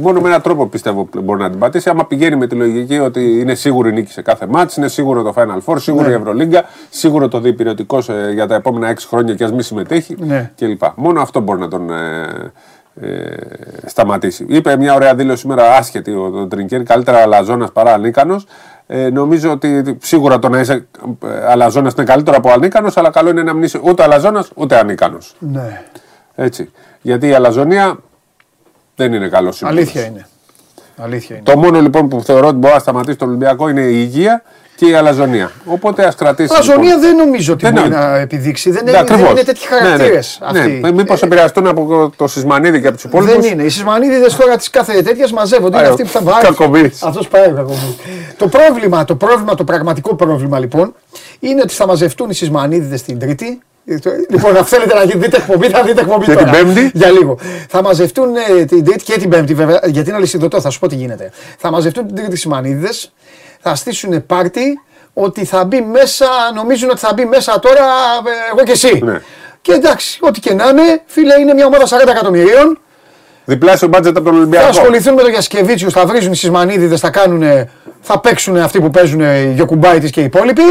[0.00, 1.88] μόνο με έναν τρόπο πιστεύω μπορεί να την πατήσει.
[1.88, 5.34] Άμα πηγαίνει με τη λογική ότι είναι σίγουρη νίκη σε κάθε μάτς, είναι σίγουρο το
[5.36, 6.12] Final Four, σίγουρο Ναι.
[6.12, 7.98] η Ευρωλίγκα, σίγουρο το διπηρετικό
[8.34, 10.50] για τα επόμενα 6 χρόνια και ας μην συμμετέχει Ναι.
[10.56, 10.82] κλπ.
[10.94, 11.90] Μόνο αυτό μπορεί να τον
[13.00, 13.36] ε, ε,
[13.84, 14.44] σταματήσει.
[14.48, 18.46] Είπε μια ωραία δήλωση σήμερα άσχετη ο, ο Τρινκέρ, καλύτερα αλαζόνας παρά ανίκανος.
[18.86, 20.86] Ε, νομίζω ότι σίγουρα το να είσαι
[21.46, 25.36] αλαζόνας είναι καλύτερο από ανίκανος, αλλά καλό είναι να μην είσαι ούτε αλαζόνας ούτε ανίκανος.
[25.38, 25.82] Ναι.
[26.34, 26.70] Έτσι.
[27.00, 27.98] Γιατί η αλαζονία
[28.94, 29.80] δεν είναι καλό σύμπτωμα.
[29.80, 30.26] Αλήθεια είναι.
[30.96, 31.44] Αλήθεια είναι.
[31.44, 34.42] Το μόνο λοιπόν που θεωρώ ότι μπορεί να σταματήσει τον Ολυμπιακό είναι η υγεία
[34.76, 35.50] και η αλαζονία.
[35.64, 36.54] Οπότε ας κρατήσει.
[36.58, 37.00] Αζωνία λοιπόν.
[37.00, 37.96] δεν νομίζω ότι Δεν μπορεί είναι.
[37.96, 38.70] να επιδείξει.
[38.70, 39.22] Δεν Ναι, είναι, ακριβώς.
[39.22, 39.86] δεν είναι τέτοιοι Ναι, ναι.
[39.86, 40.92] χαρακτήρες Ναι, αυτοί.
[40.94, 43.62] Μήπως Ε, επηρεαστούν από το Σισμανίδη και από τους υπόλοιπους; Δεν είναι.
[43.62, 45.76] Οι σεισμανίδε τώρα τη κάθε τέτοια μαζεύονται.
[45.76, 46.40] Είναι Άρα, αυτοί που θα βάλουν.
[46.40, 47.02] κακομοίρης.
[47.02, 47.96] Αυτός πάει ο κακομοίρης.
[48.36, 50.94] Το πρόβλημα, το πρόβλημα, το πραγματικό πρόβλημα λοιπόν
[51.40, 53.60] είναι ότι θα μαζευτούν οι σεισμανίδε την Τρίτη
[54.30, 56.50] Λοιπόν, αν θέλετε να δείτε εκπομπή, θα δείτε εκπομπή Και τώρα.
[56.50, 57.38] την Πέμπτη; Για λίγο.
[57.68, 58.28] Θα μαζευτούν
[58.60, 61.30] ε, την Τρίτη και την Πέμπτη, βέβαια, γιατί είναι αλυσιδωτό, θα σου πω τι γίνεται.
[61.58, 62.88] Θα μαζευτούν την Τρίτη Σιμανίδε,
[63.68, 64.80] θα στήσουν πάρτι,
[65.12, 67.80] ότι θα μπει μέσα, νομίζουν ότι θα μπει μέσα τώρα
[68.26, 69.00] ε, εγώ και εσύ.
[69.04, 69.20] Ναι.
[69.60, 72.78] Και εντάξει, ό,τι και να είναι, φίλε, είναι μια ομάδα 40 εκατομμυρίων.
[73.44, 74.66] Διπλάσιο μπάτζετ από τον Θα Ολυμπιακό.
[74.68, 77.68] ασχοληθούν με τον Γιασκεβίτσιους, θα βρίζουν οι Σισμανίδιδες, θα, κάνουνε-
[78.00, 80.62] θα παίξουν αυτοί που παίζουν οι Γιοκουμπάιτη και οι υπόλοιποι.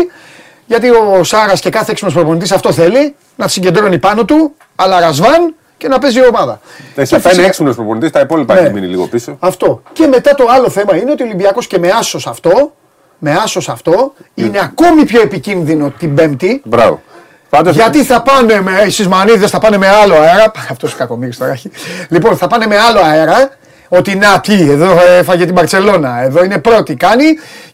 [0.65, 4.99] Γιατί ο Σάρας και κάθε έξυπνος προπονητής αυτό θέλει, να τη συγκεντρώνει πάνω του, αλλά
[4.99, 6.59] ρασβάν και να παίζει η ομάδα.
[6.95, 8.59] Ε, Και Θα πάει φυσικά- έξυπνος προπονητής, τα υπόλοιπα Ναι.
[8.59, 9.37] έχει μείνει λίγο πίσω.
[9.39, 9.81] Αυτό.
[9.93, 12.73] Και μετά το άλλο θέμα είναι ότι ο Ολυμπιακός και με άσος αυτό,
[13.17, 16.61] με άσος αυτό, είναι ακόμη πιο επικίνδυνο την Πέμπτη.
[16.65, 17.01] Μπράβο.
[17.49, 20.51] Πάντως, Γιατί θα πάνε με, οι Σισμανίδες θα πάνε με άλλο αέρα.
[20.69, 21.71] Αυτός ο κακομίρι τώρα έχει.
[22.09, 23.49] Λοιπόν, θα πάνε με άλλο αέρα.
[23.89, 27.23] Ότι να τι, εδώ έφαγε την Παρσελώνα, εδώ είναι πρώτη, κάνει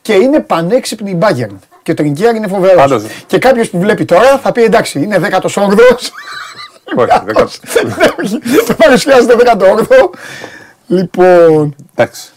[0.01, 1.55] και είναι πανέξυπνη η Bayern.
[1.83, 2.75] Και το Ινκιάρ είναι φοβερός.
[2.81, 3.03] Πάντως.
[3.27, 5.41] Και κάποιος που βλέπει τώρα θα πει εντάξει, είναι 18ο.
[6.95, 7.49] Όχι, δεκα-
[8.67, 10.09] Το παρουσιάζεται 18ο.
[10.87, 11.75] Λοιπόν.
[11.95, 12.30] Εντάξει.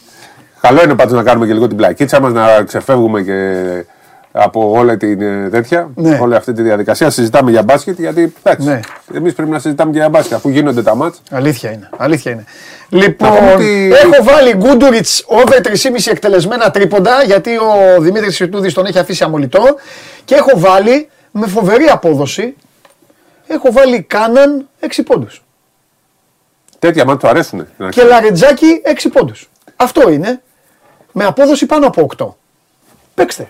[0.69, 3.85] Καλό είναι πάντως να κάνουμε και λίγο την πλακίτσα μας, να ξεφεύγουμε και
[4.33, 6.19] από όλη την ε, τέτοια, Ναι.
[6.23, 7.11] όλη αυτή τη διαδικασία.
[7.11, 8.81] Συζητάμε για μπάσκετ, γιατί εντάξει, Ναι.
[9.15, 11.23] εμείς πρέπει να συζητάμε και για μπάσκετ, αφού γίνονται τα μάτς.
[11.31, 11.89] Αλήθεια είναι.
[11.97, 12.45] Αλήθεια είναι.
[12.89, 18.73] Λοιπόν, Να πούμε ότι- έχω βάλει Γκούντουριτς over 3,5 εκτελεσμένα τρίποντα γιατί ο Δημήτρης Σιρτούδη
[18.73, 19.63] τον έχει αφήσει αμολυτό.
[20.25, 22.57] Και έχω βάλει με φοβερή απόδοση.
[23.47, 25.43] Έχω βάλει Κάναν 6 πόντους.
[26.79, 27.67] Τέτοια μάτς του αρέσουν.
[27.89, 29.49] Και Λαρετζάκι 6 πόντους.
[29.77, 30.43] Αυτό είναι.
[31.17, 32.27] Με απόδοση πάνω από 8.
[33.15, 33.49] Παίξτε.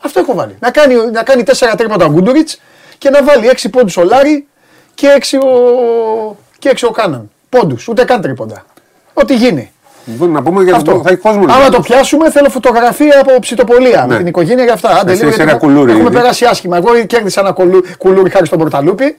[0.00, 0.56] Αυτό έχω βάλει.
[0.60, 2.60] Να κάνει, να κάνει 4 τρίποντα ο Γκούντουριτς
[2.98, 4.46] και να βάλει 6 πόντους ο Λάρι
[4.94, 7.30] και 6 ο, και 6 ο Κάναν.
[7.48, 8.64] Πόντους, ούτε καν τρίποντα.
[9.12, 9.72] Ό,τι γίνει.
[10.06, 10.92] Λοιπόν, να πούμε για Αυτό.
[10.92, 11.42] το θα έχει κόσμο.
[11.44, 11.70] Άμα λοιπόν.
[11.72, 14.16] το πιάσουμε, θέλω φωτογραφία από ψητοπολία με Ναι.
[14.18, 14.88] την οικογένεια για αυτά.
[14.88, 16.14] Άντε Εσύ λίγο, είσαι γιατί ένα κουλούρι Έχουμε ήδη.
[16.16, 16.76] περάσει άσχημα.
[16.76, 19.16] Εγώ κέρδισα ένα κουλου- κουλούρι χάρη στον Πορταλούπι,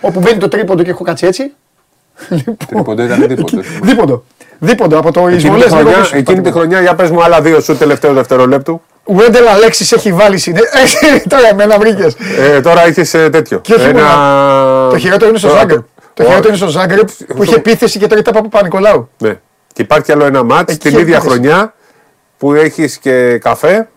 [0.00, 1.52] όπου μπαίνει το τρίποντο και έχω κάτσει έτσι.
[2.28, 3.60] Λοιπόν, Τρίποντο ήταν δίποντο.
[3.82, 4.24] Δίποντο.
[4.62, 7.60] Δίποντο από το Εκείνη εισβολές τη χρονιά, εκείνη τη χρονιά, για πες μου άλλα δύο
[7.60, 8.82] σου τελευταίο δευτερολέπτου.
[9.04, 10.60] Βέντελ Αλέξη έχει βάλει συνέ.
[10.60, 12.16] Ε, Τώρα εμένα βρήκες.
[12.38, 13.58] Ε, τώρα έχεις τέτοιο.
[13.58, 13.92] Και όχι
[14.90, 15.80] Το χειρότερο είναι στο Τώρα Ζάγκρεπ.
[16.14, 19.08] Το χειρότερο είναι στο Ζάγκρεπ που είχε επίθεση και τώρα ήταν από Παπα-Νικολάου.
[19.18, 19.38] Ναι.
[19.72, 21.28] Και υπάρχει κι άλλο ένα μάτς Εκεί την ίδια έπαιζε.
[21.30, 21.74] χρονιά
[22.38, 23.88] που έχεις και καφέ.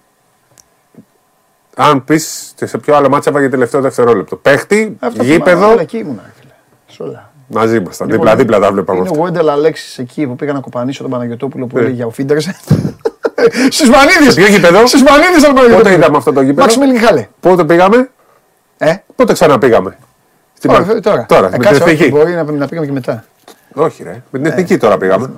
[1.76, 4.36] Αν πεις σε ποιο άλλο μάτσα έπαγε τελευταίο δευτερόλεπτο.
[4.36, 6.22] Παίχτη, Αυτό γήπεδο, θυμάμαι, όλα Εκεί ήμουνα.
[6.26, 7.20] ρε φίλε.
[7.54, 7.66] Σε όλα.
[7.66, 8.08] μαζί ήμασταν.
[8.08, 9.24] Λοιπόν, Δίπλα-δίπλα τα βλέπαμε Είναι ο αυτά.
[9.24, 11.82] Βέντελ Αλέξη εκεί που πήγα να κοπανίσω τον Παναγιοτόπουλο που Ναι.
[11.82, 12.56] έλεγε για ο Φίντερσεν.
[13.76, 14.32] Στι Μανίδε!
[14.32, 15.78] Σε ποιο γήπεδο; Στι Μανίδε τον Παναγιοτόπουλο.
[15.78, 17.28] Πότε είδαμε αυτό το γήπεδο; Μάξι Μελιγχάλε.
[17.40, 18.10] Πότε πήγαμε,
[18.78, 19.98] Ε, πότε ξαναπήγαμε;
[20.54, 20.84] Στην τώρα.
[20.84, 21.26] Πα- τώρα.
[21.28, 22.12] Τώρα, Ε, με την κάτσε, όχι, εθνική.
[22.12, 23.24] Μπορεί να, να πήγαμε και μετά.
[23.74, 24.22] Όχι, ρε.
[24.30, 25.30] Με την εθνική τώρα πήγαμε.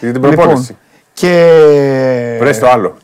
[0.00, 0.76] Για την Λοιπόν, προπόνηση.
[1.12, 2.36] και.
[2.40, 2.96] Βρες το άλλο.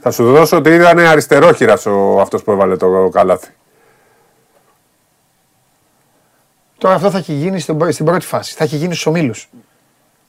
[0.00, 3.48] Θα σου δώσω ότι ήταν αριστερόχειρας ο αυτός που έβαλε το καλάθι.
[6.84, 8.54] Τώρα αυτό θα έχει γίνει στην, πρω- στην πρώτη φάση.
[8.54, 9.48] Θα έχει γίνει στους ομίλους.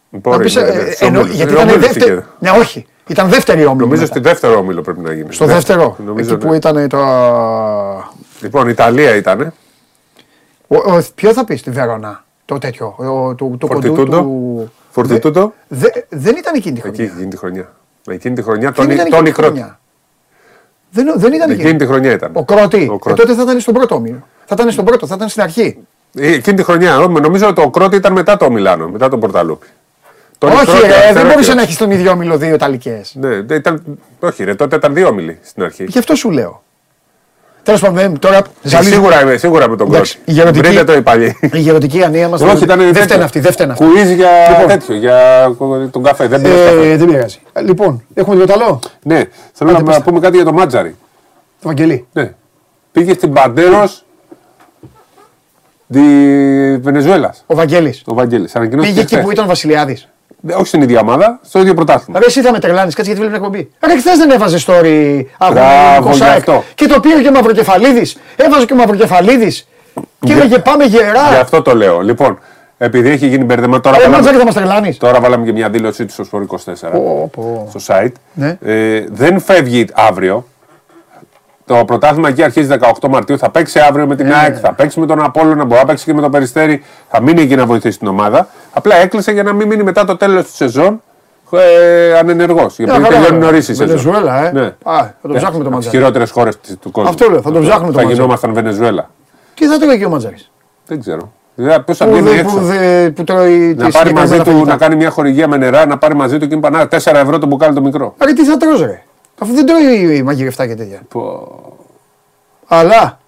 [0.10, 1.30] Μπορεί, ναι, ναι, στους ε, ομίλους.
[1.36, 2.12] γιατί Ε, ήταν ομίλους δεύτερη.
[2.14, 2.26] είχε.
[2.39, 2.86] Ναι, όχι.
[3.08, 3.86] Ήταν δεύτερη όμιλο.
[3.86, 5.34] Νομίζω στη δεύτερο όμιλο πρέπει να γίνει.
[5.34, 5.95] Στο δεύτερο.
[6.06, 6.56] Νομίζω, εκεί που ναι.
[6.56, 6.97] ήταν το.
[8.41, 9.53] Λοιπόν, Ιταλία ήταν.
[10.68, 12.24] Ο, ο, ποιο θα πεις στη Βερόνα.
[12.45, 12.95] Το τέτοιο.
[12.97, 14.22] Ο, το, το κοντού Φορτιτούντο.
[14.22, 14.72] του.
[14.91, 15.53] Φορτιτούτο.
[15.68, 17.03] Δε, δεν ήταν εκείνη τη Εκεί χρονιά.
[17.12, 17.72] έχει γίνει τη χρονιά.
[18.10, 19.56] Εκείνη τη χρονιά Δεν τον, ήταν τον εκείνη τη Κρότη.
[19.58, 19.80] χρονιά.
[20.91, 21.80] Δεν, δεν ήταν Εκείνη εκείνη.
[21.80, 22.32] τη χρονιά ήταν.
[22.34, 22.88] Ο Κρότη.
[22.89, 23.20] Ο Ε, Κρότη.
[23.22, 24.28] τότε θα ήταν στον πρώτο όμιλο.
[24.45, 25.78] Θα ήταν στον πρώτο, θα ήταν στην αρχή.
[26.18, 26.99] Ε, Εκείνη τη χρονιά.
[26.99, 29.68] Ω, Νομίζω ότι ο Κρότη ήταν μετά το Μιλάνο, μετά τον Πορταλούπι.
[30.38, 31.30] Τον όχι, Κρότη, ρε, δεν αριστερόχειρα.
[31.34, 33.11] μπορούσε να έχεις τον ίδιο όμιλο δύο Ιταλικές.
[33.16, 33.82] Ναι, δεν ήταν,
[34.20, 35.84] όχι ρε, τότε ήταν δύο όμιλοι στην αρχή.
[35.88, 36.63] Γι' αυτό σου λέω.
[37.63, 38.38] Τέλος πάντων, δεν- τώρα.
[38.38, 40.32] Ε, ζαλίζω- Σίγουρα, είμαι, σίγουρα με τον Εντάξει, Κρότη.
[40.32, 41.38] η γερωτική- Βρείτε το οι παλιοί.
[41.53, 42.41] Η γεωτική ανία μας.
[42.41, 43.86] Όχι, ήταν Δεν φταίνε αυτή, δεν φταίνε αυτή.
[43.86, 44.68] Κουίζ για Λοιπόν.
[44.68, 45.20] τέτοιο, για
[45.91, 46.28] τον καφέ.
[46.28, 46.89] Δεν πήρες καφέ.
[46.91, 47.39] Ε, δεν πειράζει.
[47.53, 48.80] Ε, Λοιπόν, έχουμε τίποτα άλλο.
[49.04, 49.24] Ναι,
[49.54, 50.01] θέλω Άντε, να πες τα.
[50.04, 50.96] πούμε κάτι για τον Μάτζαρη.
[51.62, 52.08] Το Βαγγελί.
[52.13, 52.33] Ναι.
[52.92, 54.05] Πήγε στην Παντέρος
[55.91, 55.99] τη
[56.78, 57.43] Βενεζουέλας.
[57.47, 58.01] Ο Βαγγέλης.
[58.05, 58.55] Ο Βαγγέλης.
[58.55, 59.25] Ανακοινώθηκε Πήγε εκεί χθες.
[59.25, 60.07] που ήταν ο Βασιλιάδης.
[60.49, 62.20] Ε, Όχι στην ίδια ομάδα, στο ίδιο πρωτάθλημα.
[62.20, 63.93] Ρε, εσύ θα με τρελάνεις, κάτσε γιατί βλέπεις την εκπομπή.
[63.93, 66.37] Ρε, χθες δεν έβαζε story Μπράβο, αγωνιστικό γι' ΣΑΕΚ.
[66.37, 66.63] αυτό.
[66.75, 68.17] Και το πήρε και ο Μαυροκεφαλίδης.
[68.36, 69.67] Έβαζε και ο Μαυροκεφαλίδης.
[70.20, 71.21] Και έλεγε πάμε Γι' γερά.
[71.41, 72.01] αυτό το λέω.
[72.01, 72.39] Λοιπόν,
[72.78, 73.97] επειδή έχει γίνει μπερδεμά τώρα.
[73.97, 74.97] Ρε, βάλαμε- μάτζα και θα μας τρελάνεις.
[74.97, 77.67] Τώρα βάλαμε και μια δήλωσή του στο Σπορ 24 Πω, πω.
[77.78, 78.12] στο site.
[78.33, 78.57] Ναι.
[78.66, 80.47] Ε, δεν φεύγει αύριο.
[81.66, 82.67] Το πρωτάθλημα εκεί αρχίζει
[83.01, 83.37] 18 Μαρτίου.
[83.37, 84.33] Θα παίξει αύριο με την Ναι.
[84.36, 86.83] ΑΕΚ, θα παίξει με τον Απόλλωνα, μπορεί να παίξει και με το Περιστέρι.
[87.09, 88.47] Θα μείνει εκεί να βοηθήσει την ομάδα.
[88.74, 91.01] Απλά έκλεισε για να μην μείνει μετά το τέλος της σεζόν
[91.51, 92.75] ε, ανενεργός.
[92.78, 93.39] Γιατί καλά, τελειώνει καλά.
[93.39, 93.87] νωρίς η σεζόν.
[93.87, 94.51] Βενεζουέλα, ε.
[94.51, 94.66] Ναι.
[94.66, 95.97] Α, θα τον ψάχνουμε το Μαντζάρι.
[95.97, 97.09] χειρότερες χώρες του κόσμου.
[97.09, 98.13] Αυτό λέω, θα τον ψάχνουμε το Θα Μαντζάρι.
[98.13, 99.09] γινόμασταν Βενεζουέλα.
[99.54, 100.37] Τι θα το έλεγε ο Μαντζάρη.
[100.87, 101.32] Δεν ξέρω.
[101.55, 104.28] Δηλαδή, Πώς θα Που, βγαίνει δε- έξω; που, δε- που τρώει Να τις πάρει μαζί
[104.28, 104.71] συγκεκριμένα του, φαγητά.
[104.71, 107.46] να κάνει μια χορηγία με νερά, να πάρει μαζί του και είναι 4 ευρώ το
[107.46, 108.16] μπουκάλι το μικρό.
[108.25, 109.01] Ρε, τι θα τρως ρε.
[109.39, 111.01] Αφού δεν τρώει μαγειρευτά και τέτοια.
[112.67, 113.20] Αλλά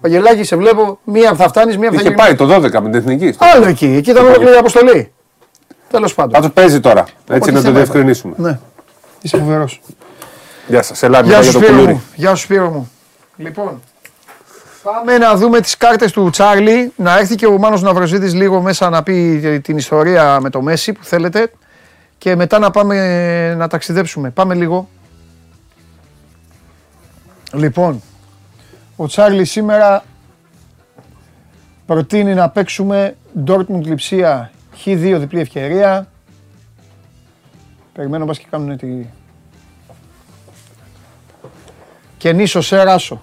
[0.00, 0.98] Βαγγελάκη, σε βλέπω.
[1.04, 2.26] Μία που θα φτάνεις, μία που θα Είχε γυρνάς.
[2.26, 3.32] πάει το 12 με την εθνική.
[3.32, 3.86] στο- Άλλο εκεί.
[3.86, 5.12] Εκεί ήταν ολόκληρη η αποστολή.
[5.90, 6.32] Τέλος πάντων.
[6.32, 7.02] Πάντω παίζει τώρα.
[7.02, 8.34] Ό,τι Έτσι να το θέμα διευκρινίσουμε.
[8.38, 8.58] Ναι.
[9.20, 9.80] Είσαι φοβερός.
[10.66, 11.02] Γεια σας.
[11.02, 11.92] Ελά, Γεια μιλάω σου για το Σπύρο κουλούρι.
[11.94, 12.02] μου.
[12.14, 12.90] Γεια σου Σπύρο μου.
[13.36, 13.80] Λοιπόν,
[14.82, 16.92] πάμε να δούμε τις κάρτες του Τσάρλι.
[16.96, 20.92] Να έρθει και ο Μάνος Ναυροζίδης λίγο μέσα να πει την ιστορία με το Μέση
[20.92, 21.50] που θέλετε.
[22.18, 24.30] Και μετά να πάμε να ταξιδέψουμε.
[24.30, 24.88] Πάμε λίγο.
[27.54, 28.02] Λοιπόν,
[28.96, 30.04] ο Τσάρλι σήμερα
[31.86, 33.16] προτείνει να παίξουμε
[33.46, 34.50] Dortmund Λιψία
[34.84, 36.08] Χ2 διπλή ευκαιρία.
[37.92, 39.06] Περιμένω μπας και κάνουν τη,
[42.16, 43.20] και νήσο Σέρασο.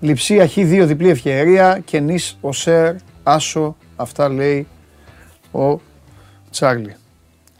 [0.00, 3.76] Λιψία Χ2 διπλή ευκαιρία και νης ο Σέρ Άσο.
[3.96, 4.66] Αυτά λέει
[5.52, 5.80] ο
[6.50, 6.96] Τσάρλι.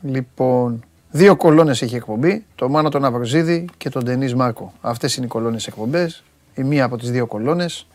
[0.02, 2.44] Λοιπόν, δύο κολόνες έχει εκπομπή.
[2.54, 4.72] Το Μάνο τον Αβροζίδη και τον Ντενής Μάρκο.
[4.80, 6.22] Αυτές είναι οι κολόνες εκπομπές.
[6.54, 7.86] Η μία από τις δύο κολόνες.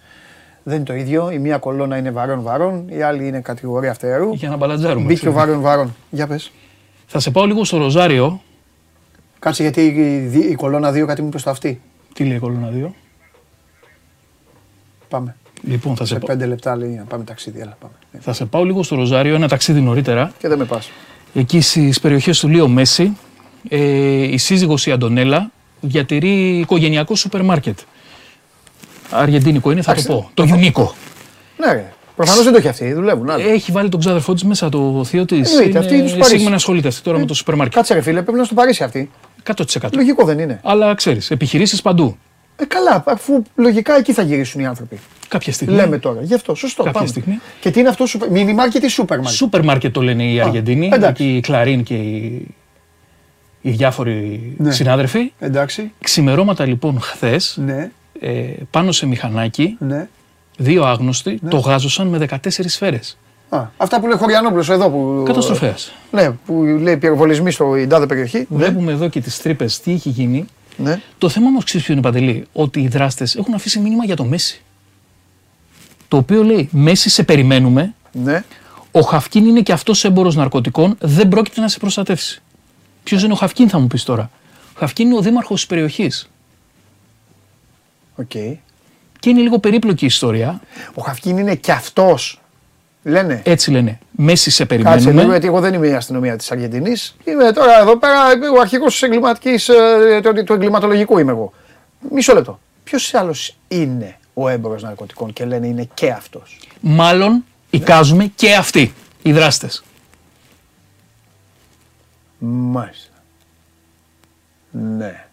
[0.64, 1.32] Δεν είναι το ίδιο.
[1.32, 4.34] Η μία κολόνα είναι βαρών-βαρών, η άλλη είναι κατηγορία φτερού.
[4.34, 5.06] Για να μπαλατζάρουμε.
[5.06, 5.96] Μπήκε ο βαρών-βαρών.
[6.10, 6.52] Για πες.
[7.08, 8.42] Θα σε πάω λίγο στο Ροζάριο.
[9.40, 11.82] Κάτσε γιατί η, δι- η κολόνα 2 κάτι μου είπε στο αυτή.
[12.14, 12.90] Τι λέει η κολόνα 2.
[15.10, 15.36] Πάμε.
[15.62, 17.60] Λοιπόν, θα σε, Σε πά- πέντε λεπτά λέει να πάμε ταξίδι.
[17.60, 17.94] Έλα, πάμε.
[18.12, 18.20] Ναι.
[18.20, 20.32] θα σε πάω λίγο στο Ροζάριο, ένα ταξίδι νωρίτερα.
[20.38, 20.90] Και δεν με πας.
[21.34, 23.18] Εκεί στις περιοχές του Λίο Μέση,
[23.70, 23.78] ε,
[24.24, 27.80] η σύζυγος η Αντωνέλα διατηρεί οικογενειακό σούπερ μάρκετ.
[29.10, 30.08] Αργεντίνικο είναι, θα το Εντάξει.
[30.18, 30.30] πω.
[30.34, 30.96] Το Γιουνίκο.
[31.58, 31.94] Ναι, ρε.
[32.16, 32.94] Προφανώς δεν το έχει αυτή.
[32.94, 33.30] Δουλεύουν.
[33.30, 33.44] Άλλοι.
[33.48, 35.52] Έχει βάλει τον ξάδερφό της μέσα, το θείο της.
[35.52, 36.36] Εννοείται, αυτή είναι στο Παρίσι.
[36.36, 37.76] Σίγμα να ασχολείται αυτή τώρα με το σούπερ μάρκετ.
[37.76, 39.12] Κάτσε ρε φίλε, πρέπει να στο Παρίσι αυτή.
[39.56, 39.94] 100%.
[39.94, 40.60] Λογικό δεν είναι.
[40.64, 42.18] Αλλά ξέρεις, επιχειρήσεις παντού.
[42.64, 45.00] Ε, καλά, αφού λογικά εκεί θα γυρίσουν οι άνθρωποι.
[45.28, 45.76] Κάποια στιγμή.
[45.76, 46.22] Λέμε τώρα.
[46.22, 46.84] Γι' αυτό, σωστό.
[46.84, 47.08] Κάποια πάμε.
[47.12, 47.40] στιγμή.
[47.60, 49.36] Και τι είναι αυτό, σούπερ- μίνι μάρκετ ή σούπερ μάρκετ.
[49.36, 50.90] Σούπερ μάρκετ το λένε οι Αργεντίνοι.
[50.94, 51.24] εντάξει.
[51.24, 52.48] Εκεί η Κλαρίν και οι,
[53.62, 54.72] οι διάφοροι Ναι.
[54.72, 55.32] συνάδελφοι.
[55.40, 55.92] Εντάξει.
[56.02, 58.30] Ξημερώματα λοιπόν χθες, Ναι, ε,
[58.72, 60.08] πάνω σε μηχανάκι, ναι.
[60.58, 63.18] δύο άγνωστοι το γάζωσαν με 14 σφαίρες.
[63.50, 65.24] Α, αυτά που λέει Χωριανόπουλος εδώ που.
[65.26, 65.92] Καταστροφέας.
[66.12, 68.38] Ναι, που λέει πυροβολισμοί στο τάδε περιοχή.
[68.38, 70.46] Ναι, Βλέπουμε εδώ και τις τρύπες τι έχει γίνει;
[70.78, 71.02] Ναι.
[71.18, 74.24] Το θέμα όμως ξέρεις ποιο είναι Παντελή, ότι οι δράστες έχουν αφήσει μήνυμα για το
[74.24, 74.62] Μέσι.
[76.08, 77.94] Το οποίο λέει: Μέσι, σε περιμένουμε.
[78.12, 78.44] ναι.
[78.96, 82.42] Ο Χάβκιν είναι και αυτός έμπορος ναρκωτικών, δεν πρόκειται να σε προστατεύσει.
[83.04, 84.30] Ποιος είναι ο Χάβκιν, θα μου πεις τώρα.
[84.76, 86.30] Ο Χάβκιν είναι ο δήμαρχος της περιοχής.
[88.16, 88.32] Οκ.
[89.20, 90.62] Και είναι λίγο περίπλοκη η ιστορία.
[90.94, 92.42] Ο Χάβκιν είναι και αυτός.
[93.04, 93.42] Λένε.
[93.46, 94.00] Έτσι λένε.
[94.12, 95.12] Μέσι σε Κάτσε περιμένουμε.
[95.20, 97.16] λίγο, γιατί εγώ δεν είμαι η αστυνομία της Αργεντινής.
[97.24, 98.20] Είμαι τώρα εδώ πέρα
[98.58, 99.00] ο αρχηγός
[100.46, 101.54] του εγκληματολογικού είμαι εγώ.
[102.12, 102.60] Μισό λεπτό.
[102.84, 108.94] Ποιος άλλος είναι ο έμπορος ναρκωτικών και λένε είναι και αυτός; Μάλλον εικάζουμε και αυτοί
[109.22, 109.84] οι δράστες.
[112.40, 113.12] Μάλιστα.
[114.72, 115.26] Ναι.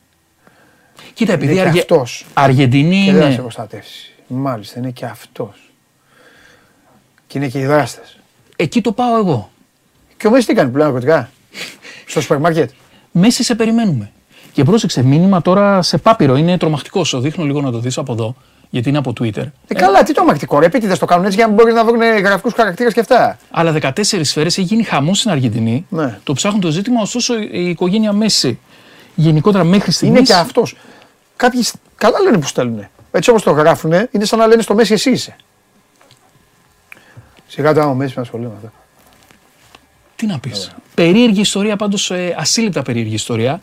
[1.15, 1.81] Κοίτα, επειδή Είναι και Αργε...
[1.81, 2.27] αυτός.
[2.35, 3.43] Αργεντινή Και δεν θα σε είναι.
[3.43, 4.15] προστατεύσει.
[4.27, 5.70] Μάλιστα, είναι και αυτός.
[7.31, 8.19] Και είναι και οι δράστες.
[8.57, 9.51] Εκεί το πάω εγώ.
[10.17, 11.31] Και ο Μέση τι κάνεις πλέον ναρκωτικά;
[12.07, 12.71] Στο σούπερ μάρκετ.
[13.11, 14.11] Μέση σε περιμένουμε.
[14.53, 16.37] Και πρόσεξε, μήνυμα τώρα σε πάπυρο.
[16.37, 17.05] Είναι τρομακτικό.
[17.05, 18.37] Σου δείχνω λίγο να το δεις από εδώ,
[18.71, 19.45] γιατί είναι από Twitter.
[19.69, 20.67] Ε, καλά, τι το μακτικό, ρε.
[20.67, 23.39] Επίτηδε το κάνουν έτσι για να μπορείς να βρουν γραφικούς χαρακτήρες και αυτά.
[23.51, 23.91] Αλλά 14
[24.23, 25.87] σφαίρες έχει γίνει χαμός στην Αργεντινή.
[25.89, 26.19] Ναι.
[26.23, 28.59] Το ψάχνουν το ζήτημα, ωστόσο η οικογένεια Μέση
[29.15, 30.17] γενικότερα μέχρι στιγμή.
[30.17, 30.77] Είναι και αυτός.
[31.37, 32.87] Κάποιοι σ- καλά λένε που στέλνουν.
[33.11, 35.37] Έτσι όπως το γράφουν, είναι σαν να λένε στο Μέση εσύ είσαι.
[37.51, 38.73] Σιγά το άμα ο Μέση με ασχολεί με αυτό.
[40.17, 40.71] Τι να πεις.
[40.95, 43.61] Περίεργη ιστορία, πάντως ασύλληπτα περίεργη ιστορία.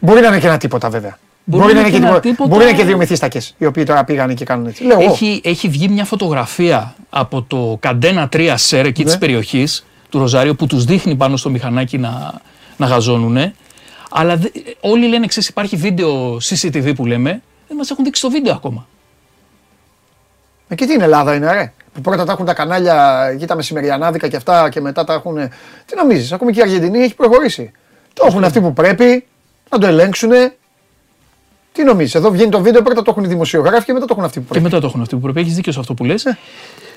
[0.00, 1.18] Μπορεί να είναι και ένα τίποτα βέβαια.
[1.44, 2.20] Μπορεί, να είναι και, ένα τίποτα.
[2.20, 2.48] τίποτα.
[2.48, 4.84] Μπορεί να είναι και δύο μυθίστακες οι οποίοι τώρα πήγαν και κάνουν έτσι.
[4.84, 5.12] Λέω εγώ.
[5.12, 9.08] Έχει, έχει βγει μια φωτογραφία από το Καντένα 3 Σερ εκεί Ναι.
[9.10, 12.40] της περιοχής του Ροζάριο που τους δείχνει πάνω στο μηχανάκι να,
[12.76, 13.52] να γαζώνουν.
[14.10, 14.48] Αλλά δε-
[14.80, 18.86] όλοι λένε, ξέρεις, υπάρχει βίντεο CCTV που λέμε, δεν μας έχουν δείξει το βίντεο ακόμα.
[20.68, 21.72] Ε, και τι είναι Ελλάδα είναι, ρε.
[21.98, 25.34] Που πρώτα τα έχουν τα κανάλια εκεί τα μεσημεριανάδικα και αυτά και μετά τα έχουν.
[25.86, 27.72] Τι νομίζεις, ακόμη και η Αργεντινή έχει προχωρήσει.
[28.12, 29.26] Το έχουν αυτοί που πρέπει
[29.70, 30.30] να το ελέγξουν.
[31.72, 34.24] Τι νομίζεις, εδώ βγαίνει το βίντεο, πρώτα το έχουν οι δημοσιογράφοι και μετά το έχουν
[34.24, 34.64] αυτοί που Και πρέπει.
[34.64, 35.40] μετά το έχουν αυτοί που πρέπει.
[35.40, 36.24] Έχεις δίκιο σε αυτό που λες.
[36.24, 36.36] Ναι.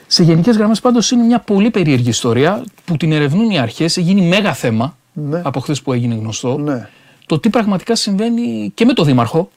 [0.08, 3.98] Σε γενικές γραμμές, πάντως είναι μια πολύ περίεργη ιστορία που την ερευνούν οι αρχές.
[3.98, 5.42] Έχει γίνει μέγα θέμα Ναι.
[5.44, 6.58] από χθες που έγινε γνωστό.
[6.58, 6.90] Ναι.
[7.26, 9.50] Το τι πραγματικά συμβαίνει και με το Δήμαρχο.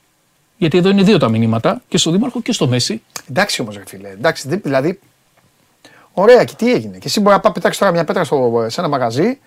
[0.57, 3.03] Γιατί εδώ είναι δύο τα μηνύματα, και στο Δήμαρχο και στο Μέση.
[3.31, 4.09] Εντάξει όμως, ρε φίλε.
[4.09, 4.99] Εντάξει, δεν- δηλαδή.
[6.15, 6.97] Ωραία, και τι έγινε.
[6.99, 9.39] Και εσύ μπορεί να πάει πετάξεις τώρα μια πέτρα στο, σε ένα μαγαζί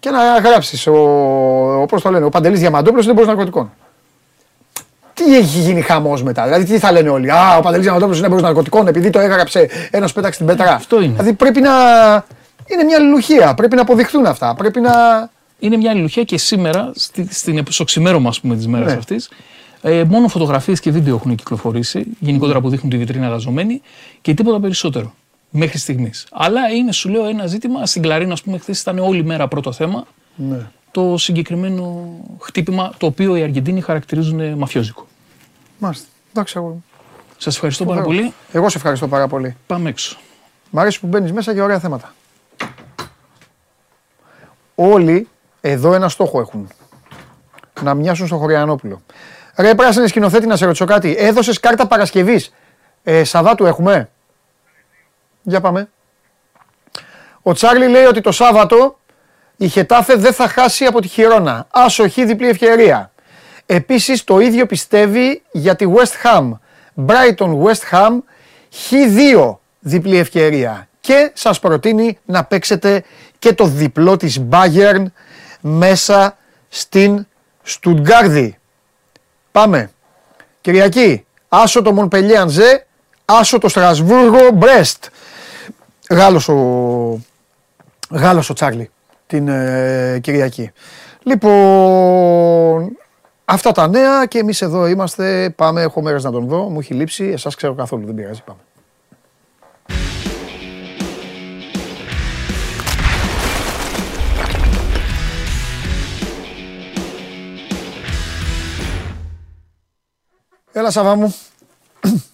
[0.00, 0.86] και να γράψεις.
[0.86, 0.92] Ο,
[1.82, 3.72] ο, πώς το λένε, ο Παντελής Διαμαντόπουλος είναι εμπόρος ναρκωτικών.
[5.14, 6.44] Τι έχει γίνει χαμός μετά.
[6.44, 7.30] Δηλαδή, τι θα λένε όλοι.
[7.30, 10.74] Α, ο Παντελής Διαμαντόπουλος είναι εμπόρος ναρκωτικών επειδή το έγραψε ένας πέταξε την πέτρα.
[10.74, 11.12] Αυτό είναι.
[11.12, 11.70] Δηλαδή πρέπει να.
[12.66, 13.54] Είναι μια αλληλουχία.
[13.54, 14.54] Πρέπει να αποδειχθούν αυτά.
[14.54, 14.92] Πρέπει να.
[15.58, 18.98] είναι μια αλληλουχία και σήμερα, στη, στην, στο ξημέρωμα ας πούμε, της μέρας Ναι.
[18.98, 19.28] αυτής,
[19.82, 23.80] Ε, μόνο φωτογραφίες και βίντεο έχουν κυκλοφορήσει, γενικότερα που δείχνουν τη βιτρίνα γαζωμένη
[24.20, 25.14] και τίποτα περισσότερο
[25.50, 26.26] μέχρι στιγμής.
[26.32, 27.86] Αλλά είναι, σου λέω, ένα ζήτημα.
[27.86, 30.06] Στην Κλαρίνα, ας πούμε, χθες ήταν όλη μέρα πρώτο θέμα.
[30.36, 30.58] Ναι.
[30.90, 32.06] Το συγκεκριμένο
[32.40, 35.06] χτύπημα το οποίο οι Αργεντίνοι χαρακτηρίζουν μαφιόζικο.
[35.78, 36.06] Μάλιστα.
[36.30, 36.82] Εντάξει, εγώ.
[37.36, 38.32] Σας ευχαριστώ πάρα πολύ.
[38.52, 39.56] Εγώ σε ευχαριστώ πάρα πολύ.
[39.66, 40.16] Πάμε έξω.
[40.70, 42.14] Μ' αρέσει που μπαίνεις μέσα για ωραία θέματα.
[44.74, 45.28] Όλοι
[45.60, 46.68] εδώ ένα στόχο έχουν.
[47.82, 49.02] Να μοιάσουν στο Χωριανόπουλο.
[49.56, 51.14] Ρε πράσινη σκηνοθέτη να σε ρωτήσω κάτι.
[51.18, 52.52] Έδωσες κάρτα Παρασκευής.
[53.02, 54.10] Ε, Σαββάτου έχουμε;
[55.48, 55.88] Για πάμε.
[57.42, 58.98] Ο Τσάρλι λέει ότι το Σάββατο
[59.56, 61.66] η Χετάφε δεν θα χάσει από τη Χιρόνα.
[61.70, 63.12] Άσοχη διπλή ευκαιρία.
[63.66, 66.50] Επίσης το ίδιο πιστεύει για τη West Ham.
[67.06, 68.18] Brighton West Ham
[68.90, 70.88] Χ2 διπλή ευκαιρία.
[71.00, 73.04] Και σας προτείνει να παίξετε
[73.38, 75.04] και το διπλό της Bayern
[75.60, 76.36] μέσα
[76.68, 77.26] στην
[77.62, 78.58] Στουτγκάρδη.
[79.52, 79.90] Πάμε.
[80.60, 82.86] Κυριακή, άσο το Μονπελιέ Ανζέ,
[83.24, 85.04] άσο το Στρασβούργο Μπρέστ.
[86.10, 87.20] Γάλλος ο,
[88.10, 88.90] Γάλλος ο Τσάρλι
[89.26, 90.70] την ε, Κυριακή.
[91.22, 92.96] Λοιπόν,
[93.44, 95.50] αυτά τα νέα και εμείς εδώ είμαστε.
[95.50, 98.60] Πάμε, έχω μέρες να τον δω, μου έχει λείψει, εσάς ξέρω καθόλου, δεν πειράζει, πάμε.
[110.72, 111.36] Έλα Σαββά μου.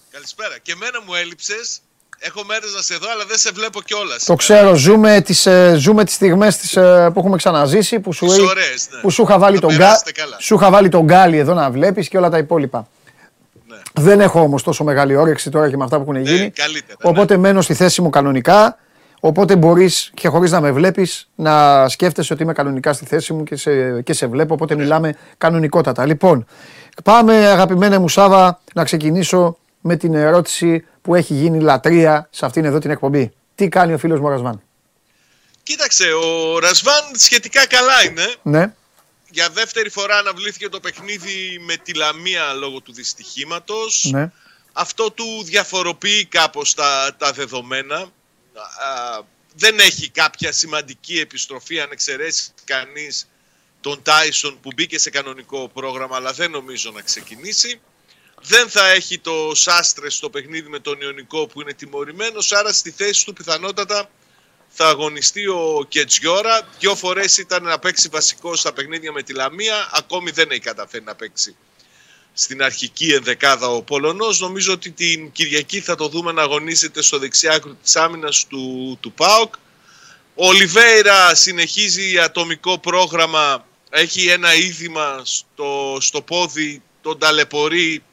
[0.09, 0.57] Καλησπέρα.
[0.61, 1.81] Και εμένα μου έλειψες.
[2.25, 4.23] Έχω μέρες να σε δω, αλλά δεν σε βλέπω κιόλας.
[4.25, 8.25] Το ξέρω, ζούμε τις, ε, ζούμε τις στιγμές τις, ε, που έχουμε ξαναζήσει, που σου,
[8.25, 8.99] Τις έ- ωραίες, ναι.
[9.01, 10.35] που σου είχα βάλει Να τον, γκά, περάσετε καλά.
[10.39, 12.87] σου είχα βάλει τον γκάλι εδώ να βλέπεις και όλα τα υπόλοιπα.
[13.67, 13.75] Ναι.
[14.03, 16.49] Δεν έχω όμως τόσο μεγάλη όρεξη τώρα και με αυτά που έχουν γίνει.
[16.49, 17.09] καλύτερα, ναι.
[17.09, 18.77] οπότε μένω στη θέση μου κανονικά.
[19.19, 23.43] Οπότε μπορείς και χωρίς να με βλέπεις να σκέφτεσαι ότι είμαι κανονικά στη θέση μου
[23.43, 24.53] και σε, και σε βλέπω.
[24.53, 26.05] Οπότε μιλάμε κανονικότατα.
[26.05, 26.45] Λοιπόν,
[27.03, 32.65] πάμε αγαπημένα μου Σάβα να ξεκινήσω με την ερώτηση που έχει γίνει λατρεία σε αυτήν
[32.65, 33.33] εδώ την εκπομπή.
[33.55, 34.61] Τι κάνει ο φίλος μου ο Ρασβάν;
[35.63, 38.35] Κοίταξε, ο Ρασβάν σχετικά καλά είναι.
[38.41, 38.73] Ναι.
[39.29, 44.09] Για δεύτερη φορά αναβλήθηκε το παιχνίδι με τη Λαμία λόγω του δυστυχήματος.
[44.11, 44.31] Ναι.
[44.73, 47.97] Αυτό του διαφοροποιεί κάπως τα, τα δεδομένα.
[47.97, 48.09] Α,
[49.55, 53.27] δεν έχει κάποια σημαντική επιστροφή αν εξαιρέσεις κανείς
[53.81, 57.81] τον Τάισον που μπήκε σε κανονικό πρόγραμμα αλλά δεν νομίζω να ξεκινήσει.
[58.45, 62.91] Δεν θα έχει το Σάστρε στο παιχνίδι με τον Ιωνικό που είναι τιμωρημένος άρα στη
[62.91, 64.09] θέση του πιθανότατα
[64.75, 66.67] θα αγωνιστεί ο Κετζιόρα.
[66.79, 69.89] Δυο φορές ήταν να παίξει βασικό στα παιχνίδια με τη Λαμία.
[69.91, 71.55] Ακόμη δεν έχει καταφέρει να παίξει
[72.33, 74.39] στην αρχική ενδεκάδα ο Πολωνός.
[74.39, 78.97] Νομίζω ότι την Κυριακή θα το δούμε να αγωνίζεται στο δεξιά άκρο της άμυνας του,
[79.01, 79.53] του ΠΑΟΚ.
[80.35, 83.65] Ο Ολιβέηρα συνεχίζει ατομικό πρόγραμμα.
[83.89, 88.03] Έχει ένα είδημα στο, στο πόδι, τον ταλαιπωρεί.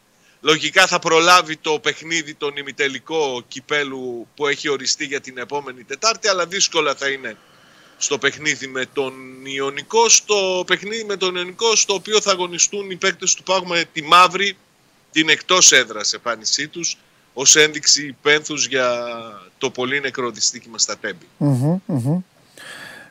[0.40, 6.28] Λογικά θα προλάβει το παιχνίδι τον ημιτελικό κυπέλου που έχει οριστεί για την επόμενη Τετάρτη,
[6.28, 7.36] αλλά δύσκολα θα είναι
[7.96, 9.12] στο παιχνίδι με τον
[9.42, 13.84] Ιωνικό, στο παιχνίδι με τον Ιωνικό στο οποίο θα αγωνιστούν οι παίκτες του Πάγου με
[13.92, 14.56] τη μαύρη
[15.10, 16.96] την εκτός έδρας εμφάνισή τους
[17.34, 19.06] ως ένδειξη πένθους για
[19.58, 21.26] το πολύ νεκρό δυστύχημα στα Τέμπη.
[21.36, 22.22] Μμμ, μμμ.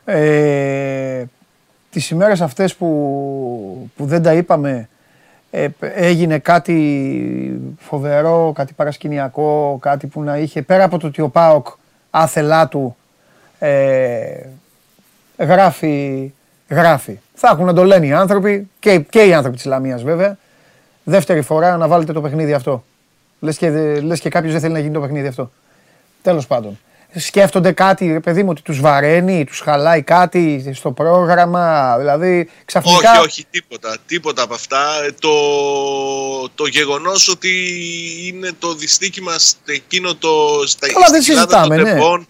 [0.04, 1.24] Ε,
[1.90, 4.88] τις ημέρες αυτές που, που δεν τα είπαμε
[5.50, 11.28] ε, έγινε κάτι φοβερό, κάτι παρασκηνιακό, κάτι που να είχε πέρα από το ότι ο
[11.28, 11.66] ΠΑΟΚ
[12.10, 12.96] άθελά του
[13.58, 14.46] ε,
[15.38, 16.32] γράφει,
[16.68, 17.18] γράφει.
[17.34, 20.36] Θα έχουν να το λένε οι άνθρωποι και, και οι άνθρωποι της Λαμίας βέβαια.
[21.04, 22.84] Δεύτερη φορά να βάλετε το παιχνίδι αυτό.
[23.40, 23.70] Λες και,
[24.00, 25.50] λες και κάποιος δεν θέλει να γίνει το παιχνίδι αυτό.
[26.22, 26.78] Τέλος πάντων.
[27.14, 33.10] Σκέφτονται κάτι, ρε παιδί μου, ότι τους βαραίνει, τους χαλάει κάτι στο πρόγραμμα, δηλαδή ξαφνικά...
[33.10, 33.96] Όχι, όχι, τίποτα.
[34.06, 35.04] Τίποτα από αυτά.
[35.06, 35.30] Ε, Το,
[36.54, 37.50] το γεγονός ότι
[38.26, 40.62] είναι το δυστύχημα σε εκείνο το...
[40.66, 41.92] Στα, Καλά, δεν στην Ελλάδα συζητάμε, των ναι.
[41.92, 42.28] τεμπών,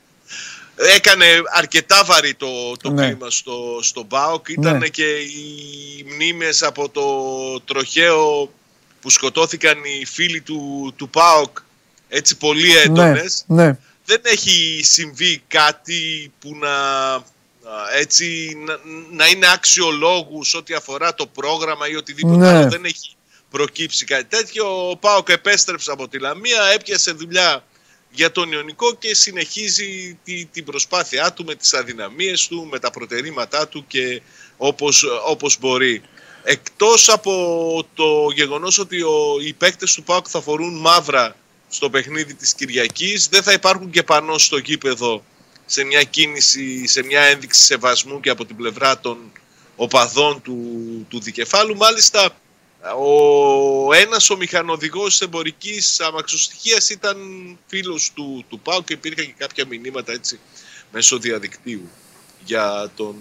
[0.97, 1.25] Έκανε
[1.57, 2.47] αρκετά βαρύ το,
[2.83, 3.07] το Ναι.
[3.07, 4.49] κλίμα στο, στο ΠΑΟΚ.
[4.49, 4.89] Ήταν Ναι.
[4.89, 7.03] και οι μνήμες από το
[7.65, 8.51] τροχαίο
[9.01, 11.59] που σκοτώθηκαν οι φίλοι του, του ΠΑΟΚ
[12.09, 13.79] έτσι πολύ ναι, έντονες ναι.
[14.11, 16.75] Δεν έχει συμβεί κάτι που να,
[17.15, 17.23] α,
[17.99, 18.79] έτσι, να,
[19.11, 22.49] να είναι άξιο λόγου σε ό,τι αφορά το πρόγραμμα ή οτιδήποτε Ναι.
[22.49, 22.69] άλλο.
[22.69, 23.11] Δεν έχει
[23.51, 24.91] προκύψει κάτι τέτοιο.
[24.91, 27.65] Ο Πάοκ επέστρεψε από τη Λαμία, έπιασε δουλειά
[28.11, 32.91] για τον Ιωνικό και συνεχίζει τη, την προσπάθειά του με τις αδυναμίες του, με τα
[32.91, 34.23] προτερήματά του και
[34.57, 36.03] όπως, όπως μπορεί.
[36.43, 37.33] Εκτός από
[37.95, 41.37] το γεγονός ότι ο, οι παίκτες του ΠΑΟΚ θα φορούν μαύρα
[41.71, 45.25] στο παιχνίδι της Κυριακής, δεν θα υπάρχουν και πανώ στο γήπεδο
[45.67, 49.19] σε μια κίνηση, σε μια ένδειξη σεβασμού και από την πλευρά των
[49.77, 50.57] οπαδών του,
[51.09, 51.77] του δικεφάλου.
[51.77, 52.31] Μάλιστα
[52.99, 57.17] Ο ένας ο μηχανοδηγός της εμπορικής αμαξοστοιχίας ήταν
[57.67, 60.39] φίλος του, του ΠΑΟ και υπήρχαν και κάποια μηνύματα έτσι
[60.93, 61.89] μέσω διαδικτύου
[62.45, 63.15] για τον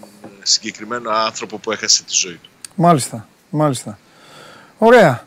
[0.43, 2.49] συγκεκριμένο άνθρωπο που έχασε τη ζωή του.
[2.75, 3.99] Μάλιστα, μάλιστα.
[4.77, 5.25] Ωραία.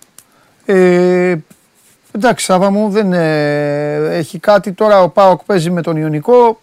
[0.65, 1.37] Ε,
[2.13, 4.73] εντάξει, Σάβα μου, δεν ε, έχει κάτι.
[4.73, 6.61] Τώρα ο Πάοκ παίζει με τον Ιωνικό.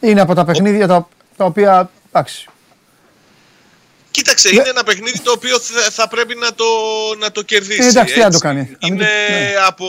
[0.00, 2.48] Είναι από τα παιχνίδια τα, τα οποία, εντάξει,
[4.10, 6.64] Κοίταξε, είναι ένα παιχνίδι το οποίο θα, θα πρέπει να το,
[7.18, 7.82] να το κερδίσει.
[7.82, 8.38] Ε, εντάξει, τι να έτσι.
[8.38, 8.60] το κάνει.
[8.60, 9.54] Να μην Είναι το- ναι.
[9.66, 9.86] από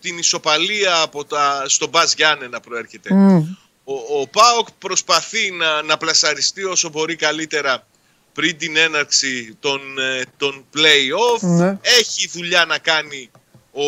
[0.00, 3.14] την ισοπαλία από τα, στον Μπας Γιάννενα προέρχεται.
[3.14, 3.36] Μμ.
[3.84, 7.86] Ο, ο ΠΑΟΚ προσπαθεί να, να πλασαριστεί όσο μπορεί καλύτερα
[8.32, 11.40] πριν την έναρξη των, ε, των play-off.
[11.40, 11.78] Ναι.
[11.82, 13.30] Έχει δουλειά να κάνει
[13.72, 13.84] ο,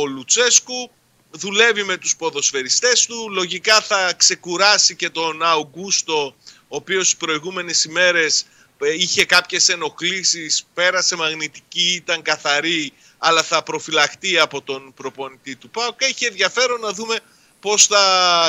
[0.00, 0.90] ο Λουτσέσκου.
[1.34, 3.30] Δουλεύει με τους ποδοσφαιριστές του.
[3.30, 6.34] Λογικά θα ξεκουράσει και τον Αουγκούστο,
[6.68, 8.44] ο οποίος τις προηγούμενες ημέρες
[8.78, 15.70] ε, είχε κάποιες ενοχλήσεις, πέρασε μαγνητική, ήταν καθαρή, αλλά θα προφυλαχτεί από τον προπονητή του
[15.70, 16.00] ΠΑΟΚ.
[16.02, 17.18] Έχει ενδιαφέρον να δούμε
[17.62, 18.04] πώς θα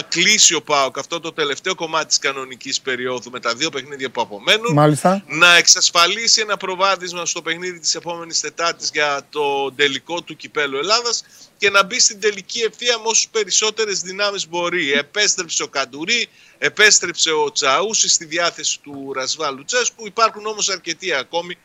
[0.10, 4.22] κλείσει ο ΠΑΟΚ αυτό το τελευταίο κομμάτι της κανονικής περίοδου με τα δύο παιχνίδια που
[4.22, 5.24] απομένουν Μάλιστα.
[5.28, 11.24] να εξασφαλίσει ένα προβάδισμα στο παιχνίδι της επόμενης Τετάρτης για το τελικό του Κυπέλου Ελλάδας
[11.58, 14.92] και να μπει στην τελική ευθεία με όσους περισσότερες δυνάμεις μπορεί.
[14.92, 20.06] Επέστρεψε ο Καντουρί, επέστρεψε ο Τσαούσι στη διάθεση του Ρασβά Λουτσέσκου.
[20.06, 21.58] Υπάρχουν όμως αρκετοί ακόμη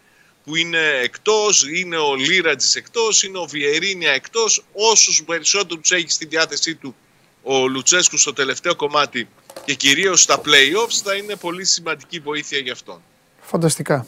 [0.44, 4.64] που είναι εκτός, είναι ο Λίρατζης εκτός, είναι ο Βιερίνια εκτός.
[4.72, 6.96] Όσους περισσότερους έχει στη διάθεσή του
[7.42, 9.28] ο Λουτσέσκου στο τελευταίο κομμάτι
[9.64, 13.00] και κυρίως στα play-offs θα είναι πολύ σημαντική βοήθεια για αυτόν.
[13.40, 14.06] Φανταστικά.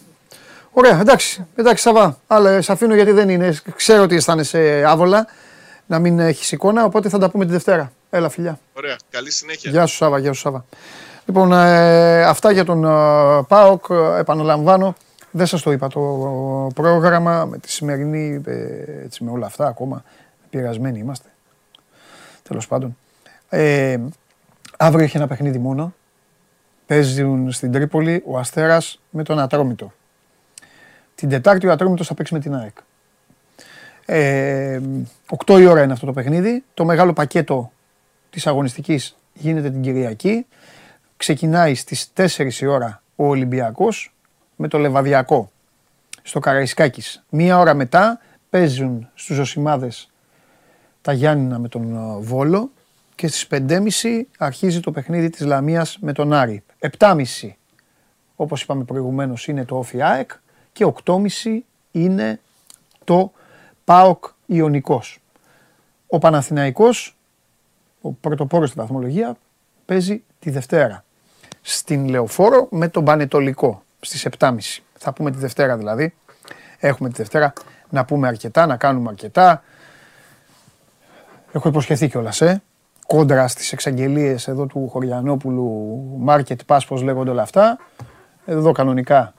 [0.70, 2.20] Ωραία, εντάξει, εντάξει Σαββά.
[2.27, 3.59] Αλλά σε αφήνω γιατί δεν είναι.
[3.77, 5.27] Ξέρω ότι αισθάνεσαι άβολα
[5.86, 7.93] να μην έχεις εικόνα, οπότε θα τα πούμε τη Δευτέρα.
[8.11, 8.59] Έλα, φιλιά.
[8.73, 8.97] Ωραία.
[9.11, 9.70] Καλή συνέχεια.
[9.70, 10.65] Γεια σου Σάβα, γεια σου Σάβα.
[11.27, 14.94] Λοιπόν, ε, αυτά για τον ε, ΠΑΟΚ, ε, επαναλαμβάνω.
[15.31, 16.01] Δεν σας το είπα το
[16.74, 18.55] πρόγραμμα με τη σημερινή, ε,
[19.05, 20.05] έτσι με όλα αυτά ακόμα,
[20.51, 21.28] πειρασμένοι είμαστε.
[22.48, 22.97] Τέλος πάντων.
[23.51, 23.98] Ε,
[24.77, 25.94] αύριο έχει ένα παιχνίδι μόνο.
[26.86, 29.93] Παίζουν στην Τρίπολη ο Αστέρας με τον Ατρόμητο.
[31.14, 32.77] Την Τετάρτη ο Ατρόμητος θα παίξει με την ΑΕΚ.
[34.05, 34.81] Ε,
[35.47, 36.64] 8 η ώρα είναι αυτό το παιχνίδι.
[36.74, 37.72] Το μεγάλο πακέτο
[38.31, 40.47] της αγωνιστικής γίνεται την Κυριακή.
[41.16, 44.14] Ξεκινάει στις 4 η ώρα ο Ολυμπιακός
[44.56, 45.51] με το Λεβαδιακό
[46.22, 47.24] στο Καραϊσκάκης.
[47.28, 48.20] Μία ώρα μετά
[48.51, 50.10] παίζουν στους Ζωσιμάδες
[51.02, 52.70] τα Γιάννηνα με τον ε, Βόλο
[53.21, 56.63] και στις 5.30 αρχίζει το παιχνίδι της Λαμίας με τον Άρη.
[56.99, 57.25] 7.30
[58.37, 60.31] όπως είπαμε προηγουμένως είναι το Όφι ΑΕΚ
[60.73, 61.19] και 8.30
[61.91, 62.41] είναι
[63.05, 63.33] το
[63.85, 65.19] ΠΑΟΚ Ιωνικός.
[66.07, 67.17] Ο Παναθηναϊκός,
[68.01, 69.37] ο πρωτοπόρος στη βαθμολογία,
[69.87, 71.05] παίζει τη Δευτέρα.
[71.63, 74.57] Στην Λεωφόρο με τον Πανετολικό στις 7.30.
[74.99, 76.15] Θα πούμε τη Δευτέρα δηλαδή.
[76.79, 77.53] Έχουμε τη Δευτέρα
[77.89, 79.63] να πούμε αρκετά, να κάνουμε αρκετά.
[81.53, 82.63] Έχω υποσχεθεί κιόλας, ε.
[83.16, 87.78] Κόντρα στις εξαγγελίες εδώ του Χωριανόπουλου, market pass, πώς λέγονται όλα αυτά.
[88.45, 89.35] Εδώ κανονικά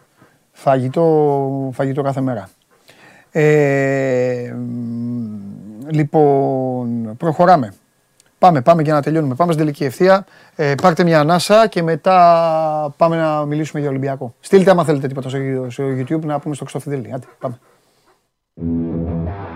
[0.51, 2.49] φαγητό, φαγητό κάθε μέρα.
[3.31, 7.73] Ε, μ, λοιπόν, προχωράμε.
[8.39, 9.35] Πάμε, πάμε για να τελειώνουμε.
[9.35, 10.25] Πάμε στην τελική ευθεία.
[10.55, 14.33] Ε, πάρτε μια ανάσα και μετά πάμε να μιλήσουμε για Ολυμπιακό.
[14.39, 15.39] Στείλτε άμα θέλετε τίποτα στο,
[15.69, 17.13] στο YouTube να πούμε στο Χρυστοφιδέλη.
[17.13, 17.59] Άντε, πάμε.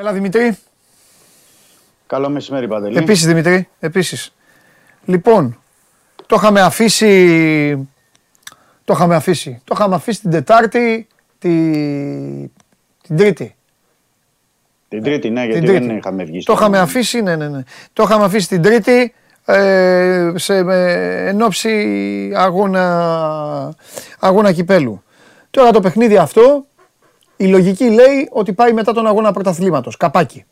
[0.00, 0.58] Έλα Δημητρή.
[2.06, 2.96] Καλό μεσημέρι, Παντελή.
[2.96, 4.34] Επίσης Δημητρή, επίσης.
[5.04, 5.58] Λοιπόν,
[6.26, 7.88] το είχαμε αφήσει,
[8.84, 11.06] το είχαμε αφήσει, το είχαμε αφήσει την Τετάρτη,
[11.38, 11.48] τη,
[13.02, 13.54] την Τρίτη.
[14.88, 15.86] Την Τρίτη, ναι, γιατί Την Τρίτη.
[15.86, 16.36] δεν είχαμε βγει.
[16.36, 17.62] Το στο- είχαμε αφήσει, ναι, ναι, ναι.
[17.92, 19.14] Το είχαμε αφήσει την Τρίτη
[19.44, 20.92] ε, σε, με,
[21.28, 23.74] εν ώψη αγώνα,
[24.18, 25.02] αγώνα κυπέλου.
[25.50, 26.66] Τώρα το παιχνίδι αυτό,
[27.40, 30.44] η λογική λέει ότι πάει μετά τον αγώνα πρωταθλήματος, καπάκι.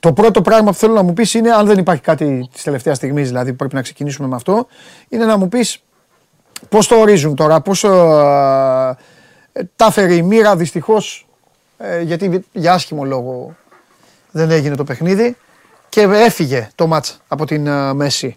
[0.00, 2.96] Το πρώτο πράγμα που θέλω να μου πεις είναι, αν δεν υπάρχει κάτι της τελευταίας
[2.96, 4.66] στιγμής, δηλαδή που πρέπει να ξεκινήσουμε με αυτό,
[5.08, 5.82] είναι να μου πεις
[6.68, 7.88] πώς το ορίζουν τώρα, πώς ε,
[9.52, 11.26] ε, τα φέρει η μοίρα δυστυχώς,
[11.78, 13.56] ε, γιατί για άσχημο λόγο
[14.30, 15.36] δεν έγινε το παιχνίδι
[15.88, 18.36] και έφυγε το μάτς από την ε, μέση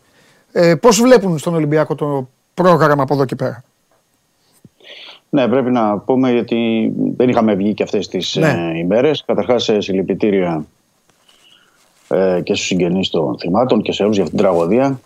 [0.51, 3.63] Ε, Πώς βλέπουν στον Ολυμπιακό το πρόγραμμα από εδώ και πέρα;
[5.33, 8.71] Ναι, πρέπει να πούμε γιατί δεν είχαμε βγει και αυτές τις Ναι.
[8.73, 9.23] ε, ημέρες.
[9.25, 10.65] Καταρχάς, ε, συλληπιτήρια
[12.07, 14.99] ε, και στους συγγενείς των θυμάτων και σε όλους για αυτήν την τραγωδία,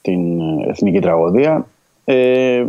[0.00, 1.66] την ε, εθνική τραγωδία.
[2.04, 2.66] Ε,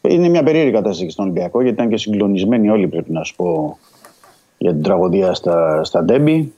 [0.00, 3.78] είναι μια περίεργη κατάσταση στον Ολυμπιακό γιατί ήταν και συγκλονισμένοι όλοι πρέπει να σου πω
[4.58, 6.52] για την τραγωδία στα, στα Ντέμπι.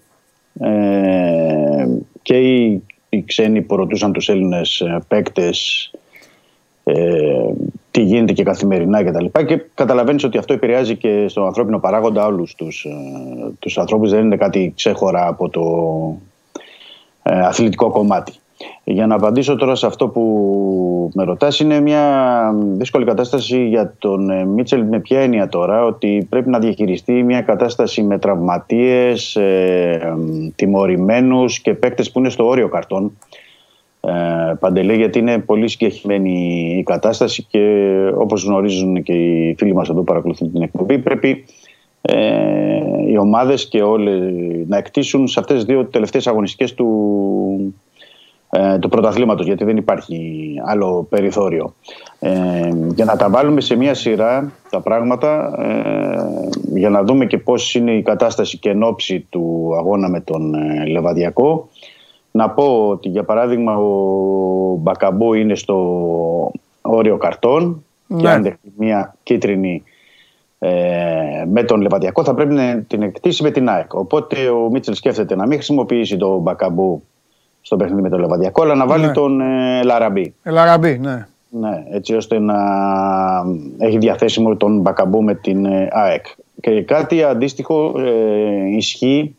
[0.61, 1.87] Ε,
[2.23, 5.91] και οι, οι ξένοι που ρωτούσαν τους Έλληνες ε, παίκτες
[6.95, 7.55] ε,
[7.91, 9.25] τι γίνεται και καθημερινά κτλ.
[9.25, 12.91] Και, και καταλαβαίνεις ότι αυτό επηρεάζει και στον ανθρώπινο παράγοντα όλους τους, ε,
[13.59, 14.11] τους ανθρώπους.
[14.11, 15.63] Δεν είναι κάτι ξέχωρα από το
[17.23, 18.33] ε, αθλητικό κομμάτι.
[18.85, 24.31] Για να απαντήσω τώρα σε αυτό που με ρωτάς, είναι μια δύσκολη κατάσταση για τον
[24.31, 30.01] ε, Μίτσελ με ποια έννοια τώρα, ότι πρέπει να διαχειριστεί μια κατάσταση με τραυματίες, ε,
[30.03, 30.15] ε,
[30.57, 33.19] τιμωρημένους και παίκτες που είναι στο όριο καρτών.
[34.09, 39.89] Ε, Παντελέ, γιατί είναι πολύ συγκεκριμένη η κατάσταση και όπως γνωρίζουν και οι φίλοι μας
[39.89, 41.45] εδώ που παρακολουθούν την εκπομπή, πρέπει
[42.01, 42.79] ε,
[43.09, 44.11] οι ομάδες και όλοι
[44.69, 47.75] να εκτίσουν σε αυτές τις δύο τελευταίες αγωνιστικές του,
[48.51, 51.75] ε, του πρωταθλήματος γιατί δεν υπάρχει άλλο περιθώριο.
[52.21, 57.39] Ε, για να τα βάλουμε σε μια σειρά τα πράγματα ε, για να δούμε και
[57.39, 61.69] πώς είναι η κατάσταση και εν ώψη του αγώνα με τον ε, Λεβαδιακό
[62.31, 66.51] να πω ότι για παράδειγμα ο Μπακαμπού είναι στο
[66.83, 68.31] όριο καρτών και Ναι.
[68.31, 69.83] αν δεχτεί μια κίτρινη
[70.59, 70.71] ε,
[71.53, 73.95] με τον Λεβαδιακό θα πρέπει να την εκτίσει με την ΑΕΚ.
[73.95, 77.03] Οπότε ο Μίτσελ σκέφτεται να μην χρησιμοποιήσει τον Μπακαμπού
[77.61, 79.13] στο παιχνίδι με τον Λεβαδιακό αλλά να βάλει Ναι.
[79.13, 80.35] τον ε, Λαραμπή.
[80.43, 81.27] Ελαραμπή, ναι.
[81.51, 82.55] Ναι, έτσι ώστε να
[83.79, 86.27] έχει διαθέσιμο τον Μπακαμπού με την ε, ΑΕΚ.
[86.61, 89.37] Και κάτι αντίστοιχο ε, ισχύει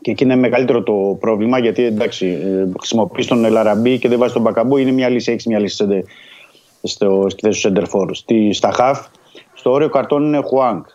[0.00, 4.34] και εκεί είναι μεγαλύτερο το πρόβλημα γιατί εντάξει, ε, χρησιμοποιείς τον Ελαραμπή και δεν βάζεις
[4.34, 4.76] τον Μπακαμπού.
[4.76, 6.06] Είναι μια λύση, έχει μια λύση σεντε-
[6.82, 8.14] στο, στη θέση τους Σέντερφορ.
[8.14, 9.06] Στη, στα χαφ,
[9.54, 10.86] στο όριο καρτών είναι Χουάνκ.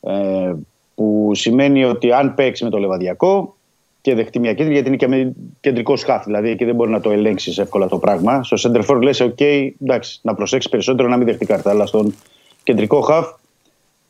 [0.00, 0.54] Ε,
[0.94, 3.56] που σημαίνει ότι αν παίξει με το Λεβαδιακό
[4.00, 7.00] και δεχτεί μια κίτρινη, γιατί είναι και με κεντρικό χαφ, δηλαδή εκεί δεν μπορεί να
[7.00, 8.42] το ελέγξεις εύκολα το πράγμα.
[8.42, 11.70] Στο Σέντερφορ λες: OK, εντάξει, να προσέξεις περισσότερο να μην δεχτεί κάρτα.
[11.70, 12.14] Αλλά στον
[12.62, 13.26] κεντρικό χαφ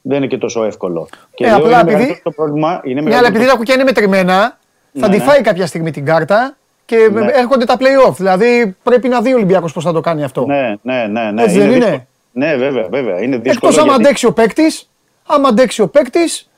[0.02, 1.08] δεν είναι και τόσο εύκολο.
[1.34, 2.80] Και Ε, λέω, απλά είναι επειδή- μεγαλύτερο το πρόβλημα.
[2.84, 4.58] Είναι Ναι, αλλά μεγαλύτερο επειδή τα κουκιά είναι μετρημένα,
[5.00, 5.24] θα Ναι, τη ναι.
[5.24, 7.26] φάει κάποια στιγμή την κάρτα και Ναι.
[7.32, 8.12] έρχονται τα play-off.
[8.16, 10.46] Δηλαδή πρέπει να δει ο Ολυμπιακός πώς θα το κάνει αυτό.
[10.46, 11.30] Ναι, ναι, ναι.
[11.30, 11.42] ναι.
[11.42, 12.04] Έτσι δεν είναι; δύσκολο.
[12.32, 13.22] Ναι, βέβαια, βέβαια.
[13.22, 13.70] Είναι δύσκολο.
[13.72, 14.90] Εκτό άμα γιατί- αντέξει ο παίκτης,
[15.26, 16.50] άμα αντέξει ο παίκτης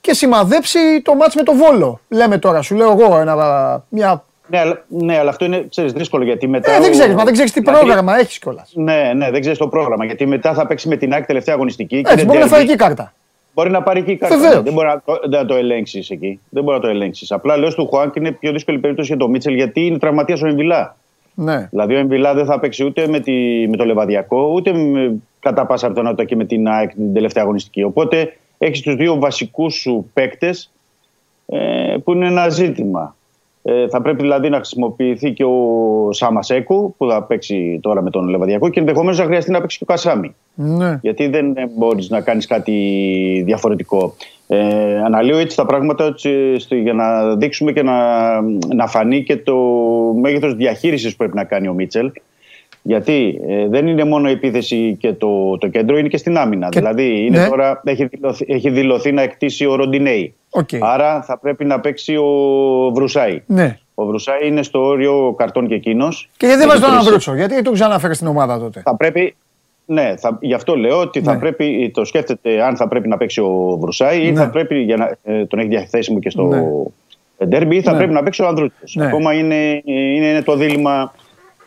[0.00, 2.00] και σημαδέψει το μάτς με το Βόλο.
[2.08, 4.24] Λέμε τώρα, σου λέω εγώ ένα, μια.
[4.50, 6.72] Ναι, αλλά, ναι, αλλά αυτό είναι ξέρεις, δύσκολο γιατί μετά.
[6.72, 8.70] Ε, δεν ο- ξέρεις, μα δεν ξέρεις τι δηλαδή- πρόγραμμα έχεις κιόλας.
[8.74, 10.04] Ναι, ναι, δεν ξέρεις το πρόγραμμα.
[10.04, 11.94] Γιατί μετά θα παίξει με την ΑΕΚ τελευταία αγωνιστική.
[12.02, 12.48] και Έτσι, είναι μπορεί να derby.
[12.48, 13.12] φάει εκεί κάρτα.
[13.54, 14.36] Μπορεί να πάρει εκεί κάρτα.
[14.36, 14.54] Βεβαίως.
[14.56, 16.40] Ναι, Δεν μπορεί να το, δεν να το ελέγξεις εκεί.
[16.48, 17.30] Δεν μπορεί να το ελέγξεις.
[17.32, 20.46] Απλά λέω στο Χουάνκ είναι πιο δύσκολη περίπτωση για τον Μίτσελ γιατί είναι τραυματίας ο
[20.46, 20.96] Εμβιλά.
[21.34, 21.66] Ναι.
[21.70, 23.32] Δηλαδή ο Εμβιλά δεν θα παίξει ούτε με, τη,
[23.68, 27.82] με το Λεβαδιακό, ούτε με, κατά πάσα πιθανότητα και με την ΑΕΚ την τελευταία αγωνιστική.
[27.82, 30.70] Οπότε έχεις τους δύο βασικούς σου παίκτες
[31.46, 33.16] ε, που είναι ένα ζήτημα.
[33.70, 38.28] Ε, θα πρέπει δηλαδή να χρησιμοποιηθεί και ο Σάμασέκου που θα παίξει τώρα με τον
[38.28, 40.34] Λεβαδιακό και ενδεχομένως να χρειαστεί να παίξει και ο Κασάμι.
[40.54, 40.98] ναι.
[41.02, 42.72] Γιατί δεν μπορείς να κάνεις κάτι
[43.46, 44.14] διαφορετικό.
[44.46, 48.40] Ε, αναλύω έτσι τα πράγματα έτσι, στο- για να δείξουμε και να,
[48.74, 49.56] να φανεί και το
[50.20, 52.10] μέγεθος διαχείρισης που πρέπει να κάνει ο Μίτσελ.
[52.88, 56.68] Γιατί ε, δεν είναι μόνο η επίθεση και το, το κέντρο, είναι και στην άμυνα.
[56.68, 57.48] Και- δηλαδή είναι ναι.
[57.48, 60.34] τώρα, έχει, δηλωθεί, έχει δηλωθεί να εκτίσει ο Ροντινέι.
[60.50, 60.68] Οκ.
[60.80, 62.26] Άρα θα πρέπει να παίξει ο
[62.94, 63.42] Βρουσάι.
[63.46, 63.78] Ναι.
[63.94, 66.28] Ο Βρουσάι είναι στο όριο καρτών και εκείνος.
[66.36, 68.80] Και γιατί δεν βάζει τον Ανδρούτσο, γιατί τον ξαναφέρει στην ομάδα τότε.
[68.84, 69.36] Θα πρέπει.
[69.86, 71.38] Ναι, θα, γι' αυτό λέω ότι θα Ναι.
[71.38, 74.40] πρέπει, το σκέφτεται αν θα πρέπει να παίξει ο Βρουσάη ή Ναι.
[74.40, 77.46] θα πρέπει, για να ε, τον έχει διαθέσιμο και στο Ναι.
[77.46, 77.96] ντέρμπι, ή θα Ναι.
[77.98, 78.94] πρέπει να παίξει ο Ανδρούτσος.
[78.94, 79.06] Ναι.
[79.06, 81.14] Ακόμα είναι, είναι, είναι το δίλημα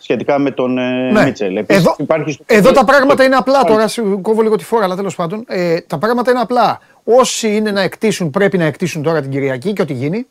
[0.01, 1.23] σχετικά με τον ε, Ναι.
[1.23, 1.55] Μίτσελ.
[1.55, 3.63] Επίσης, Εδώ, υπάρχει στο- εδώ τα πράγματα στο- είναι απλά.
[3.63, 5.43] Τώρα σου κόβω λίγο τη φόρα, αλλά τέλος πάντων.
[5.47, 6.79] Ε, τα πράγματα είναι απλά.
[7.03, 10.25] Όσοι είναι να εκτίσουν, πρέπει να εκτίσουν τώρα την Κυριακή και ό,τι γίνει.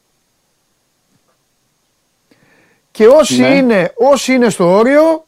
[2.90, 3.48] Και όσοι, Ναι.
[3.48, 5.24] είναι, όσοι είναι στο όριο,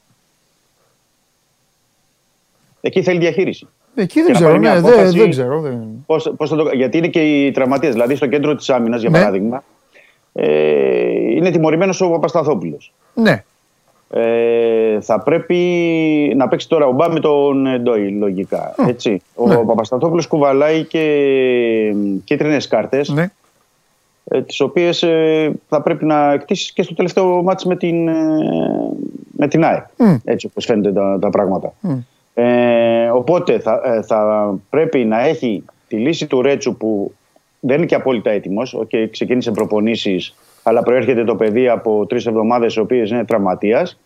[2.80, 3.68] Εκεί θέλει διαχείριση.
[3.94, 4.48] εκεί δεν Και να ξέρω.
[4.50, 5.60] πάρει μια Ναι, δεν, απόφαση- δεν ξέρω.
[5.60, 5.78] Δεν...
[6.06, 7.92] Πώς, πώς θα το, γιατί είναι και οι τραυματίες.
[7.92, 9.18] Δηλαδή στο κέντρο της άμυνας, για Ναι.
[9.18, 9.64] παράδειγμα,
[10.32, 12.92] ε, είναι τιμωρημένος ο Παπασταθόπουλος.
[13.14, 13.44] Ναι,
[14.14, 15.56] Ε, θα πρέπει
[16.36, 18.74] να παίξει τώρα ο Μπα με τον ε, Ντόι, λογικά.
[18.88, 19.22] Έτσι.
[19.34, 19.56] Ο Ναι.
[19.56, 21.94] Παπασταθόπουλος κουβαλάει και
[22.24, 23.30] κίτρινες κάρτες, ναι.
[24.24, 28.14] ε, τις οποίες ε, θα πρέπει να εκτίσεις και στο τελευταίο μάτς με την, ε,
[29.36, 29.84] με την ΑΕΚ.
[29.96, 30.14] Μμ.
[30.24, 31.72] Έτσι όπως φαίνονται τα, τα πράγματα.
[31.80, 31.98] Μμ.
[32.34, 37.12] Ε, οπότε θα, ε, θα πρέπει να έχει τη λύση του Ρέτσου που
[37.60, 38.76] δεν είναι και απόλυτα έτοιμος.
[38.82, 44.00] Okay, ξεκίνησε προπονήσεις αλλά προέρχεται το παιδί από τρεις εβδομάδες, ο οποίο είναι τραυματίας.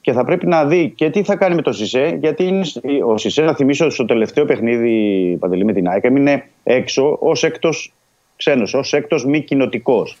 [0.00, 2.64] Και θα πρέπει να δει και τι θα κάνει με το Σισε, γιατί είναι,
[3.06, 7.92] ο Σισε, να θυμίσω, στο τελευταίο παιχνίδι παντελή με την ΑΕΚ έμεινε έξω ως έκτος
[8.36, 10.18] ξένος, ως έκτος μη κοινοτικός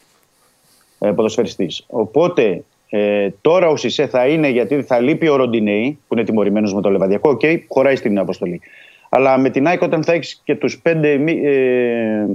[0.98, 1.84] ε, ποδοσφαιριστής.
[1.88, 6.74] Οπότε ε, τώρα ο Σισέ θα είναι γιατί θα λείπει ο Ροντινέι που είναι τιμωρημένος
[6.74, 7.30] με το Λεβαδειακό.
[7.30, 8.60] OK, okay, χωράει στην αποστολή.
[9.08, 12.26] Αλλά με την ΑΕΚ όταν θα έχεις και τους πέντε μη, ε,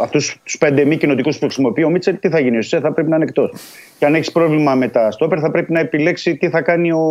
[0.00, 2.56] αυτούς τους πέντε μη κοινοτικούς που χρησιμοποιεί ο Μίτσελ, τι θα γίνει.
[2.56, 3.52] Ο Σισέ θα πρέπει να είναι εκτός.
[3.98, 7.02] Και αν έχεις πρόβλημα με τα στόπερ, θα πρέπει να επιλέξει τι θα κάνει ο,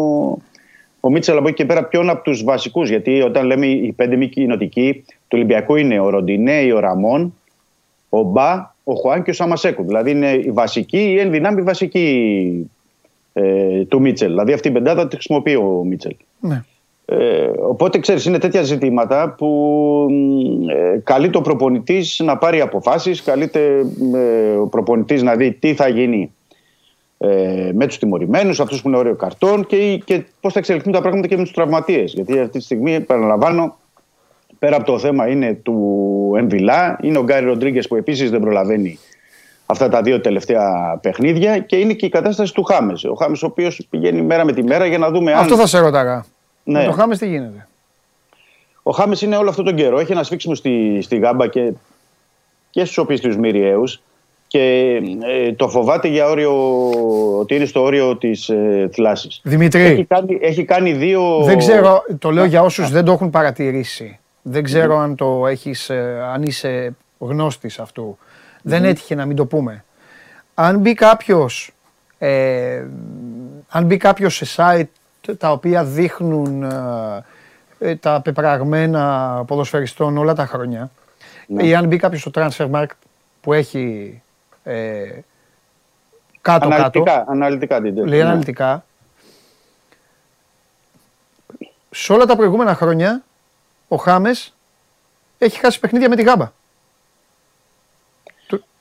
[1.00, 2.90] ο Μίτσελ από εκεί και πέρα ποιον από τους βασικούς.
[2.90, 7.34] Γιατί όταν λέμε οι πέντε μη κοινοτικοί του Ολυμπιακού είναι ο Ροντινέι, ο Ραμόν,
[8.10, 9.84] ο Μπα, ο Χουάν και ο Σαμασέκου.
[9.84, 12.72] Δηλαδή είναι η βασική ή εν δυνάμει βασική
[13.34, 14.30] ε, του Μίτσελ.
[14.30, 16.16] Δηλαδή αυτή η πεντάδα τη χρησιμοποιεί ο Μίτσελ.
[16.40, 16.64] Ναι.
[17.10, 20.08] Ε, οπότε ξέρεις, είναι τέτοια ζητήματα που
[20.70, 23.86] ε, καλεί το προπονητής να πάρει αποφάσεις, καλείται
[24.16, 26.32] ε, ο προπονητής να δει τι θα γίνει
[27.18, 31.02] ε, με τους τιμωρημένους, αυτούς που είναι ωραίο καρτών και, και πώς θα εξελιχθούν τα
[31.02, 32.14] πράγματα και με τους τραυματίες.
[32.14, 33.78] Γιατί αυτή τη στιγμή, επαναλαμβάνω,
[34.60, 39.00] πέρα από το θέμα είναι του Εμβιλά, είναι ο Γκάρι Ροντρίγκες που επίσης δεν προλαβαίνει
[39.66, 43.04] αυτά τα δύο τελευταία παιχνίδια και είναι και η κατάσταση του Χάμες.
[43.04, 45.40] Ο Χάμες, ο οποίος πηγαίνει μέρα με τη μέρα για να δούμε αν.
[45.40, 46.26] Αυτό θα σε ρώταγα.
[46.68, 46.80] Ναι.
[46.80, 47.68] Με το Χάμε τι γίνεται;
[48.84, 50.00] Ο Χάμε είναι όλο αυτόν τον καιρό.
[50.00, 51.74] Έχει ένα σφίξιμο στη, στη γάμπα και,
[52.70, 54.02] και στους οπίστιου Μυριαίους
[54.48, 56.54] και ε, το φοβάται για όριο,
[57.40, 59.42] ότι είναι στο όριο της ε, θλάση.
[59.44, 59.82] Δημήτρη.
[59.82, 61.44] Έχει κάνει, έχει κάνει δύο.
[61.44, 64.20] Δεν ξέρω, το λέω για όσους δεν το έχουν παρατηρήσει.
[64.42, 68.18] Δεν ξέρω αν το έχεις, ε, αν είσαι γνώστης αυτού.
[68.62, 69.84] Δεν έτυχε να μην το πούμε.
[70.54, 71.72] Αν μπει κάποιος,
[72.18, 72.84] ε,
[73.70, 74.90] αν μπει κάποιος σε site
[75.34, 77.24] τα οποία δείχνουν ε,
[77.80, 80.92] ε, τα πεπραγμένα ποδοσφαιριστών όλα τα χρόνια
[81.48, 82.96] ή αν μπει κάποιος στο Transfermarkt
[83.42, 84.22] που έχει
[84.64, 85.20] ε,
[86.42, 88.26] κάτω-κάτω, Αναλυτικά, αναλυτικά την λέει ναι.
[88.26, 88.86] αναλυτικά,
[91.90, 93.24] σε όλα τα προηγούμενα χρόνια
[93.88, 94.54] ο Χάμες
[95.38, 96.52] έχει χάσει παιχνίδια με τη γάμπα.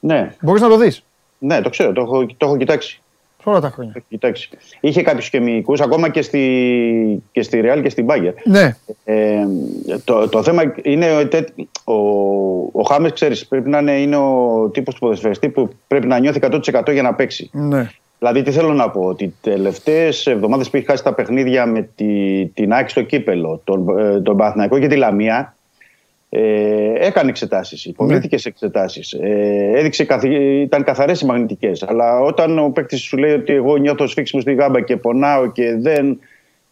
[0.00, 1.02] Ναι, Μπορείς να το δεις.
[1.38, 3.00] ναι, το ξέρω, το έχω, το έχω κοιτάξει.
[3.46, 3.92] Σε όλα τα χρόνια.
[3.92, 4.48] Το έχω κοιτάξει.
[4.80, 8.32] Είχε κάποιους κεμικού, ακόμα και στη, και στη Real και στην Bayer.
[8.44, 8.76] Ναι.
[9.04, 9.46] Ε,
[10.04, 11.44] το, το θέμα είναι ότι
[11.84, 11.94] ο,
[12.72, 16.38] ο Χάμες, ξέρεις, πρέπει να είναι, είναι ο τύπος του ποδοσφαιριστή που πρέπει να νιώθει
[16.42, 17.50] 100% για να παίξει.
[17.52, 17.90] Ναι.
[18.18, 21.88] Δηλαδή, τι θέλω να πω, ότι οι τελευταίες εβδομάδες που έχει χάσει τα παιχνίδια με
[21.94, 25.55] τη, την Άκη στο κύπελο, τον, ε, τον Παναθηναϊκό και τη Λαμία,
[26.28, 26.40] ε,
[27.06, 29.12] έκανε εξετάσεις, υποβλήθηκες σε εξετάσεις.
[29.12, 31.82] Ε, έδειξε, καθη- ήταν καθαρές οι μαγνητικές.
[31.88, 35.76] Αλλά όταν ο παίκτης σου λέει ότι εγώ νιώθω σφίξιμο στη γάμπα και πονάω και
[35.78, 36.18] δεν.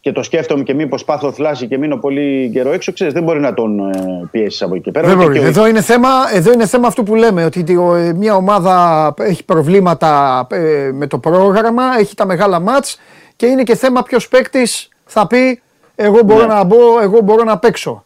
[0.00, 3.40] και το σκέφτομαι και μήπως πάθω θλάση και μείνω πολύ καιρό έξω, ξέρεις, δεν μπορεί
[3.40, 5.06] να τον ε, πιέσεις από εκεί και πέρα.
[5.06, 5.38] Δεν Ούτε μπορεί.
[5.38, 8.12] και ο- Εδώ είναι, θέμα, εδώ είναι θέμα αυτού που λέμε, ότι τη- ο- ε,
[8.14, 12.98] μια ομάδα έχει προβλήματα ε, με το πρόγραμμα, έχει τα μεγάλα μάτς
[13.36, 15.60] και είναι και θέμα ποιος παίκτης θα πει
[15.94, 16.54] εγώ μπορώ Ναι.
[16.54, 18.04] να μπω, εγώ μπορώ να παίξω.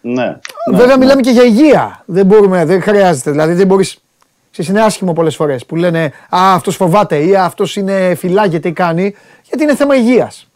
[0.00, 0.38] Ναι.
[0.72, 2.02] Βέβαια μιλάμε και για υγεία.
[2.06, 3.30] Δεν μπορούμε, δεν χρειάζεται.
[3.30, 3.98] Δηλαδή δεν μπορείς...
[4.52, 8.72] Ξέρεις, είναι άσχημο πολλές φορές που λένε «Α, αυτός φοβάται» ή «Αυτός είναι φυλάγεται ή
[8.72, 10.50] κάνει» γιατί είναι θέμα υγείας.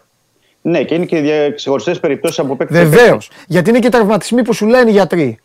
[0.60, 2.74] Ναι, και είναι και ξεχωριστές περιπτώσεις από παίκτη.
[2.74, 3.30] Βεβαίως.
[3.46, 5.38] Γιατί είναι και τραυματισμοί που σου λένε οι γιατροί.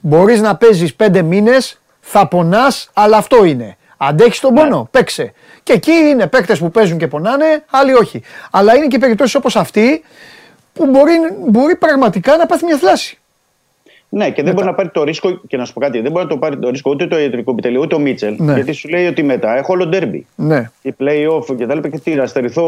[0.00, 3.76] Μπορείς να παίζεις πέντε μήνες, θα πονάς, αλλά αυτό είναι.
[3.96, 5.32] Αντέχεις τον πόνο, παίξε.
[5.62, 8.22] Και εκεί είναι παίκτες που παίζουν και πονάνε, άλλοι όχι.
[8.50, 10.02] Αλλά είναι και περιπτώσεις όπως αυτή
[10.72, 11.12] που μπορεί,
[11.48, 13.19] μπορεί πραγματικά να πάθει μια θλάση.
[14.12, 16.24] Ναι, και δεν μπορεί να πάρει το ρίσκο, και να σου πω κάτι, δεν μπορεί
[16.24, 18.34] να το πάρει το ρίσκο ούτε το ιατρικό επιτελείο ούτε ο Μίτσελ.
[18.38, 18.54] Ναι.
[18.54, 20.26] Γιατί σου λέει ότι μετά έχω όλο ντέρμπι.
[20.36, 20.70] Ναι.
[20.82, 21.88] Η play-off και τα λοιπά.
[21.88, 22.64] Και τι, να στερηθώ,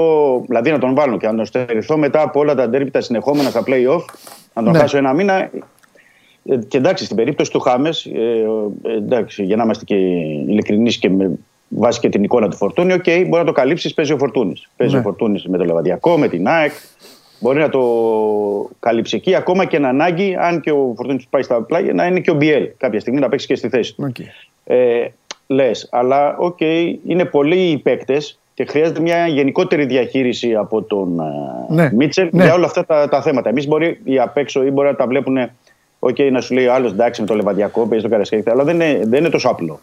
[0.47, 3.51] δηλαδή να τον βάλω και να τον στερηθώ μετά από όλα τα ντέρμπι τα συνεχόμενα
[3.51, 4.05] στα play-off,
[4.55, 4.79] να τον Ναι.
[4.79, 5.35] χάσω ένα μήνα.
[5.35, 5.51] Ε,
[6.69, 11.31] Και εντάξει, στην περίπτωση του Χάμες, ε, εντάξει, για να είμαστε και ειλικρινείς και με
[11.69, 14.69] βάση και την εικόνα του Φορτούνη, οκ, μπορεί να το καλύψεις, παίζει ο Φορτούνης.
[14.77, 15.01] Παίζει Ναι.
[15.01, 16.73] ο Φορτούνης με το Λεβαδειακό, με την ΑΕΚ.
[17.43, 17.81] Μπορεί να το
[18.81, 22.21] καλύψει εκεί, ακόμα και να ανάγκη, αν και ο Φορτούνης πάει στα πλάγια, να είναι
[22.21, 24.13] και ο Μπιέλ κάποια στιγμή να παίξει και στη θέση του.
[24.13, 24.25] Okay.
[24.65, 25.07] Ε,
[25.47, 26.61] Λες, αλλά οκ,
[27.07, 32.45] είναι πολλοί οι παίκτες και χρειάζεται μια γενικότερη διαχείριση από τον ε, Ναι, Μίτσελ ναι.
[32.45, 33.49] για όλα αυτά τα, τα θέματα.
[33.49, 35.51] Εμείς μπορεί οι απ' έξω ή μπορεί να τα βλέπουν,
[35.99, 38.75] οκ, να σου λέει ο άλλος εντάξει με το Λεβαδειακό, παίζει το καρασκέκι, αλλά δεν
[38.75, 39.81] είναι, δεν είναι τόσο απλό.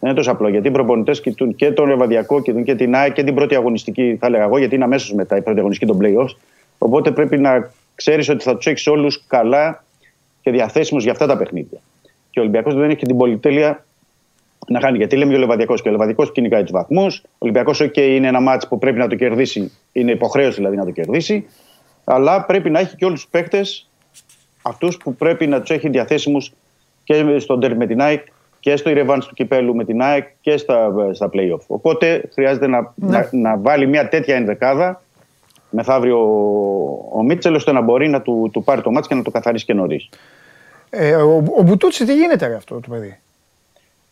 [0.00, 3.12] Δεν είναι τόσο απλό γιατί οι προπονητές κοιτούν και τον Λεβαδιακό, κοιτούν και την ΑΕΚ
[3.12, 6.00] και την πρώτη αγωνιστική, θα έλεγα εγώ, γιατί είναι αμέσως μετά η πρώτη αγωνιστική των
[6.02, 6.36] playoffs.
[6.84, 9.84] Οπότε πρέπει να ξέρεις ότι θα τους έχεις όλους καλά
[10.40, 11.78] και διαθέσιμους για αυτά τα παιχνίδια.
[12.30, 13.84] Και ο Ολυμπιακός δεν έχει και την πολυτέλεια
[14.66, 14.96] να χάνει.
[14.96, 17.22] Γιατί λέμε για ο Λεβαδιακός και ο Λεβαδιακός κυνηγάει τους βαθμούς.
[17.24, 20.84] Ο Ολυμπιακός, OK, είναι ένα μάτσο που πρέπει να το κερδίσει, είναι υποχρέωση δηλαδή να
[20.84, 21.46] το κερδίσει.
[22.04, 23.90] Αλλά πρέπει να έχει και όλους τους παίκτες
[24.62, 26.52] αυτούς που πρέπει να τους έχει διαθέσιμους
[27.04, 28.26] και στον τέρμι με την ΑΕΚ
[28.60, 31.64] και στο ρεβάνς του κυπέλου με την ΑΕΚ και στα, στα play-off.
[31.66, 35.02] Οπότε χρειάζεται να, να, να βάλει μια τέτοια ενδεκάδα
[35.72, 39.22] μεθαύριο ο, ο Μίτσελ ώστε να μπορεί να του, του πάρει το μάτς και να
[39.22, 40.08] το καθαρίσει και νωρίς.
[40.90, 43.18] Ε, ο, ο Μπουτούτσι τι γίνεται ρε, αυτό το παιδί;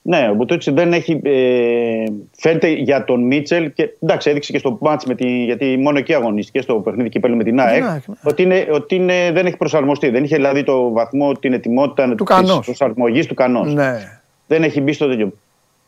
[0.02, 1.20] Ναι, ο Μπουτούτσι δεν έχει.
[1.22, 2.04] Ε,
[2.36, 6.14] φαίνεται για τον Μίτσελ και εντάξει, έδειξε και στο μάτς με τη, γιατί μόνο εκεί
[6.14, 7.82] αγωνίστηκε στο παιχνίδι κυπέλου με την ΑΕΚ.
[7.82, 8.00] ναι.
[8.22, 10.08] Ότι, είναι, ότι είναι, δεν έχει προσαρμοστεί.
[10.08, 12.64] Δεν είχε δηλαδή το βαθμό, την ετοιμότητα Του της κανός.
[12.64, 13.74] προσαρμογής του κανός.
[13.74, 14.20] Ναι.
[14.46, 15.32] Δεν έχει μπει στο τέτοιο.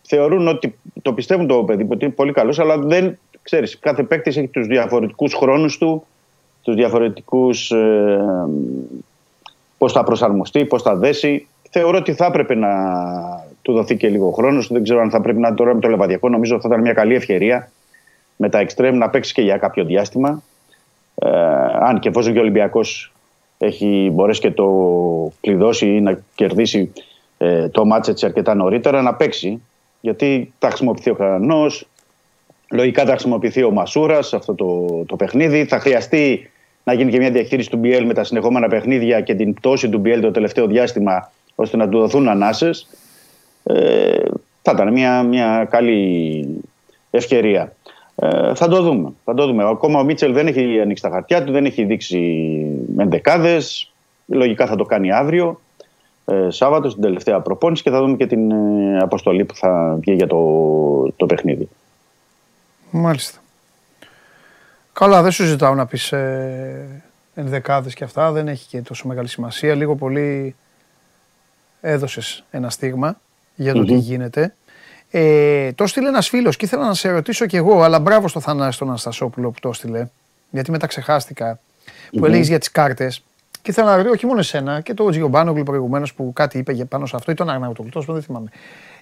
[0.03, 3.79] Θεωρούν ότι το πιστεύουν το παιδί ότι είναι πολύ καλός, αλλά δεν ξέρεις.
[3.79, 6.07] Κάθε παίκτης έχει τους διαφορετικούς χρόνους του,
[6.63, 7.71] τους διαφορετικούς.
[7.71, 8.49] Ε,
[9.79, 11.47] πώς θα προσαρμοστεί, πώς θα δέσει.
[11.71, 12.69] Θεωρώ ότι θα έπρεπε να
[13.63, 14.69] του δοθεί και λίγο χρόνος.
[14.69, 16.29] Δεν ξέρω αν θα πρέπει να είναι τώρα με το Λεβαδιακό.
[16.29, 17.71] Νομίζω ότι θα ήταν μια καλή ευκαιρία
[18.37, 20.43] με τα εξτρέμ να παίξει και για κάποιο διάστημα.
[21.15, 21.29] Ε,
[21.81, 23.13] αν και εφόσον και ο Ολυμπιακός
[23.59, 24.69] έχει μπορέσει και το
[25.41, 26.93] κλειδώσει ή να κερδίσει
[27.39, 29.63] ε, το μάτς έτσι αρκετά νωρίτερα, να παίξει.
[30.01, 31.67] Γιατί θα χρησιμοποιηθεί ο Κανό,
[32.73, 35.65] λογικά θα χρησιμοποιηθεί ο Μασούρας σε αυτό το, το παιχνίδι.
[35.65, 36.51] Θα χρειαστεί
[36.85, 40.03] να γίνει και μια διαχείριση του BL με τα συνεχόμενα παιχνίδια και την πτώση του
[40.05, 42.89] BL το τελευταίο διάστημα ώστε να του δοθούν ανάσες.
[43.65, 44.19] Ε,
[44.63, 46.47] θα ήταν μια, μια καλή
[47.11, 47.73] ευκαιρία.
[48.17, 49.13] Ε, θα το δούμε.
[49.25, 49.65] Θα το δούμε.
[49.69, 52.51] Ακόμα ο Μίτσελ δεν έχει ανοίξει τα χαρτιά του, δεν έχει δείξει
[52.99, 53.59] ενδεκάδε.
[54.27, 55.61] Λογικά θα το κάνει αύριο,
[56.25, 60.15] ε, Σάββατο, στην τελευταία προπόνηση και θα δούμε και την ε, αποστολή που θα βγει
[60.15, 60.39] για το,
[61.17, 61.69] το παιχνίδι.
[62.95, 63.39] Μάλιστα.
[64.93, 67.03] Καλά, δεν σου ζητάω να πεις ε,
[67.35, 69.75] ενδεκάδες και αυτά, δεν έχει και τόσο μεγάλη σημασία.
[69.75, 70.55] Λίγο πολύ
[71.81, 73.21] έδωσες ένα στίγμα
[73.55, 74.55] για το τι γίνεται.
[75.11, 78.41] Ε, το έστειλε ένας φίλος και ήθελα να σε ρωτήσω κι εγώ, αλλά μπράβο στο
[78.41, 80.09] Θανάση τον Αναστασόπουλο που το έστειλε,
[80.51, 81.59] γιατί μετά ξεχάστηκα,
[82.11, 83.23] που έλεγες για τις κάρτες.
[83.63, 86.85] Και ήθελα να ρωτήσω όχι μόνο εσένα και το Τζιομπάνογλου προηγουμένως που κάτι είπε για
[86.85, 88.51] πάνω σε αυτό, ή τον Αγναούτογλου, τόσο που δεν θυμάμαι.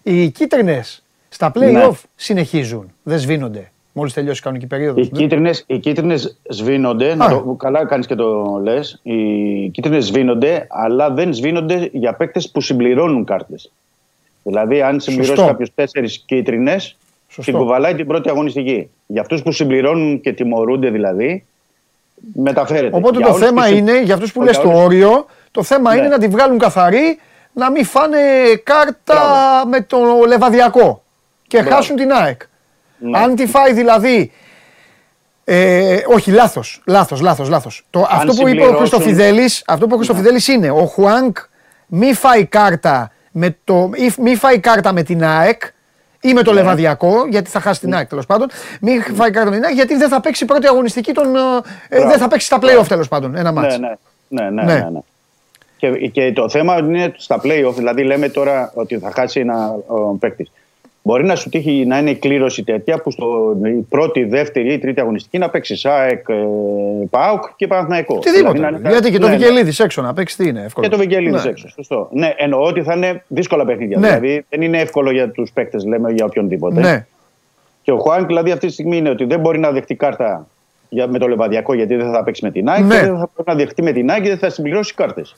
[0.02, 1.90] Οι κίτρινες στα play-off Ναι.
[2.16, 3.70] συνεχίζουν, δεν σβήνονται.
[3.92, 5.06] Μόλις τελειώσει η κανονική περίοδος.
[5.06, 10.66] Οι κίτρινες, οι κίτρινες σβήνονται, να το, καλά κάνεις και το λες, οι κίτρινες σβήνονται,
[10.70, 13.72] αλλά δεν σβήνονται για παίκτες που συμπληρώνουν κάρτες.
[14.42, 15.46] Δηλαδή, αν συμπληρώσεις Σωστό.
[15.52, 16.96] κάποιο τέσσερις κίτρινες,
[17.44, 18.90] την κουβαλάει την πρώτη αγωνιστική.
[19.06, 21.44] Για αυτούς που συμπληρώνουν και τιμωρούνται δηλαδή,
[22.34, 22.96] μεταφέρεται.
[22.96, 25.26] Οπότε Για το όλους θέμα τους- είναι, για αυτούς που για λες το όλους- όριο,
[25.50, 25.98] το θέμα Ναι.
[26.00, 27.18] είναι να τη βγάλουν καθαρή,
[27.52, 28.18] να μην φάνε
[28.62, 29.22] κάρτα
[29.66, 31.02] με το λεβαδιακό
[31.46, 31.74] και Μπράβο.
[31.74, 32.40] χάσουν την ΑΕΚ.
[33.00, 33.18] Ναι.
[33.18, 34.32] Αν τη φάει δηλαδή.
[35.44, 36.82] Ε, όχι, λάθος.
[36.86, 37.86] Λάθος, λάθος, λάθος.
[37.90, 41.36] Το, αυτό που είπε ο συμπληρώσουν- Χριστοφιδέλης, αυτό που είπε ο Χριστοφιδέλης είναι ο Χουάνκ
[41.86, 45.62] μη φάει κάρτα με, το, ή μη φάει κάρτα με την ΑΕΚ
[46.20, 46.60] ή με το Ναι.
[46.60, 48.48] Λεβαδιακό, γιατί θα χάσει την ΑΕΚ τέλος πάντων.
[48.80, 51.96] Μη φάει κάρτα με την ΑΕΚ, γιατί δεν θα παίξει πρώτη αγωνιστική, τον, ε, ε,
[51.96, 52.08] Μπράβο.
[52.10, 53.36] δεν θα παίξει στα playoff τέλος πάντων.
[53.36, 53.78] Ένα μάτς.
[53.78, 53.88] Ναι,
[54.28, 54.80] ναι, ναι, ναι, Ναι.
[54.80, 54.98] ναι, ναι.
[55.76, 59.74] Και, και το θέμα είναι στα play-off, δηλαδή λέμε τώρα ότι θα χάσει ένα
[60.18, 60.50] παίκτης.
[61.02, 64.78] Μπορεί να σου τύχει να είναι η κλήρωση τέτοια που στο η πρώτη, δεύτερη ή
[64.78, 66.34] τρίτη αγωνιστική να παίξει ΣΑΕΚ, ε,
[67.10, 68.14] ΠΑΟΚ και Παναθηναϊκό.
[68.14, 68.52] Οτιδήποτε.
[68.52, 69.38] Δηλαδή να είναι- γιατί και το ναι, ναι.
[69.38, 70.86] Βικελίδης έξω να παίξει, τι είναι εύκολο.
[70.86, 71.42] Και το Βεγγέλιδη Ναι.
[71.50, 71.68] έξω.
[71.68, 72.08] Σωστό.
[72.12, 73.98] Ναι, εννοώ ότι θα είναι δύσκολα παιχνίδια.
[73.98, 74.06] Ναι.
[74.06, 76.80] Δηλαδή δεν είναι εύκολο για τους παίκτες, λέμε για οποιονδήποτε.
[76.80, 77.06] Ναι.
[77.82, 80.46] Και ο Χουάνκ δηλαδή αυτή τη στιγμή είναι ότι δεν μπορεί να δεχτεί κάρτα
[80.88, 82.94] για, με το λεβαδιακό γιατί δεν θα παίξει με την ΑΕΚ Ναι.
[82.94, 85.34] και δεν θα μπορεί να δεχτεί με την ΑΕΚ γιατί δεν θα συμπληρώσει κάρτες.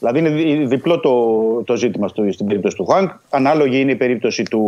[0.00, 1.12] Δηλαδή είναι δι- διπλό το,
[1.64, 3.10] το ζήτημα στο, στην περίπτωση του Χουάνκ.
[3.30, 4.60] Ανάλογη είναι η περίπτωση του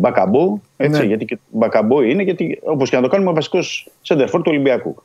[0.00, 0.60] Μπακαμπού.
[0.76, 1.06] Έτσι, Ναι.
[1.06, 4.50] Γιατί και του Μπακαμπού είναι, γιατί όπως και να το κάνουμε, ο βασικός σεντερφόρ του
[4.50, 5.02] Ολυμπιακού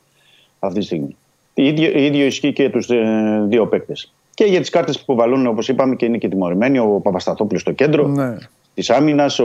[0.58, 1.16] αυτή τη στιγμή.
[1.54, 2.88] ίδιο, ίδιο ισχύει και τους
[3.46, 4.12] δύο παίκτες.
[4.34, 7.72] Και για τις κάρτες που βαλούν, όπως είπαμε, και είναι και τιμωρημένοι, ο Παπασταθόπουλος στο
[7.72, 8.36] κέντρο Ναι.
[8.74, 9.44] της άμυνας, ο,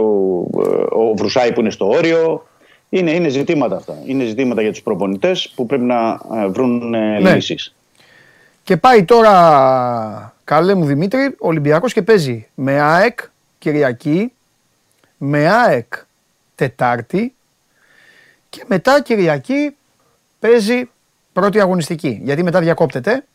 [0.90, 2.44] ο Βρουσάη που είναι στο όριο.
[2.90, 3.94] Είναι, είναι ζητήματα αυτά.
[4.06, 7.34] Είναι ζητήματα για τους προπονητές που πρέπει να ε, βρουν ε, Ναι.
[7.34, 7.76] λύσεις.
[8.70, 13.20] Και πάει τώρα, καλέ μου Δημήτρη, ο Ολυμπιακός και παίζει με ΑΕΚ
[13.60, 14.34] Κυριακή,
[15.18, 15.94] με ΑΕΚ
[16.56, 17.36] Τετάρτη
[18.50, 19.76] και μετά Κυριακή
[20.40, 20.90] παίζει
[21.34, 22.20] πρώτη αγωνιστική.
[22.24, 23.26] Γιατί μετά διακόπτεται.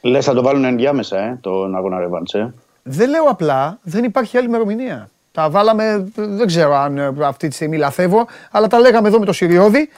[0.00, 2.54] Λες, θα το βάλουν ενδιάμεσα, ε, τον αγώνα ρεβάντς, ε.
[2.82, 5.10] Δεν λέω απλά, δεν υπάρχει άλλη ημερομηνία.
[5.32, 9.24] Τα βάλαμε, δεν ξέρω αν ε, αυτή τη στιγμή λαθεύω, αλλά τα λέγαμε εδώ με
[9.24, 9.88] το Συριώδη.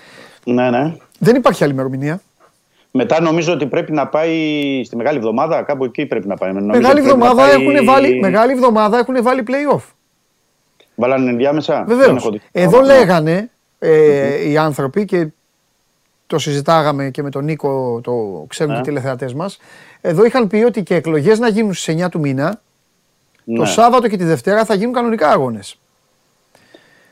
[0.44, 0.96] Ναι, ναι.
[1.18, 2.20] Δεν υπάρχει άλλη ημερομηνία.
[2.94, 4.36] Μετά νομίζω ότι πρέπει να πάει
[4.84, 6.52] στη μεγάλη εβδομάδα, κάπου εκεί πρέπει να πάει.
[6.52, 9.82] Νομίζω Μεγάλη ότι πρέπει να εβδομάδα, πάει- έχουν βάλει, μεγάλη εβδομάδα έχουν βάλει play-off.
[10.94, 12.14] Βάλανε ενδιάμεσα; Δεν Βεβαίω.
[12.16, 12.40] έχω δει.
[12.52, 12.86] Εδώ Ναι.
[12.86, 15.26] λέγανε ε, οι άνθρωποι και
[16.26, 18.80] το συζητάγαμε και με τον Νίκο, το ξέρουν Ναι.
[18.80, 19.58] και οι τηλεθεατές μας.
[20.00, 22.60] Εδώ είχαν πει ότι και εκλογές να γίνουν στις 9 του μήνα,
[23.44, 23.66] το Ναι.
[23.66, 25.80] Σάββατο και τη Δευτέρα θα γίνουν κανονικά αγώνες.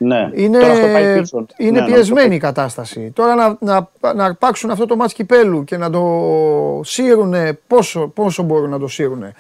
[0.03, 0.31] Ναι.
[0.33, 1.47] Είναι, Τώρα αυτό πάει πίσω.
[1.57, 3.11] είναι Ναι, πιεσμένη η κατάσταση.
[3.15, 8.43] Τώρα να, να, να αρπάξουν αυτό το μάτς κυπέλου και να το σύρουνε, πόσο, πόσο
[8.43, 9.35] μπορούν να το σύρουνε.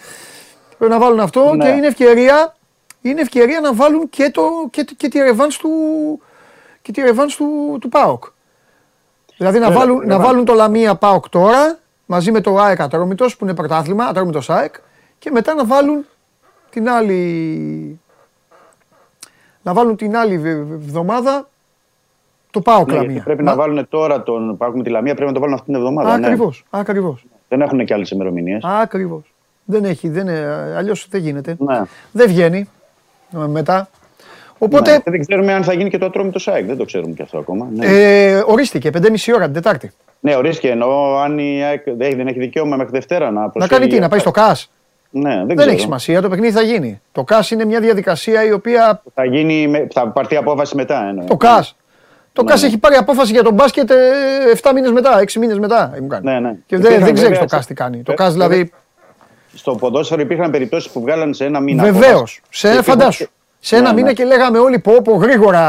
[0.78, 1.65] Πρέπει να βάλουν αυτό Ναι.
[1.65, 2.55] και είναι ευκαιρία
[3.01, 5.70] είναι ευκαιρία να βάλουν και, το, και, και τη ρεβάνς του,
[6.82, 8.24] και τη ρεβάνς του, του ΠΑΟΚ.
[9.37, 10.24] Δηλαδή να, Ναι, βάλουν, ναι, να ναι.
[10.24, 14.74] βάλουν το Λαμία ΠΑΟΚ τώρα, μαζί με το ΑΕΚ Ατρόμητος που είναι πρωτάθλημα, Ατρόμητος ΑΕΚ,
[15.19, 16.07] και μετά να βάλουν
[16.70, 17.99] την άλλη,
[19.62, 21.49] να βάλουν την άλλη βε- βε- εβδομάδα
[22.51, 23.23] το ΠΑΟΚ Ναι, γιατί Λαμία.
[23.23, 25.66] πρέπει Μα- να βάλουν τώρα τον Πάοκ με τη Λαμία, πρέπει να το βάλουν αυτή
[25.66, 26.19] την εβδομάδα.
[26.19, 26.27] ναι.
[26.27, 27.24] Ακριβώς, ακριβώς.
[27.49, 28.62] Δεν έχουν και άλλες ημερομηνίες.
[28.65, 29.32] Ακριβώς.
[29.65, 31.57] Δεν έχει, δεν είναι, αλλιώς δεν γίνεται.
[31.59, 31.82] Ναι.
[32.12, 32.69] Δεν βγαίνει
[33.35, 33.89] ε, μετά.
[34.59, 34.99] Οπότε Ναι.
[34.99, 36.66] Και Δεν ξέρουμε αν θα γίνει και το ατρόμητο ΣΑΕΚ.
[36.66, 37.69] Δεν το ξέρουμε και αυτό ακόμα.
[37.74, 39.91] Ναι, ε, ορίστηκε 5,5 ώρα την Τετάρτη.
[40.20, 43.81] ναι ορίστηκε εννοώ αν η ΑΕΚ δεν δεν έχει δικαίωμα μέχρι Δευτέρα να Να προσφέρει.
[43.81, 44.70] κάνει τι, να πάει στο ΚΑΣ;
[45.11, 45.70] Ναι, δεν, Δεν ξέρω.
[45.73, 47.01] έχει σημασία, το παιχνίδι θα γίνει.
[47.12, 49.03] Το ΚΑΣ είναι μια διαδικασία η οποία.
[49.15, 51.09] Θα, γίνει, με- θα πάρθει απόφαση μετά.
[51.09, 51.24] Εννοώ.
[51.27, 51.77] Το ΚΑΣ.
[52.32, 52.51] Το Ναι.
[52.51, 53.91] ΚΑΣ έχει πάρει απόφαση για τον μπάσκετ
[54.55, 55.93] 7 μήνες μετά, 6 μήνες μετά.
[56.01, 56.24] μου κάνει.
[56.24, 56.49] Ναι, ναι.
[56.66, 58.03] Και δεν, Υπήρχαν δεν ξέρεις βέβαια το ΚΑΣ σε- τι κάνει.
[58.03, 58.73] Το ε, ΚΑΣ δηλαδή.
[59.55, 61.82] Στο ποδόσφαιρο υπήρχαν περιπτώσεις που βγάλαν σε ένα μήνα.
[61.82, 62.11] Βεβαίως.
[62.11, 62.43] απόφαση.
[62.51, 63.27] Σε, Και φαντάσου.
[63.61, 64.12] Υπήρχαν- Σε ένα Ναι, μήνα ναι.
[64.12, 65.61] και λέγαμε όλοι πω, πω γρήγορα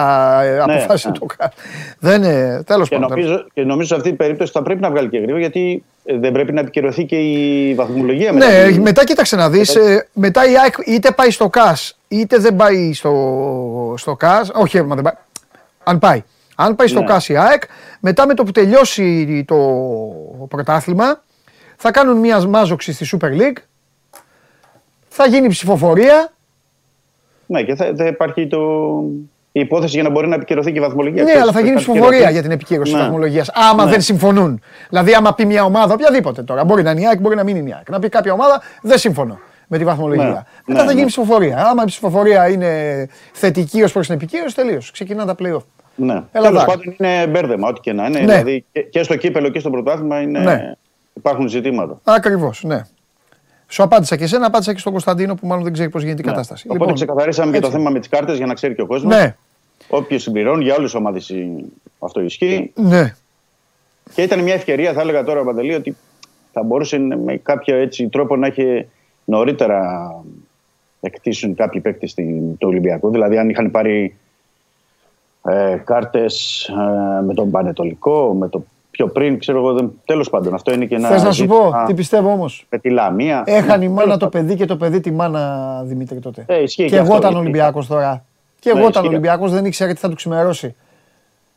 [0.41, 1.17] ε, αποφάσισε ναι.
[1.17, 1.49] το ΚΑΣ.
[1.99, 2.63] Δεν είναι.
[2.65, 3.09] Τέλος Και πάντων.
[3.09, 6.17] νομίζω, και νομίζω σε αυτή την περίπτωση θα πρέπει να βγάλει και γρήγορα γιατί ε,
[6.17, 8.47] δεν πρέπει να επικυρωθεί και η βαθμολογία μετά.
[8.47, 9.77] Ναι, την- μετά κοίταξε να δεις.
[10.13, 14.51] μετά η ΑΕΚ είτε πάει στο ΚΑΣ είτε δεν πάει στο, στο ΚΑΣ.
[14.53, 15.13] Όχι, μα δεν πάει.
[15.83, 16.23] Αν πάει.
[16.55, 17.05] Αν πάει στο Ναι.
[17.05, 17.61] ΚΑΣ η ΑΕΚ,
[17.99, 19.57] μετά με το που τελειώσει το
[20.47, 21.23] πρωτάθλημα,
[21.77, 23.57] θα κάνουν μια μάζοξη στη Super League.
[25.09, 26.31] Θα γίνει ψηφοφορία.
[27.51, 28.59] Ναι, και θα, θα υπάρχει το...
[29.51, 31.21] η υπόθεση για να μπορεί να επικυρωθεί και η βαθμολογία.
[31.23, 32.33] Ναι, Ξέρεις, αλλά θα γίνει πρέπει να ψηφοφορία επικυρωθεί.
[32.33, 33.05] για την επικύρωση της Ναι.
[33.07, 33.49] βαθμολογίας.
[33.71, 33.91] Άμα Ναι.
[33.91, 34.61] δεν συμφωνούν.
[34.89, 37.55] Δηλαδή, άμα πει μια ομάδα, οποιαδήποτε τώρα, μπορεί να είναι η ΑΕΚ, μπορεί να μην
[37.55, 37.89] είναι η ΑΕΚ.
[37.89, 40.23] Να πει κάποια ομάδα, δεν συμφωνώ με τη βαθμολογία.
[40.25, 40.41] Ναι.
[40.65, 41.05] Μετά Ναι, θα γίνει ναι.
[41.07, 41.65] ψηφοφορία.
[41.67, 44.79] Άμα η ψηφοφορία είναι θετική ως προς την επικύρωση, τελείω.
[44.91, 45.63] Ξεκινά τα playoff.
[45.95, 46.13] Ναι.
[46.13, 46.67] Έλα, Τέλος Δάκ.
[46.67, 48.19] πάντων είναι μπέρδεμα, ό,τι και να είναι.
[48.19, 48.25] Ναι.
[48.25, 50.39] Δηλαδή και, και στο κύπελο και στο πρωτάθλημα είναι...
[50.39, 50.71] Ναι.
[51.13, 51.99] υπάρχουν ζητήματα.
[52.03, 52.81] Ακριβώς, ναι.
[53.71, 56.25] Σου απάντησα και εσένα, απάντησα και στον Κωνσταντίνο που μάλλον δεν ξέρει πώς γίνεται η
[56.25, 56.31] Ναι.
[56.31, 56.67] κατάσταση.
[56.69, 57.77] Οπότε ξεκαθαρίσαμε και το έτσι.
[57.77, 59.15] θέμα με τις κάρτες για να ξέρει και ο κόσμος.
[59.15, 59.35] Ναι,
[59.89, 61.31] Όποιο συμπληρώνει για όλες τις ομάδες
[61.99, 62.71] αυτό ισχύει.
[62.75, 63.13] ναι.
[64.13, 65.95] Και ήταν μια ευκαιρία, θα έλεγα τώρα, Παντελή, ότι
[66.51, 68.87] θα μπορούσε με κάποιο έτσι τρόπο να είχε
[69.25, 70.11] νωρίτερα
[71.01, 73.09] εκτίσουν κάποιοι παίκτες του Ολυμπιακού.
[73.11, 74.15] Δηλαδή, αν είχαν πάρει
[75.43, 76.69] ε, κάρτες
[77.25, 79.73] με τον Πανετολικό, με το πιο πριν, ξέρω εγώ.
[79.73, 81.07] δεν- Τέλος πάντων, αυτό είναι και ένα.
[81.07, 83.43] Θες να σου ζήτημα πω τι πιστεύω όμως; Με τη Λαμία.
[83.45, 84.41] Έχανε η Ναι, μάνα τέλος το πάντων.
[84.47, 86.43] παιδί και το παιδί τη μάνα Δημήτρη τότε.
[86.47, 87.41] Ε, ισχύει και και εγώ αυτό, ήταν ισχύει.
[87.43, 88.25] Ολυμπιακός τώρα.
[88.59, 89.15] Και Ναι, εγώ ήταν ισχύει.
[89.15, 90.75] Ολυμπιακός, δεν ήξερα τι θα του ξημερώσει.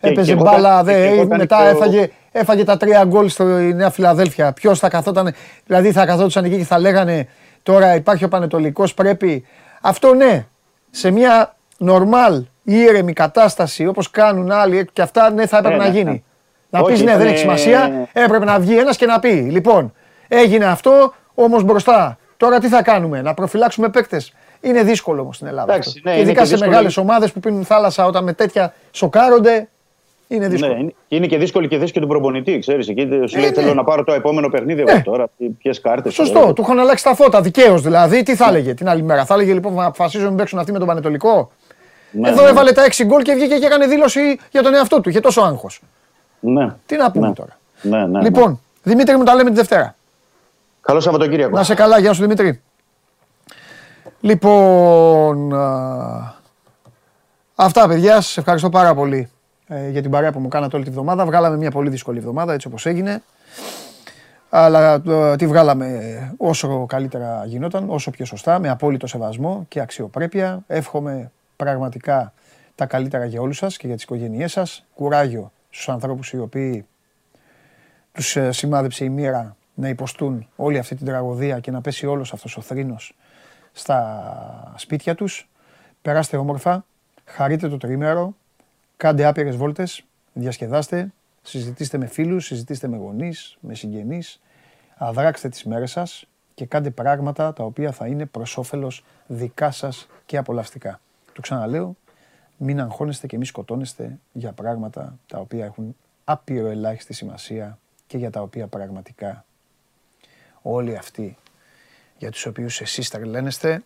[0.00, 2.64] Και- Έπαιζε και εγώ μπάλα, ήταν- δε, και εγώ ήταν μετά και ο- έφαγε, έφαγε
[2.64, 3.42] τα τρία γκολ στη
[3.74, 4.52] Νέα Φιλαδέλφια.
[4.52, 5.32] Ποιος θα καθόταν,
[5.66, 7.28] δηλαδή θα καθόντουσαν εκεί και θα λέγανε
[7.62, 9.44] τώρα υπάρχει ο Πανετολικός, πρέπει.
[9.80, 10.46] Αυτό ναι,
[10.90, 15.90] σε μια νορμάλ ήρεμη κατάσταση όπως κάνουν άλλοι και αυτά, ναι, θα έπρεπε Ναι, να
[15.90, 16.24] ναι, γίνει.
[16.78, 16.80] Ναι.
[16.80, 19.28] Να Όχι, πει ναι, δεν ήτανε- έχει σημασία, έπρεπε να βγει ένας και να πει.
[19.32, 19.92] Λοιπόν,
[20.28, 22.18] έγινε αυτό, όμως μπροστά.
[22.36, 24.32] Τώρα τι θα κάνουμε, να προφυλάξουμε παίκτες.
[24.60, 25.72] Είναι δύσκολο όμως στην Ελλάδα.
[25.72, 26.00] Εντάξει, αυτό.
[26.04, 26.70] ναι, και είναι ειδικά και σε δύσκολο.
[26.70, 29.68] μεγάλες ομάδες που πίνουν θάλασσα όταν με τέτοια σοκάρονται,
[30.28, 30.72] είναι δύσκολο.
[30.74, 32.88] Ναι, είναι- είναι και δύσκολη και θέση και του προπονητή, ξέρεις.
[32.88, 33.54] Εκεί σου Ε, λέει: ναι.
[33.62, 34.90] Θέλω να πάρω το επόμενο παιχνίδι Ναι.
[34.92, 35.26] εγώ τώρα.
[35.58, 36.14] Ποιες κάρτες.
[36.14, 38.22] Σωστό, του είχαν αλλάξει τα φώτα, δικαίως δηλαδή.
[38.22, 40.78] Τι θα έλεγε την άλλη μέρα, θα έλεγε λοιπόν να αποφασίζουν να παίξουν αυτοί με
[40.78, 41.50] τον Πανετολικό.
[42.10, 42.48] Ναι, Εδώ ναι.
[42.48, 44.20] έβαλε τα 6 γκολ και βγήκε και έκανε δήλωση
[44.50, 45.08] για τον εαυτό του.
[45.08, 45.80] Είχε τόσο άγχος.
[46.44, 46.74] Ναι.
[46.86, 47.34] Τι να πούμε Ναι.
[47.34, 47.58] τώρα.
[47.82, 48.22] Ναι, ναι, ναι.
[48.22, 49.94] Λοιπόν, Δημήτρη μου τα λέμε τη Δευτέρα.
[50.80, 51.56] Καλό Σαββατοκύριακο.
[51.56, 52.62] Να σε καλά, γεια σου Δημήτρη.
[54.20, 56.34] Λοιπόν, α,
[57.54, 59.30] αυτά παιδιά, σας ευχαριστώ πάρα πολύ
[59.66, 61.24] ε, για την παρέα που μου κάνατε όλη τη βδομάδα.
[61.26, 63.22] Βγάλαμε μια πολύ δύσκολη εβδομάδα έτσι όπως έγινε.
[64.50, 65.88] Αλλά ε, τη βγάλαμε
[66.36, 70.62] όσο καλύτερα γινόταν, όσο πιο σωστά, με απόλυτο σεβασμό και αξιοπρέπεια.
[70.66, 72.32] Εύχομαι πραγματικά
[72.74, 74.84] τα καλύτερα για όλους σας και για τις οικογένειές σας.
[74.94, 76.86] Κουράγιο στους ανθρώπους οι οποίοι
[78.12, 82.32] τους ε, σημάδεψε η μοίρα να υποστούν όλη αυτή την τραγωδία και να πέσει όλος
[82.32, 83.16] αυτός ο θρήνος
[83.72, 85.48] στα σπίτια τους.
[86.02, 86.84] Περάστε όμορφα,
[87.24, 88.34] χαρείτε το τρίμερο,
[88.96, 94.40] κάντε άπειρες βόλτες, διασκεδάστε, συζητήστε με φίλους, συζητήστε με γονείς, με συγγενείς,
[94.96, 100.08] αδράξτε τις μέρες σας και κάντε πράγματα τα οποία θα είναι προς όφελος δικά σας
[100.26, 101.00] και απολαυστικά.
[101.32, 101.96] Το ξαναλέω,
[102.56, 108.30] μην αγχώνεστε και μη σκοτώνεστε για πράγματα τα οποία έχουν άπειρο ελάχιστη σημασία και για
[108.30, 109.44] τα οποία πραγματικά
[110.62, 111.36] όλοι αυτοί
[112.18, 113.82] για τους οποίους εσείς τρελαίνεστε,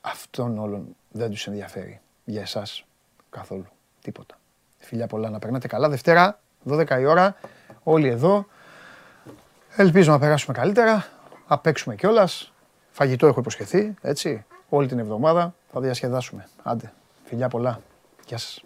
[0.00, 2.00] αυτόν όλων δεν τους ενδιαφέρει.
[2.24, 2.84] Για εσάς
[3.30, 3.66] καθόλου.
[4.02, 4.38] Τίποτα.
[4.78, 5.88] Φιλιά πολλά να περνάτε καλά.
[5.88, 7.36] Δευτέρα, 12 η ώρα,
[7.82, 8.46] όλοι εδώ.
[9.76, 11.06] Ελπίζω να περάσουμε καλύτερα,
[11.48, 12.52] να παίξουμε κιόλας.
[12.90, 14.44] Φαγητό έχω υποσχεθεί, έτσι.
[14.68, 16.48] Όλη την εβδομάδα θα διασκεδάσουμε.
[16.62, 16.92] Άντε,
[17.30, 17.80] φιλιά πολλά.
[18.26, 18.62] Γεια σας.